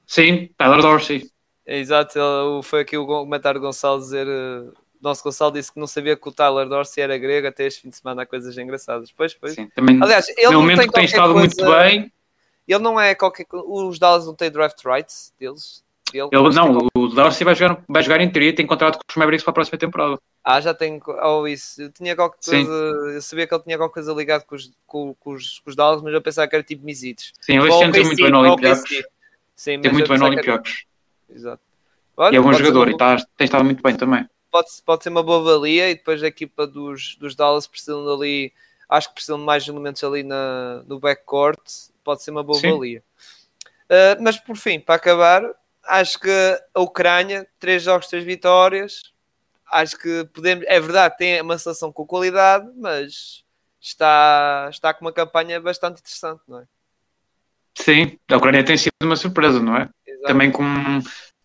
Sim, 0.06 0.50
Tyler 0.58 0.82
Dorsey. 0.82 1.30
É, 1.66 1.80
exato, 1.80 2.20
foi 2.64 2.82
aqui 2.82 2.98
o 2.98 3.06
comentário 3.06 3.60
do 3.60 3.66
Gonçalo 3.66 4.00
dizer 4.00 4.28
uh, 4.28 4.74
nosso 5.02 5.24
Gonçalo 5.24 5.52
disse 5.52 5.74
que 5.74 5.80
não 5.80 5.88
sabia 5.88 6.16
que 6.16 6.30
o 6.30 6.32
Tyler 6.32 6.68
Dorsey 6.68 7.04
era 7.04 7.18
grego 7.18 7.48
até 7.48 7.66
este 7.66 7.82
fim 7.82 7.90
de 7.90 7.96
semana 7.96 8.22
há 8.22 8.26
coisas 8.26 8.56
engraçadas. 8.58 9.12
Pois, 9.12 9.34
pois. 9.34 9.54
Sim, 9.54 9.68
também, 9.76 10.02
Aliás, 10.02 10.28
ele 10.38 10.50
momento 10.52 10.80
tem, 10.80 10.90
tem 10.90 11.06
estado 11.06 11.34
coisa, 11.34 11.48
muito 11.48 11.78
bem. 11.78 12.12
Ele 12.68 12.80
não 12.80 13.00
é 13.00 13.16
qualquer 13.16 13.46
Os 13.52 13.98
Dallas 13.98 14.26
não 14.26 14.36
têm 14.36 14.52
draft 14.52 14.80
rights 14.86 15.34
deles. 15.40 15.84
Ele, 16.14 16.30
ele 16.32 16.50
não, 16.54 16.74
qualquer... 16.74 16.90
o 16.96 17.08
Dorsey 17.08 17.46
vai 17.46 17.56
jogar, 17.56 17.84
vai 17.88 18.04
jogar 18.04 18.22
em 18.22 18.30
teoria 18.30 18.54
tem 18.54 18.68
contrato 18.68 18.98
com 18.98 19.04
os 19.10 19.16
Mavericks 19.16 19.44
para 19.44 19.52
a 19.52 19.54
próxima 19.56 19.78
temporada. 19.78 20.20
Ah, 20.44 20.60
já 20.60 20.74
tem. 20.74 21.02
Oh, 21.24 21.48
isso. 21.48 21.82
Eu 21.82 21.92
tinha 21.92 22.16
qualquer 22.16 22.40
coisa. 22.44 22.66
Sim. 22.66 23.16
Eu 23.16 23.22
sabia 23.22 23.48
que 23.48 23.54
ele 23.56 23.64
tinha 23.64 23.78
qualquer 23.78 23.94
coisa 23.94 24.14
ligado 24.14 24.46
com 24.46 24.56
os, 24.56 24.72
com, 24.86 25.16
com 25.16 25.32
os, 25.32 25.60
com 25.60 25.70
os 25.70 25.76
Dallas, 25.76 26.02
mas 26.02 26.14
eu 26.14 26.22
pensava 26.22 26.48
que 26.48 26.56
era 26.56 26.64
tipo 26.64 26.86
Misites. 26.86 27.34
Sim, 27.40 27.58
ele 27.58 27.70
este 27.70 27.84
ano 27.84 27.94
tem 27.94 28.04
muito 28.04 28.22
bem 28.22 28.32
no 28.32 28.40
Olympiacos. 28.40 29.04
Sim, 29.56 29.80
tem 29.80 29.92
muito 29.92 30.10
bem 30.10 30.18
no 30.20 30.26
Olympiacos. 30.26 30.86
Exato. 31.30 31.62
Olha, 32.18 32.36
e 32.36 32.38
é 32.38 32.42
bom 32.42 32.54
jogador 32.54 32.90
e 32.90 32.98
tá, 32.98 33.16
tem 33.38 33.46
estado 33.46 33.64
muito 33.64 33.82
bem 33.82 33.96
também 33.96 34.28
pode, 34.52 34.68
pode 34.86 35.04
ser 35.04 35.10
uma 35.10 35.24
boa 35.24 35.42
valia 35.42 35.90
e 35.90 35.96
depois 35.96 36.22
a 36.22 36.28
equipa 36.28 36.68
dos, 36.68 37.16
dos 37.16 37.36
Dallas 37.36 37.66
precisam 37.66 38.08
ali, 38.14 38.54
acho 38.90 39.08
que 39.08 39.16
precisam 39.16 39.40
de 39.40 39.46
mais 39.46 39.68
elementos 39.68 40.04
ali 40.04 40.24
na, 40.24 40.84
no 40.86 41.00
backcourt, 41.00 41.62
pode 42.04 42.22
ser 42.22 42.32
uma 42.32 42.44
boa 42.44 42.60
Sim. 42.60 42.72
valia. 42.72 43.04
Uh, 43.86 44.22
mas 44.22 44.38
por 44.38 44.56
fim, 44.56 44.80
para 44.80 44.96
acabar, 44.96 45.44
acho 45.84 46.20
que 46.20 46.30
a 46.74 46.82
Ucrânia, 46.82 47.48
três 47.60 47.84
jogos, 47.84 48.08
três 48.08 48.24
vitórias, 48.24 49.12
acho 49.72 49.98
que 49.98 50.26
podemos, 50.34 50.66
é 50.68 50.80
verdade, 50.80 51.18
tem 51.18 51.42
uma 51.42 51.58
seleção 51.58 51.92
com 51.92 52.06
qualidade, 52.06 52.70
mas 52.76 53.44
está, 53.80 54.68
está 54.70 54.94
com 54.94 55.06
uma 55.06 55.14
campanha 55.14 55.60
bastante 55.60 56.00
interessante, 56.02 56.42
não 56.48 56.60
é? 56.60 56.64
Sim, 57.76 58.20
a 58.30 58.38
Ucrânia 58.38 58.66
tem 58.66 58.78
sido 58.78 58.92
uma 59.02 59.16
surpresa, 59.16 59.60
não 59.62 59.78
é? 59.78 59.90
Exato. 60.06 60.28
Também 60.28 60.52
com 60.52 60.64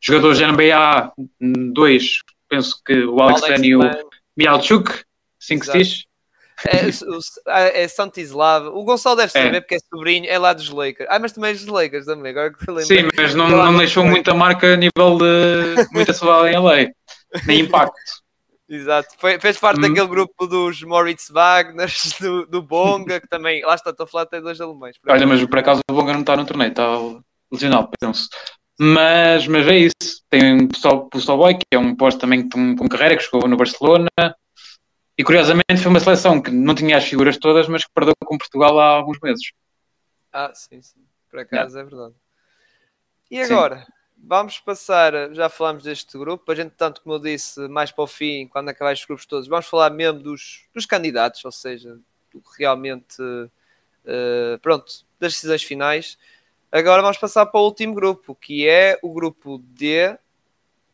jogadores 0.00 0.40
da 0.40 0.50
NBA 0.50 1.12
2 1.72 2.20
penso 2.56 2.80
que 2.84 3.04
o 3.04 3.20
Alex, 3.20 3.42
Alex 3.42 3.62
e 3.62 3.76
o 3.76 3.80
Mialchuk, 4.36 4.90
assim 5.40 5.58
que 5.58 5.66
se 5.66 5.72
diz. 5.72 6.06
É, 6.66 7.82
é 7.82 7.88
Santislav. 7.88 8.68
O 8.68 8.82
Gonçalo 8.82 9.16
deve 9.16 9.30
saber 9.30 9.56
é. 9.56 9.60
porque 9.60 9.74
é 9.74 9.78
sobrinho, 9.78 10.26
é 10.26 10.38
lá 10.38 10.54
dos 10.54 10.70
Lakers. 10.70 11.08
Ah, 11.10 11.18
mas 11.18 11.32
também 11.32 11.50
é 11.50 11.54
dos 11.54 11.66
Lakers 11.66 12.06
também, 12.06 12.30
agora 12.30 12.50
que 12.52 12.66
lembro. 12.66 12.86
Sim, 12.86 13.08
mas 13.14 13.34
não, 13.34 13.48
não 13.48 13.76
deixou 13.76 14.04
muita 14.04 14.32
marca 14.32 14.72
a 14.72 14.76
nível 14.76 15.18
de 15.18 15.86
muita 15.92 16.14
saudade 16.14 16.54
em 16.54 16.58
LA, 16.58 16.90
nem 17.46 17.60
impacto. 17.60 17.94
Exato, 18.68 19.10
Foi, 19.18 19.38
fez 19.38 19.58
parte 19.58 19.78
hum. 19.78 19.82
daquele 19.82 20.08
grupo 20.08 20.44
dos 20.44 20.82
Moritz 20.82 21.28
Wagner, 21.30 21.88
do, 22.20 22.46
do 22.46 22.60
Bonga, 22.60 23.20
que 23.20 23.28
também, 23.28 23.64
lá 23.64 23.76
está, 23.76 23.90
estou 23.90 24.02
a 24.02 24.06
falar, 24.08 24.26
tem 24.26 24.42
dois 24.42 24.60
alemães. 24.60 24.96
Olha, 25.06 25.24
mas 25.24 25.44
por 25.46 25.58
acaso 25.58 25.82
o 25.88 25.94
Bonga 25.94 26.12
não 26.12 26.20
está 26.22 26.36
no 26.36 26.44
torneio, 26.44 26.70
está 26.70 26.98
lesionado, 27.52 27.90
penso. 28.00 28.28
Mas, 28.78 29.46
mas 29.46 29.66
é 29.66 29.78
isso. 29.78 30.22
Tem 30.28 30.64
o 30.64 30.68
Pessoal 30.68 31.08
que 31.08 31.64
é 31.70 31.78
um 31.78 31.94
posto 31.94 32.20
também 32.20 32.48
com, 32.48 32.76
com 32.76 32.88
carreira, 32.88 33.16
que 33.16 33.24
jogou 33.24 33.48
no 33.48 33.56
Barcelona. 33.56 34.08
E 35.18 35.24
curiosamente 35.24 35.78
foi 35.78 35.90
uma 35.90 36.00
seleção 36.00 36.42
que 36.42 36.50
não 36.50 36.74
tinha 36.74 36.98
as 36.98 37.04
figuras 37.04 37.38
todas, 37.38 37.68
mas 37.68 37.84
que 37.84 37.90
perdeu 37.94 38.14
com 38.22 38.36
Portugal 38.36 38.78
há 38.78 38.88
alguns 38.88 39.18
meses. 39.22 39.50
Ah, 40.30 40.52
sim, 40.54 40.82
sim. 40.82 41.00
Por 41.30 41.40
acaso 41.40 41.78
é, 41.78 41.80
é 41.80 41.84
verdade. 41.84 42.14
E 43.30 43.40
agora? 43.40 43.78
Sim. 43.78 43.92
Vamos 44.18 44.58
passar, 44.58 45.12
já 45.34 45.48
falámos 45.48 45.82
deste 45.82 46.16
grupo, 46.18 46.50
a 46.50 46.54
gente, 46.54 46.72
tanto 46.72 47.02
como 47.02 47.14
eu 47.14 47.18
disse, 47.18 47.68
mais 47.68 47.92
para 47.92 48.04
o 48.04 48.06
fim, 48.06 48.48
quando 48.48 48.70
acabar 48.70 48.94
os 48.94 49.04
grupos 49.04 49.26
todos, 49.26 49.46
vamos 49.46 49.66
falar 49.66 49.90
mesmo 49.90 50.18
dos, 50.18 50.64
dos 50.74 50.86
candidatos, 50.86 51.44
ou 51.44 51.52
seja, 51.52 51.98
realmente, 52.58 53.20
uh, 53.22 54.58
pronto, 54.62 55.04
das 55.20 55.34
decisões 55.34 55.62
finais. 55.62 56.18
Agora 56.76 57.00
vamos 57.00 57.16
passar 57.16 57.46
para 57.46 57.58
o 57.58 57.64
último 57.64 57.94
grupo, 57.94 58.34
que 58.34 58.68
é 58.68 58.98
o 59.00 59.10
grupo 59.10 59.56
D, 59.56 60.14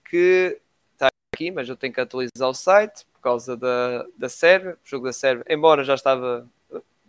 que 0.09 0.61
está 0.93 1.09
aqui, 1.35 1.51
mas 1.51 1.69
eu 1.69 1.75
tenho 1.75 1.93
que 1.93 2.01
atualizar 2.01 2.49
o 2.49 2.55
site 2.55 3.05
por 3.13 3.21
causa 3.21 3.57
da, 3.57 4.07
da 4.17 4.29
Sérvia, 4.29 4.75
o 4.75 4.89
jogo 4.89 5.07
da 5.07 5.13
Sérvia, 5.13 5.45
embora 5.49 5.83
já 5.83 5.97
estava 5.97 6.49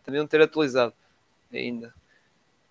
também 0.03 0.19
não 0.19 0.25
ter 0.25 0.41
atualizado 0.41 0.91
ainda. 1.53 1.93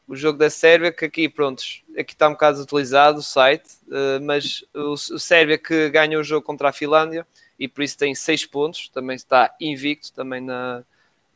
O 0.09 0.17
jogo 0.17 0.41
da 0.41 0.51
Sérvia, 0.51 0.91
que 0.91 1.05
aqui, 1.05 1.29
prontos, 1.29 1.85
aqui 1.97 2.15
está 2.15 2.27
um 2.29 2.33
bocado 2.33 2.61
atualizado 2.61 3.21
o 3.21 3.23
site, 3.23 3.71
uh, 3.87 4.21
mas 4.23 4.65
o, 4.75 4.95
o 4.95 5.19
Sérvia 5.21 5.57
que 5.57 5.88
ganha 5.88 6.19
o 6.19 6.25
jogo 6.25 6.45
contra 6.45 6.71
a 6.71 6.73
Finlândia 6.73 7.25
e 7.57 7.69
por 7.69 7.81
isso 7.81 7.97
tem 7.97 8.12
6 8.12 8.47
pontos, 8.47 8.88
também 8.88 9.15
está 9.15 9.55
invicto 9.61 10.12
também 10.12 10.41
na, 10.41 10.83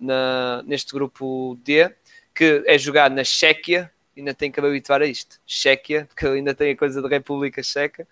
na, 0.01 0.65
neste 0.65 0.93
grupo 0.93 1.57
D, 1.63 1.95
que 2.35 2.65
é 2.67 2.77
jogado 2.77 3.15
na 3.15 3.23
Chequia, 3.23 3.93
ainda 4.17 4.35
tem 4.35 4.51
que 4.51 4.61
me 4.61 4.69
habituar 4.69 5.03
a 5.03 5.07
isto. 5.07 5.41
Chequia, 5.47 6.07
porque 6.07 6.27
ainda 6.27 6.55
tem 6.55 6.73
a 6.73 6.77
coisa 6.77 7.01
da 7.03 7.09
República 7.09 7.63
Checa. 7.63 8.07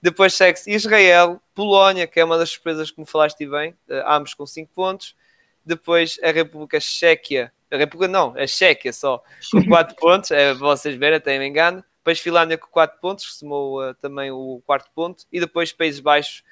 Depois 0.00 0.34
segue-se 0.34 0.70
Israel, 0.70 1.40
Polónia, 1.54 2.06
que 2.06 2.20
é 2.20 2.24
uma 2.24 2.36
das 2.36 2.50
surpresas 2.50 2.90
que 2.90 3.00
me 3.00 3.06
falaste 3.06 3.46
bem, 3.46 3.70
uh, 3.88 4.02
ambos 4.06 4.34
com 4.34 4.44
5 4.44 4.70
pontos. 4.74 5.16
Depois 5.64 6.18
a 6.22 6.30
República 6.30 6.78
Chequia, 6.78 7.50
a 7.70 7.76
República 7.76 8.12
não, 8.12 8.34
a 8.36 8.46
Chequia 8.46 8.92
só, 8.92 9.22
com 9.50 9.64
4 9.66 9.96
pontos, 9.96 10.30
é 10.30 10.54
para 10.54 10.66
vocês 10.66 10.94
verem, 10.94 11.16
até 11.16 11.38
me 11.38 11.46
engano. 11.46 11.82
Depois 11.98 12.20
Finlândia 12.20 12.58
com 12.58 12.66
4 12.66 13.00
pontos, 13.00 13.24
que 13.24 13.32
somou 13.32 13.82
uh, 13.82 13.94
também 13.94 14.30
o 14.30 14.60
quarto 14.66 14.90
ponto. 14.94 15.24
E 15.32 15.40
depois 15.40 15.72
Países 15.72 16.00
Baixos 16.00 16.44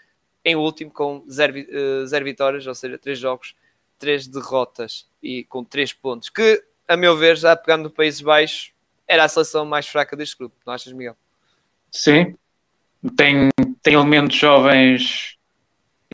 em 0.42 0.56
último 0.56 0.90
com 0.90 1.22
0 1.28 1.52
uh, 1.52 2.24
vitórias, 2.24 2.66
ou 2.66 2.74
seja, 2.74 2.96
3 2.96 3.18
jogos, 3.18 3.54
3 3.98 4.28
derrotas 4.28 5.06
e 5.22 5.44
com 5.44 5.62
3 5.62 5.92
pontos. 5.92 6.30
Que, 6.30 6.64
a 6.88 6.96
meu 6.96 7.16
ver, 7.16 7.36
já 7.36 7.54
pegando 7.54 7.84
no 7.84 7.90
Países 7.90 8.22
Baixos, 8.22 8.72
era 9.08 9.24
a 9.24 9.28
seleção 9.28 9.64
mais 9.64 9.86
fraca 9.86 10.16
deste 10.16 10.36
grupo, 10.36 10.56
não 10.66 10.72
achas, 10.72 10.92
Miguel? 10.92 11.16
Sim, 11.90 12.34
tem, 13.16 13.50
tem 13.82 13.94
elementos 13.94 14.36
jovens, 14.36 15.36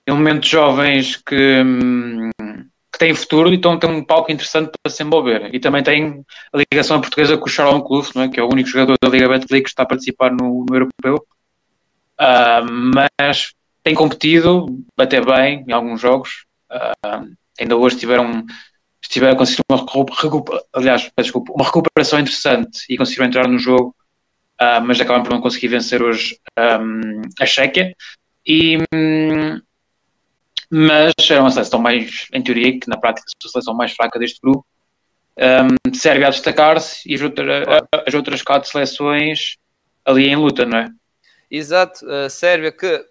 elementos 0.06 0.48
jovens 0.48 1.16
que, 1.16 1.62
hum, 1.62 2.30
que 2.92 2.98
têm 2.98 3.14
futuro 3.14 3.52
então 3.52 3.78
tem 3.78 3.90
um 3.90 4.04
palco 4.04 4.32
interessante 4.32 4.72
para 4.82 4.92
se 4.92 5.02
envolver. 5.02 5.54
E 5.54 5.60
também 5.60 5.82
tem 5.82 6.24
a 6.52 6.58
ligação 6.58 7.00
portuguesa 7.00 7.36
com 7.36 7.46
o 7.46 7.48
Charlon 7.48 7.80
Kluf, 7.80 8.14
não 8.16 8.22
é? 8.22 8.28
que 8.28 8.40
é 8.40 8.42
o 8.42 8.50
único 8.50 8.68
jogador 8.68 8.96
da 9.00 9.08
Liga 9.08 9.28
Betclic 9.28 9.64
que 9.64 9.70
está 9.70 9.84
a 9.84 9.86
participar 9.86 10.30
no, 10.32 10.64
no 10.68 10.74
Europeu. 10.74 11.24
Uh, 12.20 12.66
mas 12.94 13.52
tem 13.84 13.94
competido 13.94 14.66
até 14.96 15.20
bem 15.20 15.64
em 15.68 15.72
alguns 15.72 16.00
jogos 16.00 16.48
Uh, 16.70 17.34
ainda 17.58 17.76
hoje 17.76 17.96
tiveram, 17.96 18.44
tiveram 19.08 19.36
conseguiram 19.36 19.64
uma, 19.70 19.78
recuperação, 20.14 20.66
aliás, 20.72 21.10
desculpa, 21.18 21.52
uma 21.52 21.64
recuperação 21.64 22.20
interessante 22.20 22.84
e 22.88 22.96
conseguiram 22.96 23.26
entrar 23.26 23.48
no 23.48 23.58
jogo, 23.58 23.94
uh, 24.60 24.80
mas 24.84 25.00
acabaram 25.00 25.24
por 25.24 25.32
não 25.32 25.40
conseguir 25.40 25.68
vencer 25.68 26.02
hoje 26.02 26.38
um, 26.58 27.22
a 27.40 27.46
Chequia. 27.46 27.94
E, 28.46 28.78
um, 28.94 29.60
mas 30.70 31.12
era 31.30 31.40
uma 31.40 31.50
seleção 31.50 31.80
mais, 31.80 32.26
em 32.32 32.42
teoria, 32.42 32.78
que 32.78 32.88
na 32.88 32.96
prática 32.96 33.26
é 33.26 33.46
a 33.46 33.50
seleção 33.50 33.74
mais 33.74 33.92
fraca 33.92 34.18
deste 34.18 34.40
grupo. 34.40 34.66
Um, 35.36 35.94
Sérvia 35.94 36.26
a 36.26 36.30
destacar-se 36.30 37.08
e 37.08 37.14
as, 37.14 37.22
outra, 37.22 37.86
as 38.06 38.14
outras 38.14 38.42
quatro 38.42 38.68
seleções 38.68 39.56
ali 40.04 40.28
em 40.28 40.36
luta, 40.36 40.66
não 40.66 40.78
é? 40.78 40.88
Exato, 41.50 42.08
a 42.10 42.28
Sérvia 42.28 42.72
que 42.72 43.06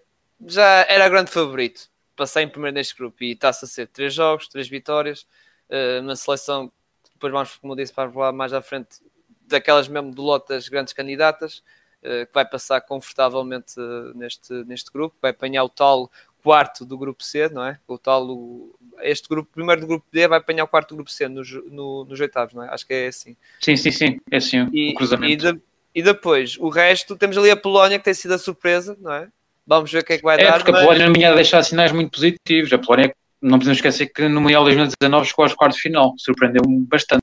já 0.46 0.86
era 0.88 1.08
grande 1.08 1.30
favorito, 1.30 1.88
passei 2.14 2.44
em 2.44 2.48
primeiro 2.48 2.74
neste 2.74 2.94
grupo 2.94 3.24
e 3.24 3.32
está-se 3.32 3.64
a 3.64 3.68
ser 3.68 3.88
três 3.88 4.14
jogos, 4.14 4.48
três 4.48 4.68
vitórias, 4.68 5.26
uh, 5.70 6.02
uma 6.02 6.16
seleção 6.16 6.72
depois 7.18 7.32
vamos, 7.32 7.56
como 7.56 7.76
disse, 7.76 7.92
para 7.92 8.10
falar 8.10 8.32
mais 8.32 8.52
à 8.52 8.62
frente, 8.62 9.00
daquelas 9.46 9.88
mesmo 9.88 10.14
do 10.14 10.22
lote 10.22 10.48
das 10.48 10.68
grandes 10.68 10.92
candidatas, 10.92 11.62
uh, 12.02 12.26
que 12.26 12.32
vai 12.32 12.48
passar 12.48 12.80
confortavelmente 12.80 13.78
uh, 13.78 14.16
neste, 14.16 14.52
neste 14.64 14.90
grupo, 14.92 15.16
vai 15.20 15.32
apanhar 15.32 15.64
o 15.64 15.68
tal 15.68 16.10
quarto 16.42 16.86
do 16.86 16.96
grupo 16.96 17.22
C, 17.24 17.48
não 17.48 17.64
é? 17.64 17.78
O 17.88 17.98
tal, 17.98 18.24
o, 18.30 18.74
este 19.00 19.28
grupo, 19.28 19.50
primeiro 19.52 19.80
do 19.80 19.86
grupo 19.88 20.06
D 20.12 20.28
vai 20.28 20.38
apanhar 20.38 20.64
o 20.64 20.68
quarto 20.68 20.90
do 20.90 20.96
grupo 20.96 21.10
C 21.10 21.28
nos, 21.28 21.50
no, 21.66 22.04
nos 22.04 22.20
oitavos, 22.20 22.54
não 22.54 22.62
é? 22.62 22.68
Acho 22.72 22.86
que 22.86 22.94
é 22.94 23.08
assim. 23.08 23.36
Sim, 23.60 23.76
sim, 23.76 23.90
sim, 23.90 24.20
é 24.30 24.36
assim 24.36 24.68
e, 24.72 24.92
o 24.92 24.94
cruzamento. 24.94 25.32
E, 25.32 25.36
de, 25.36 25.60
e, 25.96 26.02
depois, 26.02 26.56
o 26.58 26.68
resto, 26.68 27.16
temos 27.16 27.36
ali 27.36 27.50
a 27.50 27.56
Polónia 27.56 27.98
que 27.98 28.04
tem 28.04 28.14
sido 28.14 28.34
a 28.34 28.38
surpresa, 28.38 28.96
não 29.00 29.12
é? 29.12 29.28
Vamos 29.66 29.90
ver 29.90 29.98
o 29.98 30.04
que 30.04 30.12
é 30.14 30.16
que 30.16 30.22
vai 30.22 30.40
é, 30.40 30.44
dar. 30.44 30.58
Porque 30.58 30.70
mas... 30.70 30.80
a 30.80 30.84
Polónia 30.84 31.06
não 31.06 31.12
vinha 31.12 31.32
a 31.32 31.34
deixar 31.34 31.62
sinais 31.64 31.90
muito 31.90 32.12
positivos. 32.12 32.72
A 32.72 32.78
Polónia, 32.78 33.12
não 33.40 33.58
podemos 33.58 33.78
esquecer 33.78 34.06
que 34.06 34.28
no 34.28 34.40
Mundial 34.40 34.64
2019 34.64 35.26
chegou 35.26 35.44
aos 35.44 35.54
quartos 35.54 35.76
de 35.76 35.82
final, 35.82 36.14
surpreendeu-me 36.18 36.84
bastante. 36.86 37.22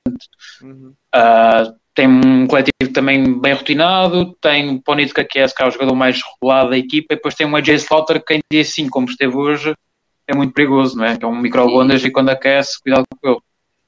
Uhum. 0.62 0.94
Uh, 1.14 1.76
tem 1.94 2.08
um 2.08 2.46
coletivo 2.46 2.94
também 2.94 3.40
bem 3.40 3.54
rotinado, 3.54 4.36
tem 4.42 4.70
o 4.70 4.82
Ponitka 4.82 5.24
que 5.24 5.40
é, 5.40 5.44
é 5.46 5.68
o 5.68 5.72
jogador 5.72 5.96
mais 5.96 6.22
regulado 6.22 6.72
da 6.72 6.78
equipa, 6.78 7.14
e 7.14 7.16
depois 7.16 7.36
tem 7.36 7.48
um 7.48 7.56
AJ 7.56 7.70
Slaughter 7.84 8.24
que 8.24 8.36
em 8.36 8.42
dia 8.52 8.62
assim, 8.62 8.90
como 8.90 9.08
esteve 9.08 9.36
hoje, 9.36 9.74
é 10.28 10.36
muito 10.36 10.54
perigoso, 10.54 10.98
não 10.98 11.06
é? 11.06 11.18
É 11.20 11.26
um 11.26 11.40
micro-ondas 11.40 12.04
e 12.04 12.12
quando 12.12 12.30
aquece, 12.30 12.82
cuidado 12.82 13.06
com 13.22 13.30
ele. 13.30 13.40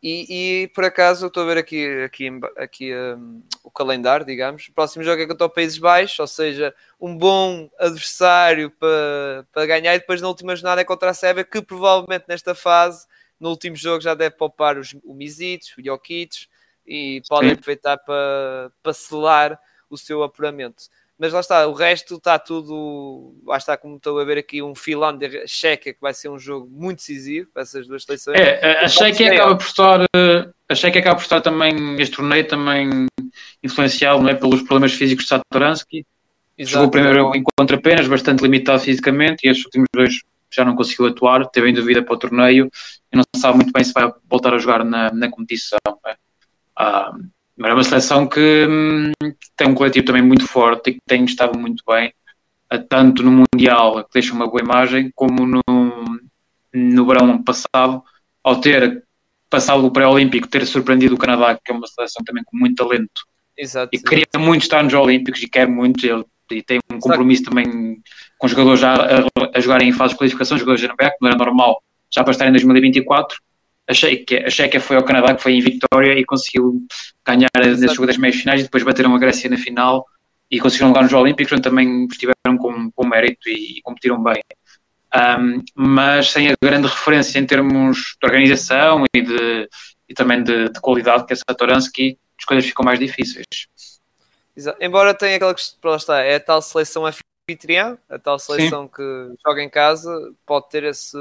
E, 0.09 0.63
e, 0.63 0.67
por 0.69 0.85
acaso 0.85 1.27
estou 1.27 1.43
a 1.43 1.45
ver 1.47 1.57
aqui, 1.57 1.85
aqui, 2.01 2.29
aqui 2.55 2.95
um, 2.95 3.43
o 3.61 3.69
calendário, 3.69 4.25
digamos. 4.25 4.65
O 4.69 4.71
próximo 4.71 5.03
jogo 5.03 5.21
é 5.21 5.27
contra 5.27 5.45
o 5.45 5.49
Países 5.49 5.77
Baixos, 5.77 6.17
ou 6.17 6.27
seja, 6.27 6.73
um 6.97 7.17
bom 7.17 7.69
adversário 7.77 8.71
para, 8.71 9.45
para 9.51 9.65
ganhar. 9.65 9.93
E 9.93 9.99
depois 9.99 10.21
na 10.21 10.29
última 10.29 10.55
jornada 10.55 10.79
é 10.79 10.85
contra 10.85 11.09
a 11.09 11.13
Sérvia, 11.13 11.43
que 11.43 11.61
provavelmente 11.61 12.23
nesta 12.25 12.55
fase, 12.55 13.05
no 13.37 13.49
último 13.49 13.75
jogo, 13.75 13.99
já 13.99 14.13
deve 14.13 14.37
poupar 14.37 14.77
os, 14.77 14.95
o 15.03 15.13
Misic, 15.13 15.77
o 15.77 15.83
Jokic, 15.83 16.47
e 16.85 17.21
podem 17.27 17.51
aproveitar 17.51 17.97
para, 17.97 18.71
para 18.81 18.93
selar 18.93 19.59
o 19.89 19.97
seu 19.97 20.23
apuramento. 20.23 20.83
Mas 21.19 21.33
lá 21.33 21.39
está, 21.39 21.65
o 21.67 21.73
resto 21.73 22.15
está 22.15 22.37
tudo. 22.37 23.35
Lá 23.45 23.57
está, 23.57 23.75
como 23.75 23.97
estou 23.97 24.19
a 24.19 24.23
ver 24.23 24.37
aqui, 24.37 24.61
um 24.61 24.75
Finlândia-Chequia 24.75 25.93
que 25.93 26.01
vai 26.01 26.13
ser 26.13 26.29
um 26.29 26.37
jogo 26.37 26.69
muito 26.69 26.99
decisivo 26.99 27.49
para 27.51 27.63
essas 27.63 27.87
duas 27.87 28.03
seleções. 28.03 28.39
É, 28.39 28.85
a 28.85 28.87
Chequia 28.87 29.33
acaba 29.33 29.55
por 29.55 29.65
estar. 29.65 30.05
A 30.69 30.75
Chequia 30.75 31.01
acaba 31.01 31.15
por 31.15 31.23
estar 31.23 31.41
também, 31.41 31.99
este 31.99 32.15
torneio 32.15 32.47
também 32.47 33.07
influenciado 33.63 34.21
não 34.21 34.29
é, 34.29 34.35
pelos 34.35 34.61
problemas 34.61 34.93
físicos 34.93 35.25
de 35.25 35.29
Satoransky. 35.29 36.05
Jogou 36.59 36.87
o 36.87 36.91
primeiro 36.91 37.35
encontro 37.35 37.77
apenas, 37.77 38.07
bastante 38.07 38.41
limitado 38.41 38.79
fisicamente, 38.79 39.45
e 39.45 39.49
estes 39.49 39.65
últimos 39.65 39.87
dois 39.93 40.21
já 40.51 40.63
não 40.63 40.75
conseguiu 40.75 41.07
atuar, 41.07 41.45
teve 41.47 41.69
em 41.69 41.73
dúvida 41.73 42.01
para 42.01 42.13
o 42.13 42.17
torneio 42.17 42.69
e 43.11 43.17
não 43.17 43.23
sabe 43.35 43.57
muito 43.57 43.71
bem 43.71 43.83
se 43.83 43.93
vai 43.93 44.11
voltar 44.29 44.53
a 44.53 44.57
jogar 44.57 44.83
na, 44.83 45.11
na 45.11 45.29
competição. 45.29 45.77
É. 46.05 46.15
Ah, 46.75 47.13
mas 47.57 47.71
é 47.71 47.73
uma 47.73 47.83
seleção 47.83 48.27
que 48.27 48.67
hum, 48.69 49.11
tem 49.55 49.67
um 49.67 49.73
coletivo 49.73 50.05
também 50.05 50.21
muito 50.21 50.45
forte 50.45 50.91
e 50.91 50.93
que 50.93 50.99
tem 51.07 51.25
estado 51.25 51.57
muito 51.57 51.83
bem, 51.87 52.13
tanto 52.87 53.23
no 53.23 53.31
Mundial, 53.31 54.03
que 54.03 54.11
deixa 54.13 54.33
uma 54.33 54.47
boa 54.47 54.61
imagem, 54.61 55.11
como 55.15 55.45
no, 55.47 55.61
no 56.73 57.05
verão 57.07 57.41
passado, 57.43 58.03
ao 58.43 58.61
ter 58.61 59.03
passado 59.49 59.85
o 59.85 59.91
pré-olímpico, 59.91 60.47
ter 60.47 60.65
surpreendido 60.67 61.15
o 61.15 61.17
Canadá, 61.17 61.55
que 61.55 61.71
é 61.71 61.75
uma 61.75 61.87
seleção 61.87 62.23
também 62.23 62.43
com 62.43 62.55
muito 62.55 62.75
talento. 62.75 63.25
Exato, 63.57 63.89
e 63.91 63.97
queria 63.97 64.25
exato. 64.31 64.39
muito 64.39 64.61
estar 64.61 64.83
nos 64.83 64.93
Olímpicos 64.93 65.41
e 65.41 65.49
quer 65.49 65.67
muito, 65.67 66.05
ele, 66.05 66.23
e 66.51 66.61
tem 66.61 66.79
um 66.91 66.99
compromisso 66.99 67.41
exato. 67.41 67.55
também 67.55 68.01
com 68.37 68.47
jogadores 68.47 68.79
já 68.79 68.93
a, 68.93 69.25
a 69.55 69.59
jogarem 69.59 69.89
em 69.89 69.93
fase 69.93 70.13
de 70.13 70.19
qualificação, 70.19 70.57
jogadores 70.57 70.81
de 70.81 70.87
NBA, 70.87 71.09
que 71.09 71.17
não 71.21 71.29
era 71.29 71.37
normal, 71.37 71.81
já 72.13 72.23
para 72.23 72.31
estar 72.31 72.47
em 72.47 72.51
2024 72.51 73.39
a 73.87 73.93
Chequia, 73.93 74.45
a 74.45 74.49
Chequia 74.49 74.81
foi 74.81 74.97
ao 74.97 75.03
Canadá, 75.03 75.33
que 75.33 75.41
foi 75.41 75.53
em 75.53 75.61
Vitória 75.61 76.19
e 76.19 76.25
conseguiu 76.25 76.85
ganhar 77.25 77.49
nesse 77.55 77.95
jogo 77.95 78.07
das 78.07 78.17
meias 78.17 78.35
finais 78.35 78.59
e 78.59 78.63
depois 78.63 78.83
bateram 78.83 79.15
a 79.15 79.19
Grécia 79.19 79.49
na 79.49 79.57
final 79.57 80.05
e 80.51 80.59
conseguiram 80.59 80.89
lugar 80.89 81.03
nos 81.03 81.11
Jogos 81.11 81.23
Olímpicos, 81.23 81.53
onde 81.53 81.61
também 81.61 82.05
estiveram 82.05 82.57
com, 82.57 82.91
com 82.91 83.07
mérito 83.07 83.49
e, 83.49 83.77
e 83.77 83.81
competiram 83.81 84.21
bem. 84.21 84.41
Um, 85.15 85.63
mas 85.73 86.31
sem 86.31 86.49
a 86.49 86.55
grande 86.61 86.87
referência 86.87 87.39
em 87.39 87.45
termos 87.45 88.17
de 88.21 88.27
organização 88.27 89.05
e, 89.13 89.21
de, 89.21 89.69
e 90.09 90.13
também 90.13 90.43
de, 90.43 90.69
de 90.69 90.79
qualidade 90.81 91.25
que 91.25 91.33
é 91.33 91.35
Satoransky, 91.35 92.19
as 92.37 92.45
coisas 92.45 92.65
ficam 92.65 92.83
mais 92.83 92.99
difíceis. 92.99 93.45
Exato. 94.55 94.77
Embora 94.81 95.13
tenha 95.13 95.37
aquela 95.37 95.53
questão, 95.53 95.95
está, 95.95 96.21
é 96.21 96.35
a 96.35 96.39
tal 96.39 96.61
seleção 96.61 97.05
anfitriã, 97.05 97.97
a 98.09 98.19
tal 98.19 98.37
seleção 98.37 98.83
Sim. 98.83 98.91
que 98.95 99.33
joga 99.45 99.63
em 99.63 99.69
casa, 99.69 100.11
pode 100.45 100.69
ter 100.69 100.83
esse 100.83 101.17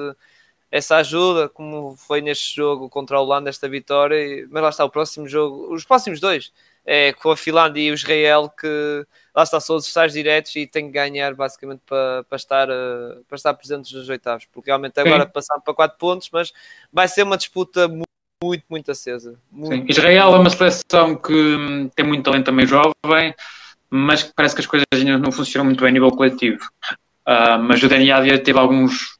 essa 0.70 0.96
ajuda, 0.96 1.48
como 1.48 1.96
foi 1.96 2.20
neste 2.20 2.56
jogo 2.56 2.88
contra 2.88 3.16
a 3.16 3.20
Holanda, 3.20 3.48
esta 3.48 3.68
vitória. 3.68 4.46
Mas 4.50 4.62
lá 4.62 4.68
está, 4.68 4.84
o 4.84 4.90
próximo 4.90 5.28
jogo, 5.28 5.72
os 5.72 5.84
próximos 5.84 6.20
dois, 6.20 6.52
é 6.84 7.12
com 7.12 7.30
a 7.30 7.36
Finlândia 7.36 7.80
e 7.80 7.90
o 7.90 7.94
Israel, 7.94 8.48
que 8.48 9.06
lá 9.34 9.42
está, 9.42 9.58
são 9.60 9.76
os 9.76 9.84
adversários 9.84 10.14
diretos 10.14 10.54
e 10.56 10.66
tem 10.66 10.86
que 10.86 10.92
ganhar 10.92 11.34
basicamente 11.34 11.80
para, 11.86 12.24
para, 12.24 12.36
estar, 12.36 12.68
eh, 12.68 13.18
para 13.28 13.36
estar 13.36 13.54
presentes 13.54 13.92
nos 13.92 14.08
oitavos, 14.08 14.46
porque 14.52 14.70
realmente 14.70 14.98
agora 15.00 15.24
Sim. 15.24 15.30
passamos 15.32 15.64
para 15.64 15.74
4 15.74 15.98
pontos, 15.98 16.28
mas 16.32 16.52
vai 16.92 17.08
ser 17.08 17.24
uma 17.24 17.36
disputa 17.36 17.88
muito, 17.88 18.06
muito, 18.42 18.64
muito 18.70 18.90
acesa. 18.90 19.38
Muito, 19.50 19.90
Israel 19.90 20.34
é 20.34 20.38
uma 20.38 20.50
seleção 20.50 21.16
que 21.16 21.32
hum, 21.32 21.88
tem 21.94 22.06
muito 22.06 22.24
talento 22.24 22.46
também 22.46 22.66
jovem, 22.66 23.34
mas 23.90 24.22
parece 24.22 24.54
que 24.54 24.60
as 24.60 24.66
coisas 24.66 24.86
ainda 24.94 25.18
não 25.18 25.32
funcionam 25.32 25.64
muito 25.64 25.80
bem 25.80 25.88
a 25.88 25.92
nível 25.92 26.10
coletivo. 26.10 26.60
Uh, 27.26 27.58
mas 27.60 27.82
o 27.82 27.88
Dani 27.88 28.12
Adia 28.12 28.38
teve 28.38 28.58
alguns. 28.58 29.16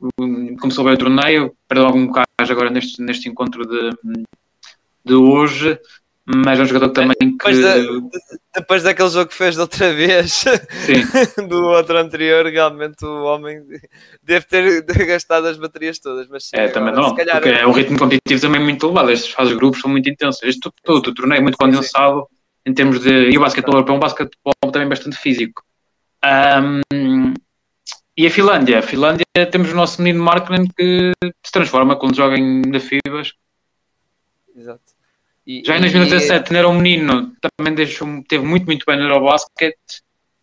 começou 0.60 0.84
bem 0.84 0.94
o 0.94 0.98
torneio, 0.98 1.56
perdeu 1.66 1.86
algum 1.86 2.06
bocado 2.06 2.26
agora 2.38 2.70
neste, 2.70 3.02
neste 3.02 3.28
encontro 3.28 3.66
de, 3.66 3.90
de 5.04 5.14
hoje, 5.14 5.76
mas 6.24 6.58
é 6.58 6.62
um 6.62 6.66
jogador 6.66 6.90
também 6.90 7.16
depois 7.20 7.56
que. 7.56 7.62
Da, 7.62 7.74
depois 8.56 8.82
daquele 8.82 9.08
jogo 9.08 9.28
que 9.28 9.34
fez 9.34 9.54
da 9.54 9.62
outra 9.62 9.92
vez, 9.92 10.44
do 11.48 11.64
outro 11.66 11.96
anterior, 11.98 12.46
realmente 12.46 13.04
o 13.04 13.24
homem 13.24 13.62
deve 14.22 14.46
ter 14.46 14.82
gastado 15.06 15.46
as 15.46 15.56
baterias 15.56 15.98
todas. 15.98 16.28
Mas 16.28 16.48
sim, 16.48 16.56
é, 16.56 16.68
também 16.68 16.92
não, 16.92 17.14
calhar... 17.14 17.40
porque 17.40 17.48
é, 17.50 17.66
o 17.66 17.70
ritmo 17.70 17.98
competitivo 17.98 18.40
também 18.40 18.60
é 18.60 18.64
muito 18.64 18.86
elevado. 18.86 19.10
Estes 19.10 19.32
fases 19.32 19.54
grupos 19.54 19.80
são 19.80 19.90
muito 19.90 20.08
intensos. 20.10 20.42
Este 20.42 20.68
todo, 20.82 21.08
o 21.08 21.14
torneio 21.14 21.38
é 21.38 21.42
muito 21.42 21.58
condensado 21.58 22.20
sim. 22.20 22.70
em 22.70 22.74
termos 22.74 23.00
de. 23.00 23.30
E 23.30 23.38
o 23.38 23.40
basquetebol 23.40 23.84
é 23.86 23.92
um 23.92 23.98
basquetebol 24.00 24.72
também 24.72 24.88
bastante 24.88 25.16
físico. 25.16 25.62
Um, 26.24 27.34
e 28.16 28.26
a 28.26 28.30
Finlândia? 28.30 28.78
A 28.78 28.82
Finlândia 28.82 29.24
temos 29.50 29.72
o 29.72 29.76
nosso 29.76 30.00
menino 30.00 30.24
Markkinen 30.24 30.66
que 30.68 31.12
se 31.22 31.52
transforma 31.52 31.96
quando 31.96 32.16
joga 32.16 32.36
em 32.36 32.62
da 32.62 32.80
FIBAs. 32.80 33.34
Exato. 34.56 34.96
E, 35.46 35.62
Já 35.64 35.76
em 35.76 35.80
2017 35.80 36.52
e... 36.52 36.56
era 36.56 36.68
um 36.68 36.74
menino, 36.74 37.32
também 37.40 37.74
deixou, 37.74 38.08
teve 38.28 38.44
muito, 38.44 38.66
muito 38.66 38.84
bem 38.86 38.96
no 38.96 39.04
Eurobasket 39.04 39.76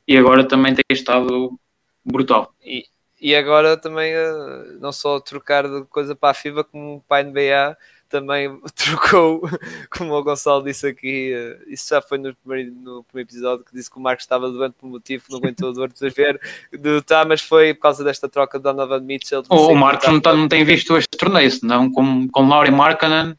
e 0.08 0.18
agora 0.18 0.48
também 0.48 0.74
tem 0.74 0.84
estado 0.92 1.60
brutal. 2.06 2.54
E, 2.64 2.86
e 3.20 3.36
agora 3.36 3.76
também 3.76 4.14
eh, 4.14 4.78
não 4.80 4.92
só 4.92 5.20
trocar 5.20 5.68
de 5.68 5.86
coisa 5.86 6.16
para 6.16 6.30
a 6.30 6.34
FIBA 6.34 6.64
como 6.64 7.04
para 7.08 7.22
a 7.22 7.30
NBA 7.30 7.78
também 8.14 8.60
trocou, 8.76 9.42
como 9.90 10.14
o 10.14 10.24
Gonçalo 10.24 10.64
disse 10.64 10.86
aqui, 10.86 11.34
eh, 11.34 11.58
isso 11.68 11.90
já 11.90 12.00
foi 12.00 12.20
no 12.20 12.36
primeiro, 12.36 12.72
no 12.72 13.04
primeiro 13.04 13.30
episódio, 13.30 13.66
que 13.66 13.74
disse 13.74 13.90
que 13.90 13.98
o 13.98 14.02
Marcos 14.02 14.24
estava 14.24 14.52
doente 14.52 14.76
por 14.80 14.88
motivo, 14.88 15.24
não 15.32 15.40
aguentou 15.40 15.70
a 15.70 15.74
dor 15.74 15.92
de 15.92 16.10
ver, 16.10 16.40
do 16.72 17.02
tá, 17.02 17.26
mas 17.26 17.42
foi 17.42 17.74
por 17.74 17.82
causa 17.82 18.04
desta 18.04 18.30
troca 18.30 18.60
de 18.60 18.64
Donovan 18.64 19.00
Mitchell. 19.00 19.44
O, 19.50 19.68
o 19.68 19.76
Marcos 19.76 20.08
não, 20.08 20.22
tá, 20.22 20.36
não 20.36 20.48
tem 20.48 20.64
visto 20.64 20.96
este 20.96 21.18
torneio, 21.18 21.50
senão 21.50 21.92
com, 21.92 22.28
com 22.30 22.48
Laurie 22.48 22.72
Markkanen 22.72 23.36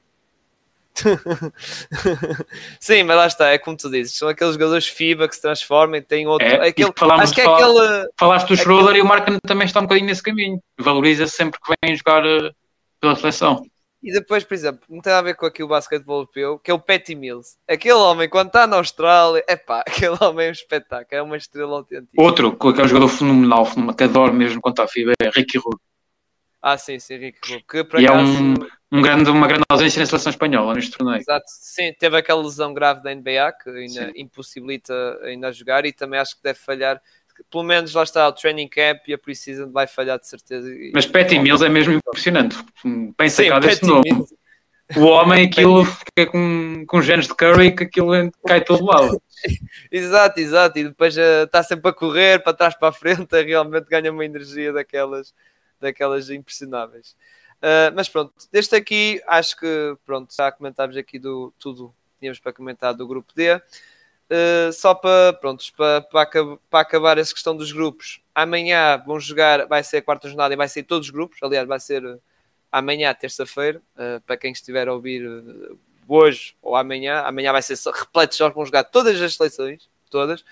Sim, 2.79 3.03
mas 3.03 3.17
lá 3.17 3.27
está, 3.27 3.49
é 3.51 3.59
como 3.59 3.77
tu 3.77 3.91
dizes, 3.91 4.17
são 4.17 4.29
aqueles 4.29 4.55
jogadores 4.55 4.87
FIBA 4.87 5.29
que 5.29 5.35
se 5.35 5.43
transformam 5.43 5.97
e 5.97 6.03
têm 6.03 6.27
outro. 6.27 6.47
É, 6.47 6.69
aquele, 6.69 6.93
acho 7.21 7.35
que 7.35 7.41
é 7.41 7.47
aquele. 7.47 8.09
Falaste 8.17 8.49
do 8.49 8.57
Schroeder 8.57 8.91
aquele... 8.91 8.99
e 8.99 9.03
o 9.03 9.07
Markkanen 9.07 9.41
também 9.45 9.67
está 9.67 9.81
um 9.81 9.85
bocadinho 9.85 10.07
nesse 10.07 10.23
caminho. 10.23 10.61
Valoriza 10.79 11.27
sempre 11.27 11.59
que 11.61 11.75
vem 11.83 11.97
jogar 11.97 12.25
uh, 12.25 12.55
pela 13.01 13.17
seleção. 13.17 13.67
E 14.05 14.13
depois, 14.13 14.45
por 14.45 14.53
exemplo, 14.53 14.83
não 14.87 15.01
tem 15.01 15.15
a 15.15 15.23
ver 15.23 15.35
com 15.35 15.47
aquilo 15.47 15.67
o 15.67 15.71
basquetebol 15.71 16.19
europeu, 16.19 16.59
que 16.59 16.71
é 16.71 16.75
o 16.75 16.79
Patty 16.79 17.15
Mills. 17.15 17.57
Aquele 17.67 17.95
homem, 17.95 18.29
quando 18.29 18.49
está 18.49 18.67
na 18.67 18.77
Austrália, 18.77 19.43
é 19.49 19.57
pá, 19.57 19.81
aquele 19.89 20.17
homem 20.21 20.47
é 20.47 20.49
um 20.51 20.53
espetáculo, 20.53 21.09
é 21.11 21.23
uma 21.23 21.39
estrela 21.39 21.77
autêntica. 21.77 22.23
Outro, 22.23 22.55
que 22.55 22.81
é 22.81 22.85
um 22.85 22.89
jogador 22.89 23.09
fenomenal, 23.09 23.65
fenomenal 23.65 23.97
que 23.97 24.05
adoro 24.05 24.35
mesmo 24.35 24.61
quando 24.61 24.75
está 24.75 24.85
a 24.85 24.89
FIBA, 24.89 25.15
é 25.19 25.31
Ricky 25.31 25.57
Rubio. 25.57 25.81
Ah, 26.67 26.79
sim, 26.79 26.99
sim, 26.99 27.17
Rico 27.17 27.41
Que 27.69 27.85
por 27.85 28.01
e 28.01 28.07
acaso... 28.07 28.25
é 28.25 28.41
um, 28.41 28.55
um 28.93 29.03
grande, 29.03 29.29
uma 29.29 29.47
grande 29.47 29.65
ausência 29.69 30.01
na 30.01 30.07
seleção 30.07 30.31
espanhola 30.31 30.75
neste 30.75 30.97
torneio. 30.97 31.21
Exato, 31.21 31.45
sim, 31.47 31.93
teve 31.99 32.17
aquela 32.17 32.43
lesão 32.43 32.73
grave 32.73 33.03
da 33.03 33.15
NBA 33.15 33.53
que 33.63 33.71
ainda 33.71 34.07
sim. 34.07 34.13
impossibilita 34.17 34.95
ainda 35.23 35.49
a 35.49 35.53
jogar 35.53 35.85
e 35.85 35.93
também 35.93 36.19
acho 36.19 36.37
que 36.37 36.43
deve 36.43 36.59
falhar. 36.59 37.01
Pelo 37.51 37.65
menos 37.65 37.95
lá 37.95 38.03
está 38.03 38.29
o 38.29 38.33
training 38.33 38.69
camp 38.69 39.01
e 39.07 39.15
a 39.15 39.19
preseason 39.19 39.71
vai 39.71 39.87
falhar 39.87 40.19
de 40.19 40.27
certeza. 40.27 40.69
Mas 40.93 41.07
Patty 41.07 41.39
Mills 41.39 41.65
é 41.65 41.69
mesmo 41.69 41.93
impressionante. 41.95 42.57
Bem 43.19 43.29
sacado 43.29 43.69
esse 43.69 43.85
nome. 43.85 44.03
Mills. 44.05 44.35
O 44.97 45.05
homem, 45.05 45.47
aquilo 45.49 45.85
fica 45.85 46.27
com, 46.31 46.85
com 46.87 47.03
genes 47.03 47.27
de 47.27 47.35
Curry 47.35 47.75
que 47.75 47.85
aquilo 47.85 48.13
cai 48.47 48.63
todo 48.63 48.85
lado. 48.85 49.21
exato, 49.91 50.41
exato. 50.41 50.79
E 50.79 50.85
depois 50.85 51.17
está 51.17 51.61
eh, 51.61 51.63
sempre 51.63 51.91
a 51.91 51.93
correr 51.93 52.43
para 52.43 52.53
trás 52.53 52.75
para 52.75 52.89
a 52.89 52.93
frente, 52.93 53.29
realmente 53.43 53.89
ganha 53.89 54.13
uma 54.13 54.25
energia 54.25 54.73
daquelas, 54.73 55.35
daquelas 55.81 56.31
impressionáveis. 56.31 57.17
Uh, 57.63 57.89
mas 57.95 58.09
pronto, 58.09 58.33
deste 58.53 58.77
aqui, 58.77 59.23
acho 59.27 59.57
que 59.57 59.97
pronto, 60.05 60.35
já 60.35 60.53
comentámos 60.53 60.97
aqui 60.99 61.19
do 61.19 61.53
tudo 61.59 61.95
tínhamos 62.19 62.39
para 62.39 62.53
comentar 62.53 62.93
do 62.95 63.07
grupo 63.07 63.33
D. 63.35 63.61
Uh, 64.31 64.73
só 64.73 64.95
para, 64.95 65.35
pronto, 65.35 65.65
para, 65.77 66.01
para, 66.01 66.81
acabar 66.81 67.19
essa 67.19 67.33
questão 67.33 67.55
dos 67.55 67.73
grupos, 67.73 68.23
amanhã 68.35 68.97
vão 69.07 69.21
jogar, 69.21 69.67
vai 69.67 69.85
ser 69.85 69.99
a 69.99 70.03
quarta 70.03 70.29
jornada 70.29 70.55
e 70.55 70.57
vai 70.57 70.67
ser 70.67 70.83
todos 70.85 71.09
os 71.09 71.13
grupos, 71.13 71.39
aliás, 71.43 71.69
vai 71.69 71.79
ser 71.79 72.03
amanhã, 72.73 73.13
terça-feira, 73.15 73.83
uh, 73.97 74.21
para 74.23 74.37
quem 74.37 74.51
estiver 74.51 74.89
a 74.89 74.95
ouvir 74.95 75.23
hoje 76.09 76.57
ou 76.63 76.75
amanhã, 76.75 77.21
amanhã 77.21 77.53
vai 77.53 77.63
ser 77.63 77.77
repleto 77.93 78.33
de 78.33 78.39
jogos, 78.39 78.55
vão 78.55 78.65
jogar 78.65 78.85
todas 78.85 79.21
as 79.21 79.35
seleções, 79.35 79.89
todas. 80.11 80.45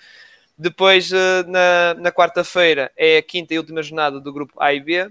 Depois, 0.56 1.10
na, 1.46 1.94
na 1.94 2.12
quarta-feira, 2.12 2.92
é 2.96 3.16
a 3.16 3.22
quinta 3.22 3.54
e 3.54 3.58
última 3.58 3.82
jornada 3.82 4.20
do 4.20 4.32
grupo 4.32 4.54
A 4.60 4.72
e 4.72 4.80
B, 4.80 5.10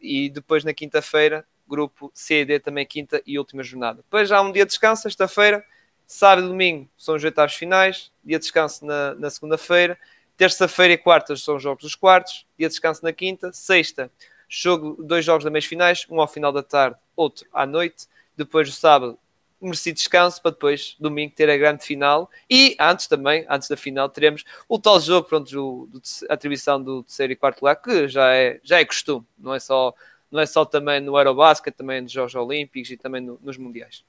e 0.00 0.30
depois 0.30 0.62
na 0.62 0.72
quinta-feira, 0.74 1.44
grupo 1.66 2.10
C 2.12 2.42
e 2.42 2.44
D 2.44 2.60
também 2.60 2.84
quinta 2.84 3.22
e 3.26 3.38
última 3.38 3.62
jornada. 3.62 4.02
Depois 4.02 4.30
há 4.30 4.42
um 4.42 4.52
dia 4.52 4.64
de 4.64 4.70
descanso, 4.70 5.02
sexta-feira, 5.02 5.64
sábado 6.10 6.46
e 6.46 6.48
domingo 6.48 6.88
são 6.98 7.14
os 7.14 7.22
oitavos 7.22 7.54
finais, 7.54 8.10
dia 8.24 8.36
de 8.36 8.42
descanso 8.42 8.84
na, 8.84 9.14
na 9.14 9.30
segunda-feira, 9.30 9.96
terça-feira 10.36 10.94
e 10.94 10.98
quarta 10.98 11.36
são 11.36 11.54
os 11.54 11.62
jogos 11.62 11.84
dos 11.84 11.94
quartos, 11.94 12.44
dia 12.58 12.66
de 12.66 12.72
descanso 12.72 13.04
na 13.04 13.12
quinta, 13.12 13.52
sexta, 13.52 14.10
jogo, 14.48 15.00
dois 15.04 15.24
jogos 15.24 15.44
da 15.44 15.50
mês 15.50 15.64
finais, 15.64 16.04
um 16.10 16.20
ao 16.20 16.26
final 16.26 16.52
da 16.52 16.64
tarde, 16.64 16.96
outro 17.14 17.46
à 17.52 17.64
noite, 17.64 18.08
depois 18.36 18.68
o 18.68 18.72
sábado 18.72 19.16
merecido 19.60 19.96
descanso 19.96 20.42
para 20.42 20.50
depois, 20.50 20.96
domingo, 20.98 21.32
ter 21.32 21.48
a 21.48 21.56
grande 21.56 21.84
final. 21.84 22.28
E 22.48 22.74
antes 22.80 23.06
também, 23.06 23.46
antes 23.48 23.68
da 23.68 23.76
final, 23.76 24.08
teremos 24.08 24.42
o 24.68 24.78
tal 24.80 24.98
jogo, 24.98 25.28
pronto, 25.28 25.48
do, 25.48 26.02
atribuição 26.28 26.82
do 26.82 27.04
terceiro 27.04 27.34
e 27.34 27.36
quarto 27.36 27.60
lugar, 27.60 27.76
que 27.76 28.08
já 28.08 28.34
é, 28.34 28.58
já 28.64 28.80
é 28.80 28.84
costume, 28.84 29.24
não 29.38 29.54
é 29.54 29.60
só, 29.60 29.94
não 30.28 30.40
é 30.40 30.46
só 30.46 30.64
também 30.64 30.98
no 31.00 31.16
Eurobasket, 31.16 31.76
também 31.76 32.00
nos 32.00 32.10
Jogos 32.10 32.34
Olímpicos 32.34 32.90
e 32.90 32.96
também 32.96 33.20
no, 33.20 33.38
nos 33.42 33.56
Mundiais. 33.58 34.02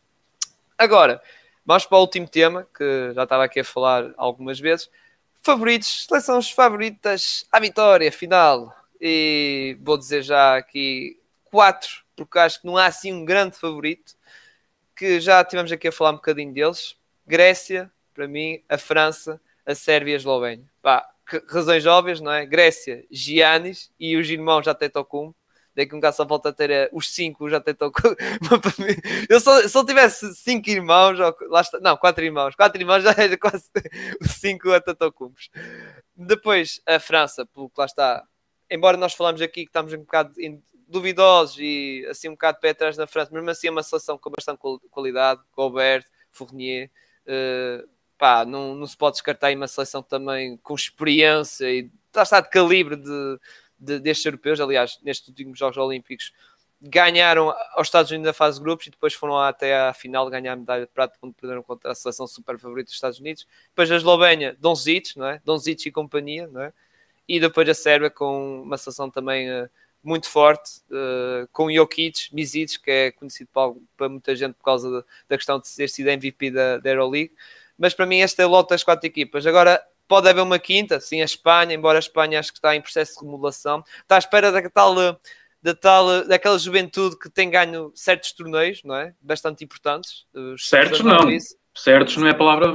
Agora, 0.78 1.22
vamos 1.72 1.86
para 1.86 1.97
o 1.99 2.01
último 2.01 2.28
tema, 2.28 2.67
que 2.78 3.13
já 3.13 3.24
estava 3.24 3.45
aqui 3.45 3.61
a 3.61 3.63
falar 3.63 4.13
algumas 4.17 4.59
vezes. 4.59 4.89
Favoritos, 5.41 6.05
seleções 6.05 6.51
favoritas 6.51 7.45
à 7.49 7.61
vitória 7.61 8.11
final. 8.11 8.76
E 8.99 9.78
vou 9.82 9.97
dizer 9.97 10.22
já 10.22 10.57
aqui 10.57 11.17
quatro, 11.45 12.03
porque 12.13 12.38
acho 12.39 12.59
que 12.59 12.67
não 12.67 12.76
há 12.76 12.88
assim 12.88 13.13
um 13.13 13.24
grande 13.24 13.57
favorito 13.57 14.15
que 14.93 15.22
já 15.22 15.43
tivemos 15.45 15.72
aqui 15.72 15.88
a 15.88 15.91
falar 15.93 16.11
um 16.11 16.15
bocadinho 16.15 16.53
deles. 16.53 16.97
Grécia, 17.26 17.89
para 18.13 18.28
mim, 18.28 18.61
a 18.67 18.78
França, 18.78 19.39
a 19.65 19.74
Sérvia 19.74 20.11
e 20.11 20.15
a 20.15 20.17
Eslovénia. 20.17 20.69
Pá, 20.82 21.09
razões 21.47 21.86
óbvias, 21.86 22.19
não 22.19 22.34
é? 22.34 22.45
Grécia, 22.45 23.05
Giannis 23.09 23.89
e 23.97 24.17
os 24.17 24.30
irmãos 24.30 24.65
já 24.65 24.76
Tetocum. 25.82 25.86
Daqui 25.86 25.95
um 25.95 25.99
bocado 25.99 26.15
só 26.15 26.25
volta 26.25 26.49
a 26.49 26.53
ter 26.53 26.69
uh, 26.71 26.95
os 26.95 27.13
cinco 27.13 27.49
já 27.49 27.59
Tetocum. 27.59 28.15
eu 29.29 29.39
só, 29.39 29.86
tivesse 29.86 30.34
cinco 30.36 30.69
irmãos, 30.69 31.17
lá 31.49 31.61
está, 31.61 31.79
não, 31.79 31.97
quatro 31.97 32.23
irmãos, 32.23 32.55
quatro 32.55 32.82
irmãos 32.82 33.01
já 33.03 33.11
era 33.11 33.38
quase 33.38 33.65
cinco 34.23 34.69
Tetocums. 34.82 35.49
Depois 36.15 36.82
a 36.86 36.99
França, 36.99 37.45
pelo 37.45 37.69
que 37.69 37.79
lá 37.79 37.86
está, 37.86 38.23
embora 38.69 38.97
nós 38.97 39.13
falamos 39.13 39.41
aqui 39.41 39.63
que 39.63 39.69
estamos 39.69 39.93
um 39.93 39.99
bocado 39.99 40.34
duvidosos 40.88 41.57
e 41.59 42.05
assim 42.09 42.27
um 42.27 42.34
bocado 42.34 42.57
de 42.57 42.61
pé 42.61 42.69
atrás 42.69 42.97
na 42.97 43.07
França, 43.07 43.32
mesmo 43.32 43.49
assim 43.49 43.67
é 43.67 43.71
uma 43.71 43.84
seleção 43.84 44.17
com 44.17 44.29
bastante 44.29 44.59
qualidade, 44.89 45.41
Gobert, 45.55 46.05
Fournier, 46.32 46.91
uh, 47.25 47.88
pá, 48.17 48.45
não, 48.45 48.75
não 48.75 48.86
se 48.86 48.95
pode 48.95 49.13
descartar 49.13 49.47
aí 49.47 49.55
uma 49.55 49.67
seleção 49.67 50.03
também 50.03 50.57
com 50.57 50.75
experiência 50.75 51.69
e 51.71 51.89
está 52.13 52.41
de 52.41 52.49
calibre 52.49 52.95
de, 52.95 53.39
de, 53.82 53.99
destes 53.99 54.25
europeus, 54.25 54.59
aliás, 54.59 54.99
nestes 55.01 55.27
últimos 55.27 55.57
Jogos 55.57 55.77
Olímpicos 55.77 56.32
ganharam 56.82 57.53
aos 57.73 57.88
Estados 57.88 58.09
Unidos 58.09 58.27
na 58.27 58.34
fase 58.34 58.57
de 58.57 58.63
grupos 58.63 58.88
e 58.88 58.89
depois 58.89 59.13
foram 59.13 59.38
até 59.38 59.77
à 59.77 59.93
final 59.93 60.27
ganhar 60.29 60.53
a 60.53 60.55
medalha 60.55 60.86
de 60.86 60.91
prata 60.91 61.15
quando 61.19 61.34
perderam 61.34 61.61
contra 61.61 61.91
a 61.91 61.95
seleção 61.95 62.25
super 62.25 62.57
favorita 62.57 62.86
dos 62.86 62.95
Estados 62.95 63.19
Unidos. 63.19 63.47
Depois 63.69 63.91
a 63.91 63.95
Eslovénia, 63.95 64.57
Donzic, 64.59 65.17
não 65.17 65.27
é? 65.27 65.41
Donzic 65.45 65.88
e 65.88 65.91
companhia, 65.91 66.47
não 66.47 66.61
é? 66.61 66.73
E 67.27 67.39
depois 67.39 67.69
a 67.69 67.73
Sérvia 67.73 68.09
com 68.09 68.63
uma 68.63 68.77
seleção 68.77 69.11
também 69.11 69.49
uh, 69.49 69.69
muito 70.03 70.27
forte, 70.27 70.82
uh, 70.89 71.47
com 71.51 71.71
Jokic, 71.71 72.34
Misic, 72.34 72.79
que 72.79 72.89
é 72.89 73.11
conhecido 73.11 73.49
para, 73.53 73.73
para 73.95 74.09
muita 74.09 74.36
gente 74.36 74.55
por 74.55 74.63
causa 74.63 74.89
de, 74.89 75.05
da 75.29 75.38
questão 75.38 75.59
de 75.59 75.69
ter 75.75 75.88
sido 75.88 76.09
MVP 76.09 76.49
da, 76.49 76.77
da 76.79 76.89
Euroleague. 76.89 77.34
Mas 77.77 77.93
para 77.93 78.07
mim, 78.07 78.19
este 78.19 78.41
é 78.41 78.45
o 78.45 78.49
lote 78.49 78.71
das 78.71 78.84
quatro 78.84 79.05
equipas. 79.05 79.45
Agora, 79.45 79.84
pode 80.12 80.28
haver 80.28 80.41
uma 80.41 80.59
quinta, 80.59 80.99
sim, 80.99 81.22
a 81.22 81.24
Espanha, 81.24 81.74
embora 81.74 81.97
a 81.97 81.99
Espanha 81.99 82.38
acho 82.38 82.51
que 82.51 82.57
está 82.57 82.76
em 82.76 82.82
processo 82.82 83.14
de 83.18 83.26
remodelação, 83.26 83.82
está 84.01 84.16
à 84.16 84.20
espera 84.20 84.51
da 84.51 84.70
tal, 84.70 84.93
da 85.64 85.74
tal, 85.74 86.28
daquela 86.28 86.59
juventude 86.59 87.18
que 87.18 87.30
tem 87.30 87.49
ganho 87.49 87.93
certos 87.95 88.34
torneios, 88.34 88.82
não 88.84 88.93
é? 88.93 89.14
Bastante 89.22 89.64
importantes. 89.64 90.26
Certos 90.57 90.99
não, 90.99 91.22
certos 91.74 92.18
não 92.18 92.28
é 92.28 92.32
a 92.32 92.36
palavra 92.36 92.74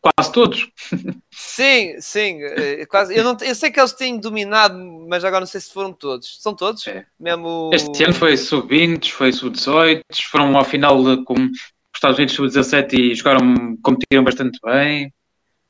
Quase 0.00 0.32
todos. 0.32 0.68
Sim, 1.30 2.00
sim. 2.00 2.42
Eh, 2.42 2.86
quase. 2.86 3.14
Eu, 3.14 3.22
não, 3.22 3.36
eu 3.42 3.54
sei 3.54 3.70
que 3.70 3.78
eles 3.78 3.92
têm 3.92 4.18
dominado, 4.18 4.74
mas 5.06 5.24
agora 5.24 5.40
não 5.40 5.46
sei 5.46 5.60
se 5.60 5.72
foram 5.72 5.92
todos. 5.92 6.38
São 6.40 6.54
todos? 6.54 6.86
É. 6.86 7.04
Mesmo... 7.18 7.70
Este 7.72 8.04
ano 8.04 8.14
foi 8.14 8.34
sub-20, 8.36 9.10
foi 9.10 9.30
sub-18, 9.30 10.02
foram 10.30 10.56
ao 10.56 10.64
final 10.64 10.96
com 11.24 11.34
os 11.34 11.50
Estados 11.94 12.16
Unidos 12.16 12.34
sub-17 12.34 12.94
e 12.94 13.14
jogaram, 13.14 13.76
competiram 13.82 14.24
bastante 14.24 14.58
bem. 14.64 15.12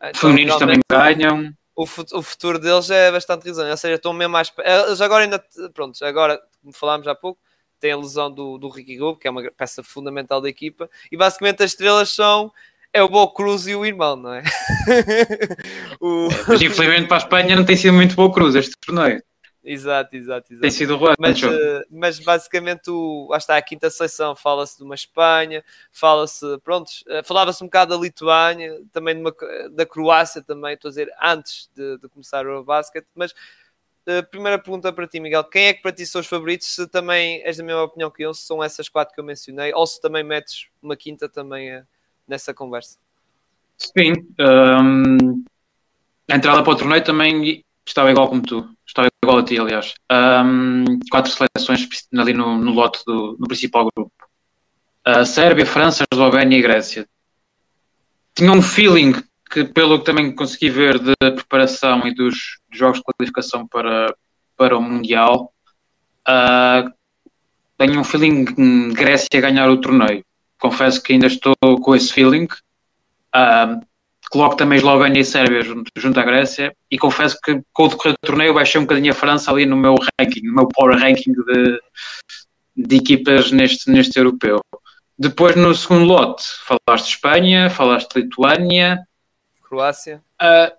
Então, 0.02 0.30
Femininos 0.30 0.56
também 0.56 0.80
ganham. 0.90 1.52
O, 1.74 1.84
o 1.84 2.22
futuro 2.22 2.58
deles 2.58 2.90
é 2.90 3.10
bastante 3.10 3.44
risonho. 3.44 3.70
Ou 3.70 3.76
seja, 3.76 3.94
estão 3.94 4.12
mesmo 4.12 4.32
mais. 4.32 4.52
Eles 4.58 5.00
agora 5.00 5.24
ainda. 5.24 5.42
Pronto, 5.72 6.02
agora, 6.04 6.40
como 6.60 6.72
falámos 6.72 7.06
há 7.06 7.14
pouco, 7.14 7.40
tem 7.78 7.92
a 7.92 7.96
lesão 7.96 8.30
do, 8.30 8.58
do 8.58 8.68
Ricky 8.68 8.96
Gould, 8.96 9.18
que 9.18 9.26
é 9.26 9.30
uma 9.30 9.42
peça 9.56 9.82
fundamental 9.82 10.40
da 10.40 10.48
equipa, 10.48 10.88
e 11.10 11.16
basicamente 11.16 11.62
as 11.62 11.70
estrelas 11.70 12.10
são 12.10 12.52
é 12.92 13.02
o 13.02 13.08
Bo 13.08 13.32
Cruz 13.32 13.66
e 13.66 13.74
o 13.74 13.86
irmão, 13.86 14.16
não 14.16 14.34
é? 14.34 14.42
o... 16.00 16.28
Mas 16.48 16.60
infelizmente 16.60 17.06
para 17.06 17.18
a 17.18 17.24
Espanha 17.24 17.56
não 17.56 17.64
tem 17.64 17.76
sido 17.76 17.94
muito 17.94 18.16
Bo 18.16 18.32
Cruz 18.32 18.54
este 18.54 18.74
torneio. 18.84 19.22
Exato, 19.62 20.16
exato, 20.16 20.52
exato. 20.52 20.62
Tem 20.62 20.70
sido 20.70 20.96
o 20.96 21.14
mas, 21.18 21.42
uh, 21.42 21.84
mas 21.90 22.18
basicamente, 22.18 22.90
o, 22.90 23.28
lá 23.28 23.36
está 23.36 23.56
a 23.56 23.62
quinta 23.62 23.90
seleção, 23.90 24.34
fala-se 24.34 24.78
de 24.78 24.84
uma 24.84 24.94
Espanha, 24.94 25.62
fala-se, 25.92 26.46
pronto, 26.64 26.88
uh, 27.06 27.22
falava-se 27.24 27.62
um 27.62 27.66
bocado 27.66 27.94
da 27.94 28.02
Lituânia, 28.02 28.80
também 28.90 29.18
uma, 29.18 29.34
da 29.70 29.84
Croácia 29.84 30.42
também, 30.42 30.74
estou 30.74 30.88
a 30.88 30.92
dizer, 30.92 31.10
antes 31.22 31.70
de, 31.74 31.98
de 31.98 32.08
começar 32.08 32.46
o 32.46 32.64
basquete, 32.64 33.06
mas 33.14 33.32
uh, 33.32 34.26
primeira 34.30 34.58
pergunta 34.58 34.90
para 34.92 35.06
ti, 35.06 35.20
Miguel, 35.20 35.44
quem 35.44 35.66
é 35.66 35.74
que 35.74 35.82
para 35.82 35.92
ti 35.92 36.06
são 36.06 36.22
os 36.22 36.26
favoritos? 36.26 36.74
Se 36.74 36.86
também 36.88 37.42
és 37.42 37.58
da 37.58 37.64
mesma 37.64 37.82
opinião 37.82 38.10
que 38.10 38.22
eu, 38.22 38.32
se 38.32 38.46
são 38.46 38.64
essas 38.64 38.88
quatro 38.88 39.14
que 39.14 39.20
eu 39.20 39.24
mencionei, 39.24 39.74
ou 39.74 39.86
se 39.86 40.00
também 40.00 40.24
metes 40.24 40.68
uma 40.82 40.96
quinta 40.96 41.28
também 41.28 41.82
nessa 42.26 42.54
conversa? 42.54 42.98
Sim. 43.76 44.12
Um, 44.38 45.44
a 46.30 46.36
entrada 46.36 46.62
para 46.62 46.72
o 46.72 46.76
torneio 46.76 47.04
também 47.04 47.62
estava 47.86 48.10
igual 48.10 48.28
como 48.28 48.42
tu. 48.42 48.68
Estava 48.86 49.08
igual 49.22 49.38
a 49.38 49.44
ti, 49.44 49.58
aliás. 49.58 49.94
Um, 50.10 50.98
quatro 51.10 51.32
seleções 51.32 51.86
ali 52.16 52.32
no, 52.32 52.58
no 52.58 52.72
lote 52.72 53.00
do 53.06 53.36
no 53.38 53.46
principal 53.46 53.88
grupo. 53.94 54.12
A 55.04 55.24
Sérvia, 55.24 55.66
França, 55.66 56.04
Eslovénia 56.12 56.58
e 56.58 56.62
Grécia. 56.62 57.06
Tinha 58.34 58.52
um 58.52 58.62
feeling 58.62 59.14
que, 59.50 59.64
pelo 59.64 59.98
que 59.98 60.04
também 60.04 60.34
consegui 60.34 60.70
ver 60.70 60.98
da 60.98 61.14
preparação 61.32 62.06
e 62.06 62.14
dos, 62.14 62.58
jogos 62.72 62.98
de 62.98 63.04
qualificação 63.04 63.66
para, 63.66 64.14
para 64.56 64.76
o 64.76 64.82
Mundial, 64.82 65.52
uh, 66.28 66.90
tenho 67.76 68.00
um 68.00 68.04
feeling 68.04 68.44
de 68.44 68.94
Grécia 68.94 69.40
ganhar 69.40 69.68
o 69.68 69.80
torneio 69.80 70.24
confesso 70.60 71.02
que 71.02 71.14
ainda 71.14 71.26
estou 71.26 71.56
com 71.82 71.96
esse 71.96 72.12
feeling. 72.12 72.46
Uh, 73.34 73.80
coloco 74.30 74.56
também 74.56 74.78
Eslovénia 74.78 75.20
e 75.20 75.24
Sérvia 75.24 75.60
junto, 75.62 75.90
junto 75.96 76.18
à 76.18 76.22
Grécia 76.22 76.74
e 76.90 76.96
confesso 76.96 77.36
que 77.42 77.60
com 77.72 77.84
o 77.84 77.88
decorrer 77.88 78.14
do 78.14 78.26
torneio 78.26 78.54
baixei 78.54 78.80
um 78.80 78.84
bocadinho 78.84 79.12
a 79.12 79.14
França 79.14 79.50
ali 79.50 79.66
no 79.66 79.76
meu 79.76 79.96
ranking, 79.96 80.40
no 80.44 80.54
meu 80.54 80.68
power 80.68 80.96
ranking 80.96 81.32
de, 81.32 81.80
de 82.76 82.96
equipas 82.96 83.50
neste, 83.50 83.90
neste 83.90 84.18
europeu. 84.18 84.60
Depois 85.18 85.56
no 85.56 85.74
segundo 85.74 86.04
lote, 86.04 86.44
falaste 86.64 87.06
de 87.06 87.10
Espanha, 87.10 87.68
falaste 87.68 88.14
de 88.14 88.22
Lituânia, 88.22 89.04
Croácia. 89.70 90.22
Uh, 90.42 90.72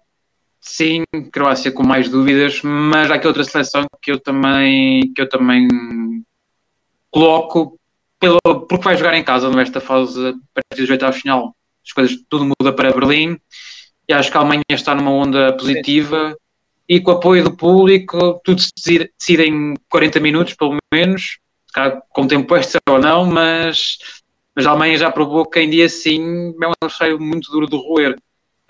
sim, 0.59 1.03
Croácia 1.31 1.71
com 1.71 1.83
mais 1.83 2.09
dúvidas, 2.09 2.61
mas 2.61 3.11
há 3.11 3.15
aqui 3.15 3.27
outra 3.27 3.43
seleção 3.43 3.85
que 4.01 4.11
eu 4.11 4.19
também, 4.19 5.13
que 5.13 5.21
eu 5.21 5.29
também 5.29 5.67
coloco 7.09 7.79
pelo, 8.19 8.39
porque 8.67 8.83
vai 8.83 8.97
jogar 8.97 9.15
em 9.15 9.23
casa 9.23 9.49
nesta 9.49 9.79
fase 9.79 10.29
a 10.29 10.33
partir 10.53 10.85
do 10.85 10.91
oitavos 10.91 11.21
final. 11.21 11.55
As 11.85 11.93
coisas 11.93 12.17
tudo 12.29 12.45
muda 12.45 12.73
para 12.73 12.91
Berlim 12.91 13.37
e 14.07 14.13
acho 14.13 14.31
que 14.31 14.37
a 14.37 14.41
Alemanha 14.41 14.63
está 14.69 14.93
numa 14.93 15.11
onda 15.11 15.55
positiva 15.55 16.35
e 16.87 16.99
com 16.99 17.11
o 17.11 17.15
apoio 17.15 17.43
do 17.43 17.55
público 17.55 18.41
tudo 18.43 18.61
se 18.61 18.71
decide, 18.75 19.11
decide 19.17 19.43
em 19.43 19.73
40 19.89 20.19
minutos 20.19 20.53
pelo 20.53 20.77
menos, 20.93 21.39
com 22.09 22.27
tempo 22.27 22.55
extra 22.55 22.81
ou 22.89 22.99
não, 22.99 23.25
mas, 23.25 23.97
mas 24.55 24.65
a 24.65 24.71
Alemanha 24.71 24.97
já 24.97 25.11
provou 25.11 25.45
que 25.45 25.59
em 25.59 25.69
dia 25.69 25.87
sim 25.87 26.53
é 26.61 26.67
um 26.67 26.73
adversário 26.81 27.19
muito 27.19 27.51
duro 27.51 27.67
de 27.67 27.77
roer. 27.77 28.15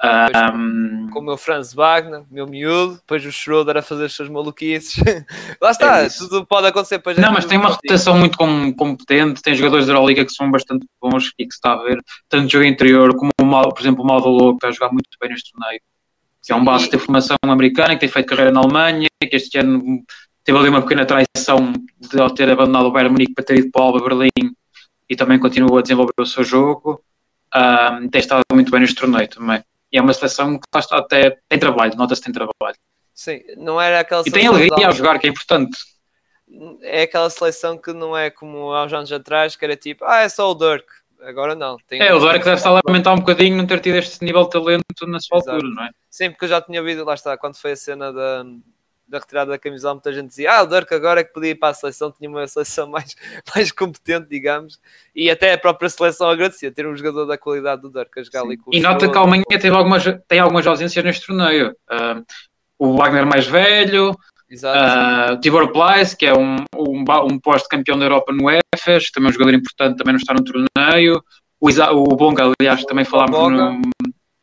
Um... 0.04 1.10
Com 1.12 1.20
o 1.20 1.24
meu 1.24 1.38
Franz 1.38 1.74
Wagner, 1.74 2.24
meu 2.32 2.48
miúdo, 2.48 2.96
depois 2.96 3.24
o 3.24 3.32
Schroeder 3.32 3.78
a 3.78 3.82
fazer 3.84 4.06
as 4.06 4.14
suas 4.14 4.30
maluquices. 4.30 4.96
Lá 5.62 5.72
está, 5.72 6.00
é 6.00 6.10
tudo 6.10 6.46
pode 6.46 6.68
acontecer. 6.68 6.98
Depois 6.98 7.18
não, 7.18 7.32
mas 7.32 7.46
tem 7.46 7.58
uma 7.58 7.70
rotação 7.70 8.18
muito 8.18 8.38
competente, 8.38 9.42
tem 9.44 9.54
jogadores 9.54 9.86
da 9.86 9.94
Euroliga 9.94 10.26
que 10.26 10.34
são 10.34 10.50
bastante 10.50 10.88
bons 11.00 11.32
e 11.38 11.46
que 11.46 11.52
se 11.52 11.58
está 11.58 11.74
a 11.74 11.84
ver, 11.84 12.02
tanto 12.28 12.52
jogo 12.52 12.66
interior 12.66 13.16
como, 13.16 13.32
o, 13.40 13.70
por 13.70 13.80
exemplo, 13.80 14.04
o 14.04 14.08
Malvalo, 14.08 14.52
que 14.52 14.66
está 14.66 14.68
a 14.70 14.72
jogar 14.72 14.92
muito 14.92 15.10
bem 15.20 15.30
neste 15.30 15.52
torneio. 15.52 15.80
Que 16.44 16.52
é 16.52 16.56
um 16.56 16.64
base 16.64 16.90
de 16.90 16.98
formação 16.98 17.38
americana, 17.44 17.94
que 17.94 18.00
tem 18.00 18.10
feito 18.10 18.26
carreira 18.26 18.52
na 18.52 18.62
Alemanha, 18.62 19.08
que 19.22 19.36
este 19.36 19.60
ano 19.60 20.04
teve 20.44 20.58
ali 20.58 20.70
uma 20.70 20.82
pequena 20.82 21.06
traição 21.06 21.74
de 22.00 22.36
ter 22.36 22.50
abandonado 22.50 22.88
o 22.88 22.92
Bayern 22.92 23.12
Munique 23.12 23.36
para 23.36 23.46
ter 23.46 23.60
ido 23.60 23.70
para 23.72 23.82
o 23.82 23.86
Alba 23.86 24.00
Berlim 24.04 24.56
e 25.08 25.16
também 25.16 25.38
continua 25.38 25.78
a 25.78 25.82
desenvolver 25.84 26.14
o 26.18 26.26
seu 26.26 26.44
jogo. 26.44 27.04
Um, 27.54 28.08
tem 28.10 28.20
estado 28.20 28.42
muito 28.52 28.72
bem 28.72 28.80
neste 28.80 28.96
torneio 28.96 29.28
também. 29.28 29.62
E 29.92 29.98
é 29.98 30.02
uma 30.02 30.14
seleção 30.14 30.58
que 30.58 30.66
está, 30.78 30.98
até 30.98 31.38
tem 31.50 31.60
trabalho, 31.60 31.96
nota-se 31.96 32.22
tem 32.22 32.34
trabalho. 32.34 32.78
Sim, 33.14 33.42
não 33.58 33.80
era 33.80 34.00
aquela 34.00 34.24
E 34.26 34.32
tem 34.32 34.48
alegria 34.48 34.88
a 34.88 34.92
jogar, 34.92 35.20
que 35.20 35.28
é 35.28 35.30
importante. 35.30 35.78
É 36.82 37.04
aquela 37.04 37.30
seleção 37.30 37.78
que 37.78 37.94
não 37.94 38.18
é 38.18 38.30
como 38.30 38.74
há 38.74 38.86
uns 38.86 38.94
anos 38.94 39.12
atrás, 39.12 39.56
que 39.56 39.64
era 39.64 39.76
tipo, 39.76 40.04
ah, 40.06 40.22
é 40.22 40.30
só 40.30 40.50
o 40.50 40.56
Dirk. 40.56 40.86
Agora 41.22 41.54
não. 41.54 41.78
Tem 41.88 42.02
é, 42.02 42.14
o 42.14 42.20
Dirk 42.20 42.44
deve 42.44 42.56
estar 42.56 42.72
a 42.72 42.82
lamentar 42.86 43.14
um 43.14 43.20
bocadinho 43.20 43.56
não 43.56 43.68
ter 43.68 43.80
tido 43.80 43.96
este 43.96 44.24
nível 44.26 44.44
de 44.44 44.50
talento 44.50 45.08
na 45.08 45.20
sua 45.20 45.38
Exato. 45.38 45.52
altura, 45.52 45.74
não 45.74 45.84
é? 45.84 45.90
Sim, 46.10 46.32
porque 46.32 46.46
eu 46.46 46.50
já 46.50 46.62
tinha 46.62 46.80
ouvido, 46.80 47.06
lá 47.06 47.14
está, 47.14 47.38
quando 47.38 47.58
foi 47.58 47.74
a 47.74 47.76
cena 47.76 48.12
da, 48.12 48.44
da 49.12 49.20
retirada 49.20 49.52
da 49.52 49.60
camisola, 49.60 49.96
muita 49.96 50.14
gente 50.14 50.30
dizia: 50.30 50.54
Ah, 50.54 50.64
o 50.64 50.66
Dirk 50.66 50.92
agora 50.94 51.20
é 51.20 51.24
que 51.24 51.34
podia 51.34 51.50
ir 51.50 51.56
para 51.56 51.70
a 51.70 51.74
seleção, 51.74 52.12
tinha 52.12 52.30
uma 52.30 52.48
seleção 52.48 52.88
mais, 52.90 53.16
mais 53.54 53.72
competente, 53.72 54.28
digamos, 54.30 54.80
e 55.14 55.30
até 55.30 55.54
a 55.54 55.58
própria 55.58 55.90
seleção 55.90 56.30
agradecia 56.30 56.72
ter 56.72 56.88
um 56.88 56.96
jogador 56.96 57.26
da 57.26 57.38
qualidade 57.38 57.82
do 57.82 57.92
Dirk 57.92 58.18
a 58.18 58.24
jogar 58.24 58.42
Sim. 58.42 58.48
ali 58.48 58.58
com 58.58 58.74
E 58.74 58.80
nota 58.80 59.10
que 59.10 59.18
a 59.18 59.22
Alemanha 59.22 59.44
teve 59.50 59.70
algumas, 59.70 60.04
tem 60.28 60.40
algumas 60.40 60.66
ausências 60.66 61.04
neste 61.04 61.28
torneio. 61.28 61.76
Uh, 61.92 62.24
o 62.80 62.96
Wagner 62.96 63.26
mais 63.26 63.46
velho, 63.46 64.12
uh, 64.12 65.40
Tibor 65.42 65.72
Pleiss, 65.72 66.16
que 66.16 66.26
é 66.26 66.34
um, 66.34 66.56
um, 66.76 67.04
um 67.30 67.38
pós-campeão 67.38 68.00
da 68.00 68.06
Europa 68.06 68.32
no 68.32 68.50
EFES, 68.50 69.12
também 69.12 69.30
um 69.30 69.34
jogador 69.34 69.54
importante, 69.54 69.98
também 69.98 70.14
não 70.14 70.20
está 70.20 70.34
no 70.34 70.44
torneio. 70.44 71.22
O, 71.60 71.70
Isa, 71.70 71.92
o 71.92 72.06
Bonga, 72.06 72.52
aliás, 72.60 72.84
também 72.86 73.06
falámos 73.06 73.52
no, 73.52 73.82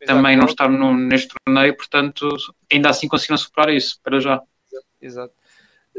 também 0.07 0.37
não 0.37 0.47
está 0.47 0.69
no, 0.69 0.95
neste 0.95 1.35
torneio, 1.45 1.77
portanto, 1.77 2.29
ainda 2.73 2.91
assim 2.91 3.09
conseguiram 3.09 3.37
superar 3.37 3.73
isso, 3.75 3.99
para 4.03 4.21
já. 4.21 4.41
Exato. 5.01 5.35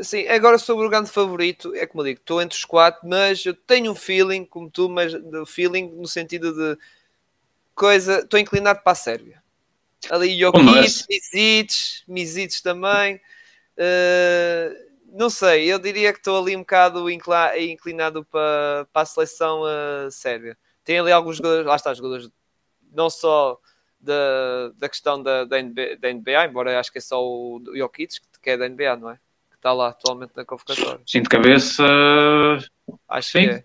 Sim, 0.02 0.28
agora 0.28 0.58
sobre 0.58 0.86
o 0.86 0.90
grande 0.90 1.10
favorito, 1.10 1.76
é 1.76 1.86
como 1.86 2.02
eu 2.02 2.06
digo, 2.06 2.20
estou 2.20 2.42
entre 2.42 2.58
os 2.58 2.64
quatro, 2.64 3.08
mas 3.08 3.46
eu 3.46 3.54
tenho 3.54 3.92
um 3.92 3.96
feeling, 3.96 4.46
como 4.46 4.70
tu, 4.70 4.88
mas 4.88 5.14
do 5.14 5.46
feeling 5.46 5.90
no 5.90 6.08
sentido 6.08 6.54
de 6.54 6.80
coisa, 7.76 8.20
estou 8.20 8.40
inclinado 8.40 8.82
para 8.82 8.94
a 8.94 8.96
Sérvia. 8.96 9.44
Ali 10.10 10.40
Jokic, 10.40 10.64
Misic, 11.10 12.04
Misic 12.08 12.64
também. 12.64 13.20
Uh, 13.78 14.90
não 15.12 15.30
sei, 15.30 15.72
eu 15.72 15.80
diria 15.80 16.14
que 16.14 16.20
estou 16.20 16.42
ali 16.42 16.56
um 16.56 16.60
bocado 16.60 17.10
inclinado 17.10 18.24
para, 18.26 18.88
para 18.94 19.02
a 19.02 19.06
seleção 19.06 19.64
uh, 19.64 20.12
sérvia. 20.12 20.58
Tem 20.84 21.00
ali 21.00 21.12
alguns 21.12 21.38
jogadores, 21.38 21.66
lá 21.66 21.76
está, 21.76 21.94
jogadores 21.94 22.30
não 22.92 23.10
só 23.10 23.60
da, 24.00 24.72
da 24.78 24.90
questão 24.90 25.22
da, 25.22 25.44
da, 25.44 25.62
NBA, 25.62 25.98
da 26.00 26.12
NBA, 26.12 26.46
embora 26.46 26.80
acho 26.80 26.92
que 26.92 26.98
é 26.98 27.02
só 27.02 27.22
o 27.22 27.62
Jokic 27.76 28.20
que 28.42 28.50
é 28.50 28.58
da 28.58 28.68
NBA, 28.68 28.96
não 28.96 29.12
é? 29.12 29.16
Que 29.50 29.58
está 29.58 29.74
lá 29.74 29.90
atualmente 29.90 30.32
na 30.36 30.46
convocatória. 30.46 31.02
Sim, 31.06 31.22
de 31.22 31.30
cabeça. 31.30 31.84
Acho 33.08 33.32
Sim. 33.32 33.42
que 33.42 33.50
é. 33.50 33.64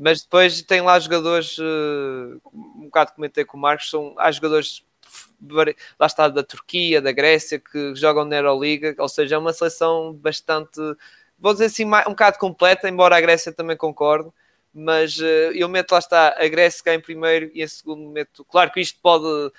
Mas 0.00 0.22
depois 0.22 0.62
tem 0.62 0.80
lá 0.80 0.98
jogadores, 0.98 1.56
uh, 1.58 2.40
um 2.54 2.84
bocado 2.84 3.12
comentei 3.12 3.44
com 3.44 3.56
o 3.56 3.60
Marcos, 3.60 3.90
são, 3.90 4.14
há 4.18 4.30
jogadores 4.30 4.84
lá 5.98 6.06
está 6.06 6.28
da 6.28 6.42
Turquia, 6.42 7.00
da 7.00 7.12
Grécia, 7.12 7.58
que 7.58 7.94
jogam 7.94 8.24
na 8.24 8.36
Euroliga, 8.36 8.94
ou 8.98 9.08
seja, 9.08 9.36
é 9.36 9.38
uma 9.38 9.52
seleção 9.52 10.12
bastante, 10.12 10.80
vou 11.38 11.52
dizer 11.52 11.66
assim, 11.66 11.84
um 11.84 12.10
bocado 12.10 12.38
completa, 12.38 12.88
embora 12.88 13.16
a 13.16 13.20
Grécia 13.20 13.52
também 13.52 13.76
concorde, 13.76 14.30
mas 14.78 15.18
uh, 15.18 15.52
eu 15.54 15.68
meto 15.68 15.92
lá 15.92 15.98
está 15.98 16.34
a 16.36 16.46
Grécia 16.48 16.84
cá 16.84 16.94
em 16.94 17.00
primeiro 17.00 17.50
e 17.54 17.62
em 17.62 17.66
segundo 17.66 18.08
meto, 18.10 18.44
claro 18.44 18.70
que 18.70 18.80
isto 18.80 18.98
pode 19.00 19.52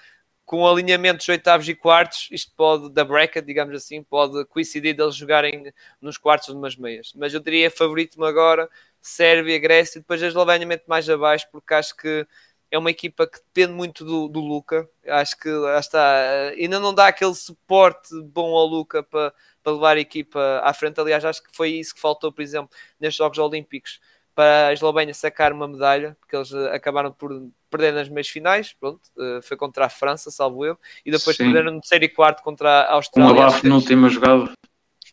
com 0.46 0.66
alinhamentos 0.66 1.28
oitavos 1.28 1.68
e 1.68 1.76
quartos, 1.76 2.30
isto 2.32 2.54
pode, 2.56 2.90
da 2.92 3.04
bracket, 3.04 3.44
digamos 3.44 3.76
assim, 3.76 4.02
pode 4.02 4.46
coincidir 4.46 4.96
deles 4.96 5.16
jogarem 5.16 5.74
nos 6.00 6.18
quartos 6.18 6.48
ou 6.48 6.56
numas 6.56 6.78
meias. 6.78 7.12
Mas 7.16 7.34
eu 7.34 7.42
diria 7.42 7.70
favorito-me 7.70 8.26
agora, 8.26 8.70
Sérvia, 9.02 9.60
Grécia, 9.60 10.00
e 10.00 10.02
depois 10.02 10.24
a 10.24 10.28
Eslovénia 10.28 10.66
muito 10.66 11.12
abaixo, 11.12 11.48
porque 11.52 11.74
acho 11.74 11.98
que 11.98 12.26
é 12.72 12.78
uma 12.78 12.92
equipa 12.92 13.28
que 13.28 13.40
depende 13.40 13.74
muito 13.74 14.06
do, 14.06 14.30
do 14.30 14.40
Luca. 14.40 14.90
Acho 15.08 15.38
que 15.38 15.50
lá 15.50 15.80
está, 15.80 16.50
ainda 16.58 16.80
não 16.80 16.94
dá 16.94 17.08
aquele 17.08 17.36
suporte 17.36 18.10
bom 18.22 18.56
ao 18.56 18.66
Luca 18.66 19.04
para, 19.04 19.34
para 19.62 19.74
levar 19.74 19.98
a 19.98 20.00
equipa 20.00 20.62
à 20.64 20.74
frente. 20.74 21.00
Aliás, 21.00 21.26
acho 21.26 21.44
que 21.44 21.54
foi 21.54 21.72
isso 21.72 21.94
que 21.94 22.00
faltou, 22.00 22.32
por 22.32 22.42
exemplo, 22.42 22.70
nestes 23.00 23.18
Jogos 23.18 23.38
Olímpicos 23.38 24.00
para 24.38 24.68
a 24.68 24.74
Eslovénia 24.74 25.16
sacar 25.16 25.52
uma 25.52 25.68
medalha, 25.68 26.16
porque 26.20 26.36
eles 26.36 26.54
eh, 26.54 26.76
acabaram 26.76 27.12
por 27.12 27.32
perder 27.72 27.92
nas 27.92 28.08
meias 28.08 28.28
finais, 28.28 28.72
pronto, 28.80 29.02
uh, 29.18 29.42
foi 29.42 29.58
contra 29.58 29.88
a 29.88 29.90
França, 29.90 30.30
salvo 30.30 30.64
eu, 30.64 30.78
e 31.04 31.10
depois 31.10 31.36
Sim. 31.36 31.46
perderam 31.46 31.72
no 31.72 31.82
terceiro 31.82 32.06
e 32.06 32.10
quarto 32.10 32.44
contra 32.44 32.82
a 32.82 32.94
Austrália. 32.94 33.34
Um 33.34 33.42
abafo 33.42 33.68
no 33.68 33.76
último 33.76 34.08
jogada. 34.10 34.52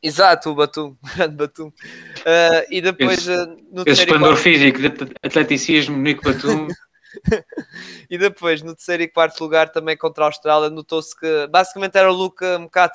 Exato, 0.02 0.50
o 0.50 0.54
Batum, 0.54 0.94
grande 1.16 1.36
Batum. 1.36 1.68
Uh, 1.68 2.66
e 2.70 2.82
depois 2.82 3.26
esse, 3.26 3.32
uh, 3.32 3.56
no 3.72 3.82
esse 3.86 4.02
esplendor 4.02 4.36
físico 4.36 4.78
de 4.78 4.88
atleticismo, 5.22 5.96
Nico 5.96 6.22
Batum. 6.22 6.68
e 8.10 8.18
depois 8.18 8.60
no 8.60 8.74
terceiro 8.74 9.04
e 9.04 9.08
quarto 9.08 9.40
lugar 9.40 9.70
também 9.70 9.96
contra 9.96 10.24
a 10.24 10.26
Austrália 10.26 10.68
notou-se 10.68 11.18
que 11.18 11.46
basicamente 11.46 11.96
era 11.96 12.12
o 12.12 12.14
Luca 12.14 12.58
um 12.58 12.64
bocado 12.64 12.92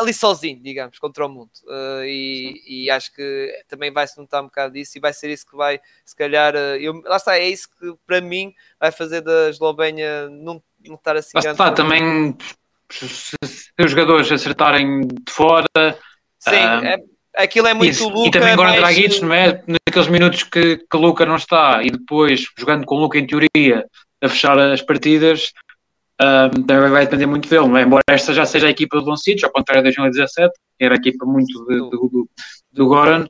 ali 0.00 0.12
sozinho, 0.12 0.60
digamos, 0.62 0.98
contra 0.98 1.26
o 1.26 1.28
mundo. 1.28 1.50
Uh, 1.64 2.04
e, 2.04 2.84
e, 2.84 2.90
acho 2.90 3.14
que 3.14 3.64
também 3.68 3.92
vai-se 3.92 4.18
notar 4.18 4.42
um 4.42 4.46
bocado 4.46 4.74
disso 4.74 4.96
e 4.96 5.00
vai 5.00 5.12
ser 5.12 5.30
isso 5.30 5.46
que 5.46 5.56
vai, 5.56 5.80
se 6.04 6.16
calhar, 6.16 6.54
uh, 6.54 6.76
eu, 6.80 7.00
lá 7.04 7.16
está, 7.16 7.36
é 7.38 7.48
isso 7.48 7.68
que 7.78 7.94
para 8.06 8.20
mim 8.20 8.52
vai 8.78 8.90
fazer 8.90 9.20
da 9.20 9.50
Eslovénia 9.50 10.28
não, 10.28 10.62
não 10.84 10.94
estar 10.96 11.16
assim 11.16 11.32
grande. 11.34 11.50
Está, 11.50 11.70
também 11.70 12.36
se, 12.90 13.08
se, 13.44 13.70
os 13.78 13.90
jogadores 13.90 14.30
acertarem 14.32 15.06
de 15.06 15.32
fora. 15.32 15.66
Sim, 16.38 16.50
uh, 16.50 16.84
é, 16.84 16.98
aquilo 17.36 17.68
é 17.68 17.74
muito 17.74 18.08
Luca. 18.08 18.28
E 18.28 18.30
também 18.30 18.52
agora 18.52 18.70
mas... 18.70 18.80
Dragic, 18.80 19.22
não 19.22 19.34
é? 19.34 19.62
Naqueles 19.66 20.08
minutos 20.08 20.42
que, 20.42 20.78
que 20.78 20.96
Luca 20.96 21.24
não 21.24 21.36
está 21.36 21.82
e 21.82 21.90
depois 21.90 22.44
jogando 22.58 22.86
com 22.86 22.96
Luca 22.96 23.18
em 23.18 23.26
teoria 23.26 23.86
a 24.22 24.28
fechar 24.28 24.58
as 24.58 24.82
partidas, 24.82 25.52
um, 26.20 26.62
também 26.62 26.90
vai 26.90 27.04
depender 27.04 27.26
muito 27.26 27.48
dele, 27.48 27.78
é? 27.78 27.82
embora 27.82 28.02
esta 28.08 28.34
já 28.34 28.44
seja 28.44 28.66
a 28.66 28.70
equipa 28.70 28.98
do 28.98 29.04
Doncic, 29.06 29.42
ao 29.42 29.50
contrário 29.50 29.82
de 29.82 29.96
2017, 29.96 30.52
que 30.78 30.84
era 30.84 30.94
a 30.94 30.98
equipa 30.98 31.24
muito 31.24 31.64
de, 31.66 31.76
do, 31.78 31.90
do, 31.90 32.30
do 32.72 32.86
Goran, 32.86 33.26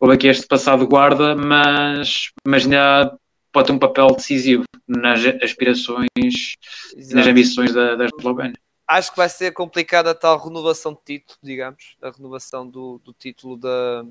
houve 0.00 0.14
aqui 0.14 0.26
este 0.26 0.46
passado 0.46 0.86
guarda, 0.86 1.36
mas, 1.36 2.30
mas 2.46 2.64
ainda 2.64 3.16
pode 3.52 3.68
ter 3.68 3.72
um 3.72 3.78
papel 3.78 4.08
decisivo 4.08 4.64
nas 4.86 5.24
aspirações 5.40 6.08
e 6.16 7.14
nas 7.14 7.26
ambições 7.26 7.72
da, 7.72 7.94
da 7.94 8.06
Eslovénia. 8.06 8.58
Acho 8.86 9.12
que 9.12 9.16
vai 9.16 9.28
ser 9.28 9.52
complicada 9.52 10.10
a 10.10 10.14
tal 10.14 10.36
renovação 10.36 10.92
de 10.92 11.00
título, 11.18 11.38
digamos, 11.42 11.96
a 12.02 12.10
renovação 12.10 12.68
do, 12.68 13.00
do 13.02 13.14
título 13.14 13.56
da, 13.56 14.04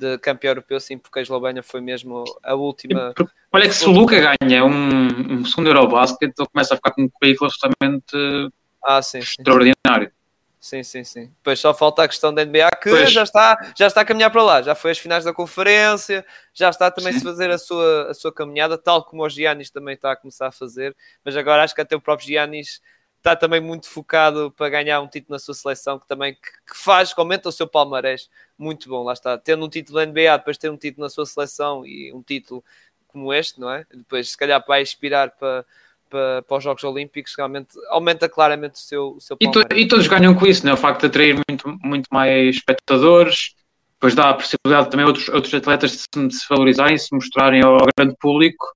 de 0.00 0.18
campeão 0.18 0.52
europeu, 0.52 0.80
sim, 0.80 0.96
porque 0.96 1.18
a 1.18 1.22
Eslovénia 1.22 1.62
foi 1.62 1.82
mesmo 1.82 2.24
a 2.42 2.54
última. 2.54 3.12
Olha 3.52 3.68
que 3.68 3.74
se 3.74 3.86
o 3.86 3.92
Luca 3.92 4.16
ganha 4.40 4.64
um, 4.64 5.06
um 5.32 5.44
segundo 5.44 5.68
Eurobasket, 5.68 6.32
ele 6.38 6.48
começa 6.50 6.72
a 6.72 6.76
ficar 6.76 6.92
com 6.92 7.02
um 7.02 7.08
currículo 7.08 7.50
absolutamente 7.50 8.50
ah, 8.82 9.02
sim, 9.02 9.20
sim, 9.20 9.40
extraordinário. 9.40 10.10
Sim, 10.58 10.82
sim, 10.82 11.04
sim. 11.04 11.26
Depois 11.26 11.58
só 11.60 11.74
falta 11.74 12.02
a 12.02 12.08
questão 12.08 12.32
da 12.32 12.44
NBA 12.44 12.70
que 12.82 13.06
já 13.06 13.22
está, 13.22 13.72
já 13.76 13.86
está 13.86 14.00
a 14.00 14.04
caminhar 14.04 14.30
para 14.30 14.42
lá. 14.42 14.62
Já 14.62 14.74
foi 14.74 14.90
às 14.90 14.98
finais 14.98 15.24
da 15.24 15.32
conferência, 15.32 16.24
já 16.54 16.70
está 16.70 16.90
também 16.90 17.16
a 17.16 17.20
fazer 17.20 17.50
a 17.50 17.58
sua, 17.58 18.10
a 18.10 18.14
sua 18.14 18.32
caminhada, 18.32 18.76
tal 18.78 19.04
como 19.04 19.22
o 19.22 19.28
Giannis 19.28 19.70
também 19.70 19.94
está 19.94 20.12
a 20.12 20.16
começar 20.16 20.48
a 20.48 20.52
fazer. 20.52 20.94
Mas 21.24 21.36
agora 21.36 21.62
acho 21.62 21.74
que 21.74 21.80
até 21.80 21.96
o 21.96 22.00
próprio 22.00 22.26
Giannis 22.28 22.80
está 23.20 23.36
também 23.36 23.60
muito 23.60 23.88
focado 23.88 24.50
para 24.56 24.68
ganhar 24.70 25.00
um 25.00 25.06
título 25.06 25.34
na 25.34 25.38
sua 25.38 25.54
seleção, 25.54 25.98
que 25.98 26.08
também 26.08 26.34
que, 26.34 26.40
que 26.40 26.76
faz, 26.76 27.12
que 27.12 27.20
aumenta 27.20 27.48
o 27.48 27.52
seu 27.52 27.66
palmarés. 27.66 28.28
Muito 28.58 28.88
bom, 28.88 29.04
lá 29.04 29.12
está. 29.12 29.36
Tendo 29.38 29.64
um 29.64 29.68
título 29.68 29.98
da 29.98 30.06
NBA, 30.06 30.38
depois 30.38 30.58
ter 30.58 30.70
um 30.70 30.76
título 30.76 31.04
na 31.04 31.10
sua 31.10 31.26
seleção 31.26 31.86
e 31.86 32.12
um 32.12 32.22
título 32.22 32.64
como 33.06 33.32
este, 33.32 33.60
não 33.60 33.70
é? 33.70 33.84
Depois, 33.92 34.30
se 34.30 34.36
calhar, 34.36 34.64
vai 34.66 34.82
inspirar 34.82 35.30
para, 35.32 35.64
para, 36.08 36.42
para 36.42 36.56
os 36.56 36.64
Jogos 36.64 36.82
Olímpicos, 36.82 37.34
realmente 37.36 37.68
aumenta 37.88 38.28
claramente 38.28 38.74
o 38.74 38.78
seu, 38.78 39.08
o 39.16 39.20
seu 39.20 39.36
e, 39.40 39.50
to, 39.50 39.62
e, 39.74 39.86
todos 39.86 40.06
ganham 40.06 40.34
com 40.34 40.46
isso, 40.46 40.64
né? 40.64 40.72
o 40.72 40.76
facto 40.76 41.00
de 41.00 41.06
atrair 41.06 41.34
muito, 41.48 41.78
muito 41.82 42.06
mais 42.10 42.56
espectadores, 42.56 43.54
depois 43.94 44.14
dá 44.14 44.30
a 44.30 44.34
possibilidade 44.34 44.90
também 44.90 45.04
a 45.04 45.08
outros, 45.08 45.28
outros 45.28 45.52
atletas 45.52 45.90
de 45.90 45.98
se, 45.98 46.28
de 46.28 46.34
se 46.34 46.46
valorizarem, 46.48 46.96
se 46.96 47.14
mostrarem 47.14 47.62
ao 47.62 47.78
grande 47.96 48.16
público. 48.18 48.66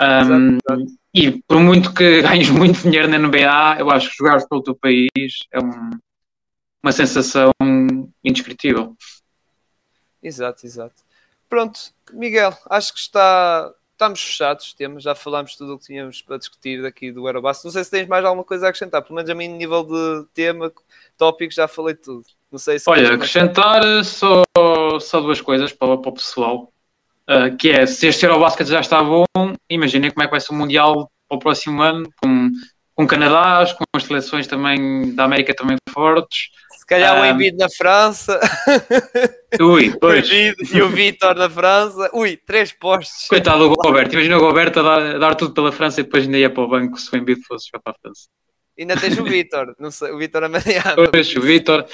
Um, 0.00 0.56
exato, 0.56 0.58
exato. 0.68 0.98
E 1.14 1.42
por 1.42 1.60
muito 1.60 1.92
que 1.92 2.22
ganhes 2.22 2.50
muito 2.50 2.82
dinheiro 2.82 3.08
na 3.08 3.18
NBA, 3.18 3.76
eu 3.80 3.90
acho 3.90 4.10
que 4.10 4.16
jogar 4.16 4.46
pelo 4.46 4.62
teu 4.62 4.74
país 4.74 5.10
é 5.52 5.58
um, 5.58 5.90
uma 6.82 6.92
sensação 6.92 7.50
indescritível. 8.22 8.96
Exato, 10.22 10.66
exato. 10.66 11.02
Pronto, 11.48 11.80
Miguel, 12.12 12.52
acho 12.68 12.92
que 12.92 13.00
está, 13.00 13.72
estamos 13.92 14.20
fechados, 14.20 14.74
temos, 14.74 15.02
já 15.02 15.14
falámos 15.14 15.56
tudo 15.56 15.74
o 15.74 15.78
que 15.78 15.86
tínhamos 15.86 16.20
para 16.20 16.36
discutir 16.36 16.82
daqui 16.82 17.10
do 17.10 17.26
Aerobus. 17.26 17.64
Não 17.64 17.70
sei 17.70 17.84
se 17.84 17.90
tens 17.90 18.06
mais 18.06 18.24
alguma 18.24 18.44
coisa 18.44 18.66
a 18.66 18.68
acrescentar, 18.68 19.02
pelo 19.02 19.16
menos 19.16 19.30
a 19.30 19.34
mim, 19.34 19.48
nível 19.48 19.84
de 19.84 20.26
tema, 20.34 20.72
tópicos, 21.16 21.56
já 21.56 21.66
falei 21.66 21.94
tudo. 21.94 22.24
Não 22.50 22.58
sei 22.58 22.78
se 22.78 22.88
Olha, 22.88 23.14
acrescentar 23.14 23.82
só, 24.04 24.44
só 25.00 25.20
duas 25.20 25.40
coisas 25.40 25.72
para, 25.72 25.96
para 25.96 26.10
o 26.10 26.14
pessoal. 26.14 26.72
Uh, 27.28 27.54
que 27.58 27.70
é, 27.70 27.84
se 27.84 28.06
este 28.06 28.24
Eurobasket 28.24 28.66
já 28.66 28.80
está 28.80 29.02
bom, 29.02 29.24
imaginem 29.68 30.10
como 30.10 30.22
é 30.22 30.26
que 30.26 30.30
vai 30.30 30.40
ser 30.40 30.52
o 30.52 30.56
Mundial 30.56 31.10
para 31.28 31.36
o 31.36 31.38
próximo 31.38 31.82
ano, 31.82 32.08
com, 32.16 32.50
com 32.94 33.06
Canadá, 33.06 33.66
com 33.76 33.84
as 33.94 34.04
seleções 34.04 34.46
também 34.46 35.14
da 35.14 35.24
América 35.24 35.54
também 35.54 35.76
fortes. 35.90 36.48
Se 36.78 36.86
calhar 36.86 37.18
um, 37.18 37.20
o 37.20 37.26
Embiid 37.26 37.58
na 37.58 37.68
França. 37.68 38.40
Ui, 39.60 39.94
pois. 40.00 40.26
e 40.30 40.80
o 40.80 40.88
Vitor 40.88 41.34
na 41.34 41.50
França. 41.50 42.10
Ui, 42.14 42.34
três 42.38 42.72
postos. 42.72 43.28
Coitado 43.28 43.68
do 43.68 43.74
Roberto. 43.74 44.14
Imagina 44.14 44.38
o 44.38 44.40
Roberto 44.40 44.80
a 44.80 44.82
dar, 44.82 45.16
a 45.16 45.18
dar, 45.18 45.34
tudo 45.34 45.52
pela 45.52 45.70
França 45.70 46.00
e 46.00 46.04
depois 46.04 46.24
ainda 46.24 46.38
ia 46.38 46.48
para 46.48 46.62
o 46.62 46.68
banco 46.68 46.98
se 46.98 47.14
o 47.14 47.18
Embiid 47.18 47.42
fosse 47.46 47.70
para 47.70 47.82
a 47.84 47.94
França. 48.00 48.28
Ainda 48.78 48.96
tens 48.96 49.18
o 49.18 49.24
Vitor, 49.24 49.74
não 49.78 49.90
sei, 49.90 50.12
o 50.12 50.18
Vitor 50.18 50.44
Amadiano. 50.44 51.10
Pois, 51.10 51.34
o 51.34 51.40
Vitor. 51.40 51.84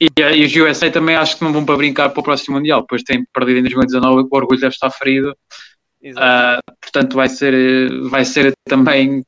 E, 0.00 0.08
e 0.20 0.44
os 0.44 0.54
USA 0.54 0.90
também 0.90 1.16
acho 1.16 1.38
que 1.38 1.44
não 1.44 1.52
vão 1.52 1.64
para 1.64 1.76
brincar 1.76 2.10
para 2.10 2.20
o 2.20 2.22
próximo 2.22 2.56
Mundial, 2.56 2.82
depois 2.82 3.02
têm 3.02 3.24
perdido 3.32 3.60
em 3.60 3.62
2019, 3.62 4.28
o 4.30 4.36
orgulho 4.36 4.60
deve 4.60 4.74
estar 4.74 4.90
ferido. 4.90 5.34
Uh, 6.04 6.60
portanto, 6.82 7.14
vai 7.14 7.28
ser, 7.28 7.88
vai 8.10 8.24
ser 8.24 8.52
também 8.68 9.10
um 9.10 9.22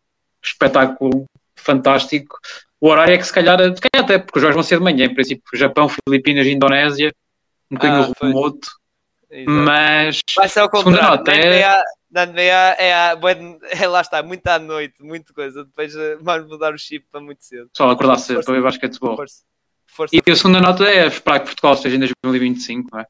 espetáculo 0.44 1.24
fantástico. 1.56 2.38
O 2.80 2.88
horário 2.88 3.14
é 3.14 3.18
que 3.18 3.24
se 3.24 3.32
calhar, 3.32 3.58
se 3.58 3.80
calhar 3.80 4.04
até 4.04 4.18
porque 4.18 4.38
os 4.38 4.42
jogos 4.42 4.54
vão 4.54 4.62
ser 4.62 4.78
de 4.78 4.84
manhã, 4.84 5.06
em 5.06 5.14
princípio, 5.14 5.42
Japão, 5.54 5.88
Filipinas, 5.88 6.46
Indonésia, 6.46 7.12
um 7.70 7.76
bocadinho 7.76 8.12
ah, 8.12 8.26
remoto. 8.26 8.68
Mas 9.46 10.20
vai 10.36 10.48
ser 10.48 10.60
ao 10.60 10.70
contrário. 10.70 11.14
Até... 11.14 11.82
Na 12.16 12.24
NBA 12.24 12.40
é, 12.40 13.12
é, 13.84 13.86
lá 13.86 14.00
está, 14.00 14.22
muito 14.22 14.46
à 14.46 14.58
noite, 14.58 15.02
muita 15.02 15.34
coisa. 15.34 15.62
Depois 15.66 15.94
eh, 15.94 16.16
vamos 16.18 16.48
mudar 16.48 16.72
o 16.72 16.78
chip 16.78 17.06
para 17.12 17.20
muito 17.20 17.44
cedo. 17.44 17.68
Só 17.76 17.90
acordar 17.90 18.16
cedo 18.16 18.42
para 18.42 18.54
ver 18.54 18.62
basquetebol. 18.62 19.16
Força, 19.16 19.44
força, 19.86 20.16
e 20.16 20.30
a 20.30 20.34
segunda 20.34 20.58
nota 20.58 20.84
é 20.84 21.06
esperar 21.06 21.40
que 21.40 21.46
Portugal 21.48 21.74
esteja 21.74 21.96
em 21.96 21.98
2025, 21.98 22.88
não 22.90 23.00
é? 23.00 23.06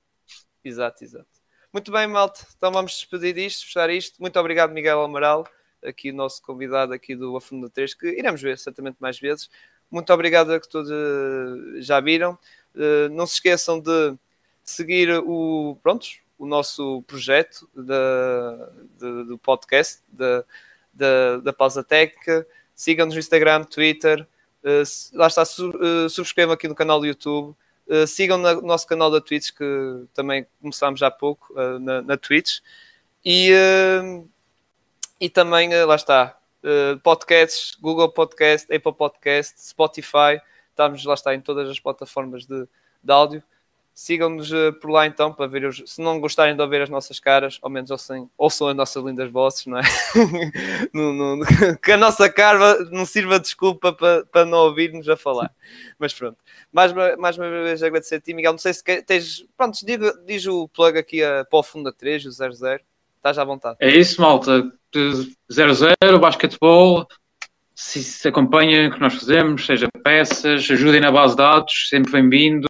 Exato, 0.65 1.05
exato. 1.05 1.29
Muito 1.73 1.93
bem, 1.93 2.09
Malte. 2.09 2.45
Então 2.57 2.73
vamos 2.73 2.95
despedir 2.95 3.33
disto, 3.33 3.67
fechar 3.67 3.89
isto. 3.91 4.21
Muito 4.21 4.37
obrigado, 4.41 4.73
Miguel 4.73 5.01
Amaral, 5.01 5.47
aqui 5.85 6.11
o 6.11 6.15
nosso 6.15 6.43
convidado 6.43 6.93
aqui 6.93 7.15
do 7.15 7.37
Afundo 7.37 7.71
3, 7.71 7.95
que 7.95 8.09
iremos 8.09 8.43
ver 8.43 8.59
certamente 8.59 8.97
mais 8.99 9.21
vezes. 9.21 9.49
Muito 9.89 10.13
obrigado 10.13 10.53
a 10.53 10.59
que 10.59 10.69
todos 10.69 10.91
uh, 10.91 11.81
já 11.81 12.01
viram. 12.01 12.37
Uh, 12.75 13.09
não 13.13 13.25
se 13.25 13.35
esqueçam 13.35 13.79
de 13.79 14.17
seguir 14.65 15.13
o, 15.25 15.79
prontos, 15.81 16.19
o 16.39 16.47
nosso 16.47 17.03
projeto 17.07 17.69
de, 17.75 19.25
do 19.25 19.39
podcast 19.39 20.03
da, 20.09 20.45
da, 20.93 21.37
da 21.39 21.53
Pausa 21.53 21.83
Técnica. 21.83 22.47
Sigam-nos 22.75 23.15
no 23.15 23.21
Instagram, 23.21 23.65
Twitter. 23.65 24.27
Uh, 24.63 25.17
lá 25.17 25.29
está, 25.29 25.45
su, 25.45 25.71
uh, 25.71 26.11
subscrevam 26.11 26.55
aqui 26.55 26.69
no 26.69 26.75
canal 26.75 27.01
do 27.01 27.07
YouTube. 27.07 27.57
Uh, 27.87 28.07
sigam 28.07 28.43
o 28.43 28.63
nosso 28.63 28.87
canal 28.87 29.11
da 29.11 29.21
Twitch, 29.21 29.53
que 29.53 29.65
também 30.13 30.47
começámos 30.61 31.03
há 31.03 31.11
pouco 31.11 31.55
na, 31.81 32.03
na 32.03 32.17
Twitch. 32.17 32.59
E, 33.25 33.51
e 35.21 35.29
também, 35.29 35.71
lá 35.85 35.95
está, 35.97 36.37
podcasts, 37.03 37.77
Google 37.81 38.09
Podcast, 38.09 38.73
Apple 38.75 38.93
Podcast, 38.93 39.61
Spotify. 39.61 40.41
Estamos, 40.71 41.05
lá 41.05 41.15
está, 41.15 41.35
em 41.35 41.41
todas 41.41 41.69
as 41.69 41.81
plataformas 41.81 42.45
de, 42.45 42.69
de 43.03 43.13
áudio. 43.13 43.43
Sigam-nos 43.99 44.53
uh, 44.53 44.75
por 44.79 44.91
lá 44.91 45.07
então 45.07 45.33
para 45.33 45.47
ver 45.47 45.65
os. 45.65 45.83
Se 45.87 46.03
não 46.03 46.21
gostarem 46.21 46.55
de 46.55 46.61
ouvir 46.61 46.83
as 46.83 46.91
nossas 46.91 47.19
caras, 47.19 47.59
ao 47.63 47.71
menos 47.71 47.91
ouçam, 47.91 48.29
ouçam 48.37 48.69
as 48.69 48.77
nossas 48.77 49.03
lindas 49.03 49.31
vozes, 49.31 49.65
não 49.65 49.79
é? 49.79 49.83
no, 50.93 51.15
no, 51.15 51.47
que 51.83 51.93
a 51.93 51.97
nossa 51.97 52.29
cara 52.29 52.85
não 52.91 53.07
sirva 53.07 53.39
de 53.39 53.45
desculpa 53.45 53.95
para, 53.95 54.23
para 54.27 54.45
não 54.45 54.59
ouvir-nos 54.59 55.09
a 55.09 55.17
falar. 55.17 55.51
Mas 55.99 56.13
pronto. 56.13 56.37
Mais, 56.71 56.93
mais 57.17 57.39
uma 57.39 57.49
vez 57.49 57.83
agradecer 57.83 58.17
a 58.17 58.21
ti, 58.21 58.35
Miguel. 58.35 58.53
Não 58.53 58.59
sei 58.59 58.75
se 58.75 58.85
tens. 58.85 59.47
Pronto, 59.57 59.79
diz, 59.83 59.99
diz 60.27 60.47
o 60.47 60.69
plug 60.69 60.99
aqui 60.99 61.25
a, 61.25 61.47
para 61.47 61.59
o 61.59 61.63
Funda 61.63 61.91
3, 61.91 62.27
o 62.27 62.31
00. 62.31 62.53
Estás 63.17 63.39
à 63.39 63.45
vontade. 63.45 63.79
É 63.81 63.89
isso, 63.89 64.21
malta. 64.21 64.71
00, 65.51 66.19
basquetebol. 66.21 67.07
Se, 67.75 68.05
se 68.05 68.29
acompanhem 68.29 68.89
o 68.89 68.93
que 68.93 69.01
nós 69.01 69.15
fazemos, 69.15 69.65
seja 69.65 69.89
peças, 70.05 70.71
ajudem 70.71 71.01
na 71.01 71.11
base 71.11 71.33
de 71.33 71.39
dados, 71.39 71.89
sempre 71.89 72.13
bem-vindo. 72.13 72.69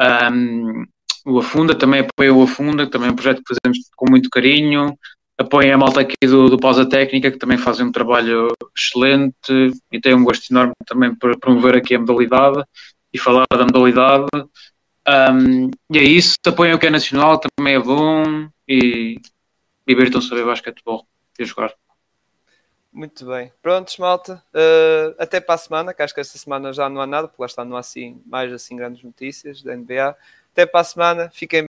Um, 0.00 0.84
o 1.26 1.38
Afunda 1.38 1.74
também 1.74 2.00
apoia 2.00 2.32
o 2.32 2.42
Afunda, 2.42 2.88
também 2.88 3.08
é 3.08 3.12
um 3.12 3.16
projeto 3.16 3.42
que 3.42 3.54
fazemos 3.54 3.78
com 3.96 4.06
muito 4.10 4.30
carinho. 4.30 4.96
Apoia 5.36 5.74
a 5.74 5.78
malta 5.78 6.00
aqui 6.00 6.26
do, 6.26 6.48
do 6.48 6.58
Pausa 6.58 6.88
Técnica, 6.88 7.30
que 7.30 7.38
também 7.38 7.58
fazem 7.58 7.86
um 7.86 7.92
trabalho 7.92 8.48
excelente 8.76 9.72
e 9.92 10.00
tem 10.00 10.14
um 10.14 10.24
gosto 10.24 10.50
enorme 10.50 10.72
também 10.86 11.14
por 11.14 11.38
promover 11.38 11.76
aqui 11.76 11.94
a 11.94 11.98
modalidade 11.98 12.62
e 13.12 13.18
falar 13.18 13.46
da 13.50 13.64
modalidade. 13.64 14.26
Um, 15.06 15.70
e 15.90 15.98
é 15.98 16.02
isso, 16.02 16.36
apoiam 16.46 16.76
o 16.76 16.78
que 16.78 16.86
é 16.86 16.90
nacional, 16.90 17.38
também 17.38 17.74
é 17.74 17.78
bom 17.78 18.48
e 18.66 19.18
divirtam-se 19.86 20.32
a 20.32 20.36
ver 20.36 20.44
basquetebol 20.44 21.06
e 21.38 21.42
a 21.42 21.46
jogar. 21.46 21.72
Muito 22.92 23.26
bem. 23.26 23.52
Prontos, 23.62 23.96
malta. 23.98 24.42
Uh, 24.52 25.14
até 25.18 25.40
para 25.40 25.54
a 25.54 25.58
semana, 25.58 25.94
que 25.94 26.02
acho 26.02 26.14
que 26.14 26.20
esta 26.20 26.38
semana 26.38 26.72
já 26.72 26.88
não 26.88 27.00
há 27.00 27.06
nada, 27.06 27.28
porque 27.28 27.42
lá 27.42 27.46
está, 27.46 27.64
não 27.64 27.76
há 27.76 27.80
assim, 27.80 28.20
mais 28.26 28.52
assim 28.52 28.76
grandes 28.76 29.02
notícias 29.02 29.62
da 29.62 29.76
NBA. 29.76 30.16
Até 30.52 30.66
para 30.66 30.80
a 30.80 30.84
semana. 30.84 31.30
Fiquem 31.30 31.67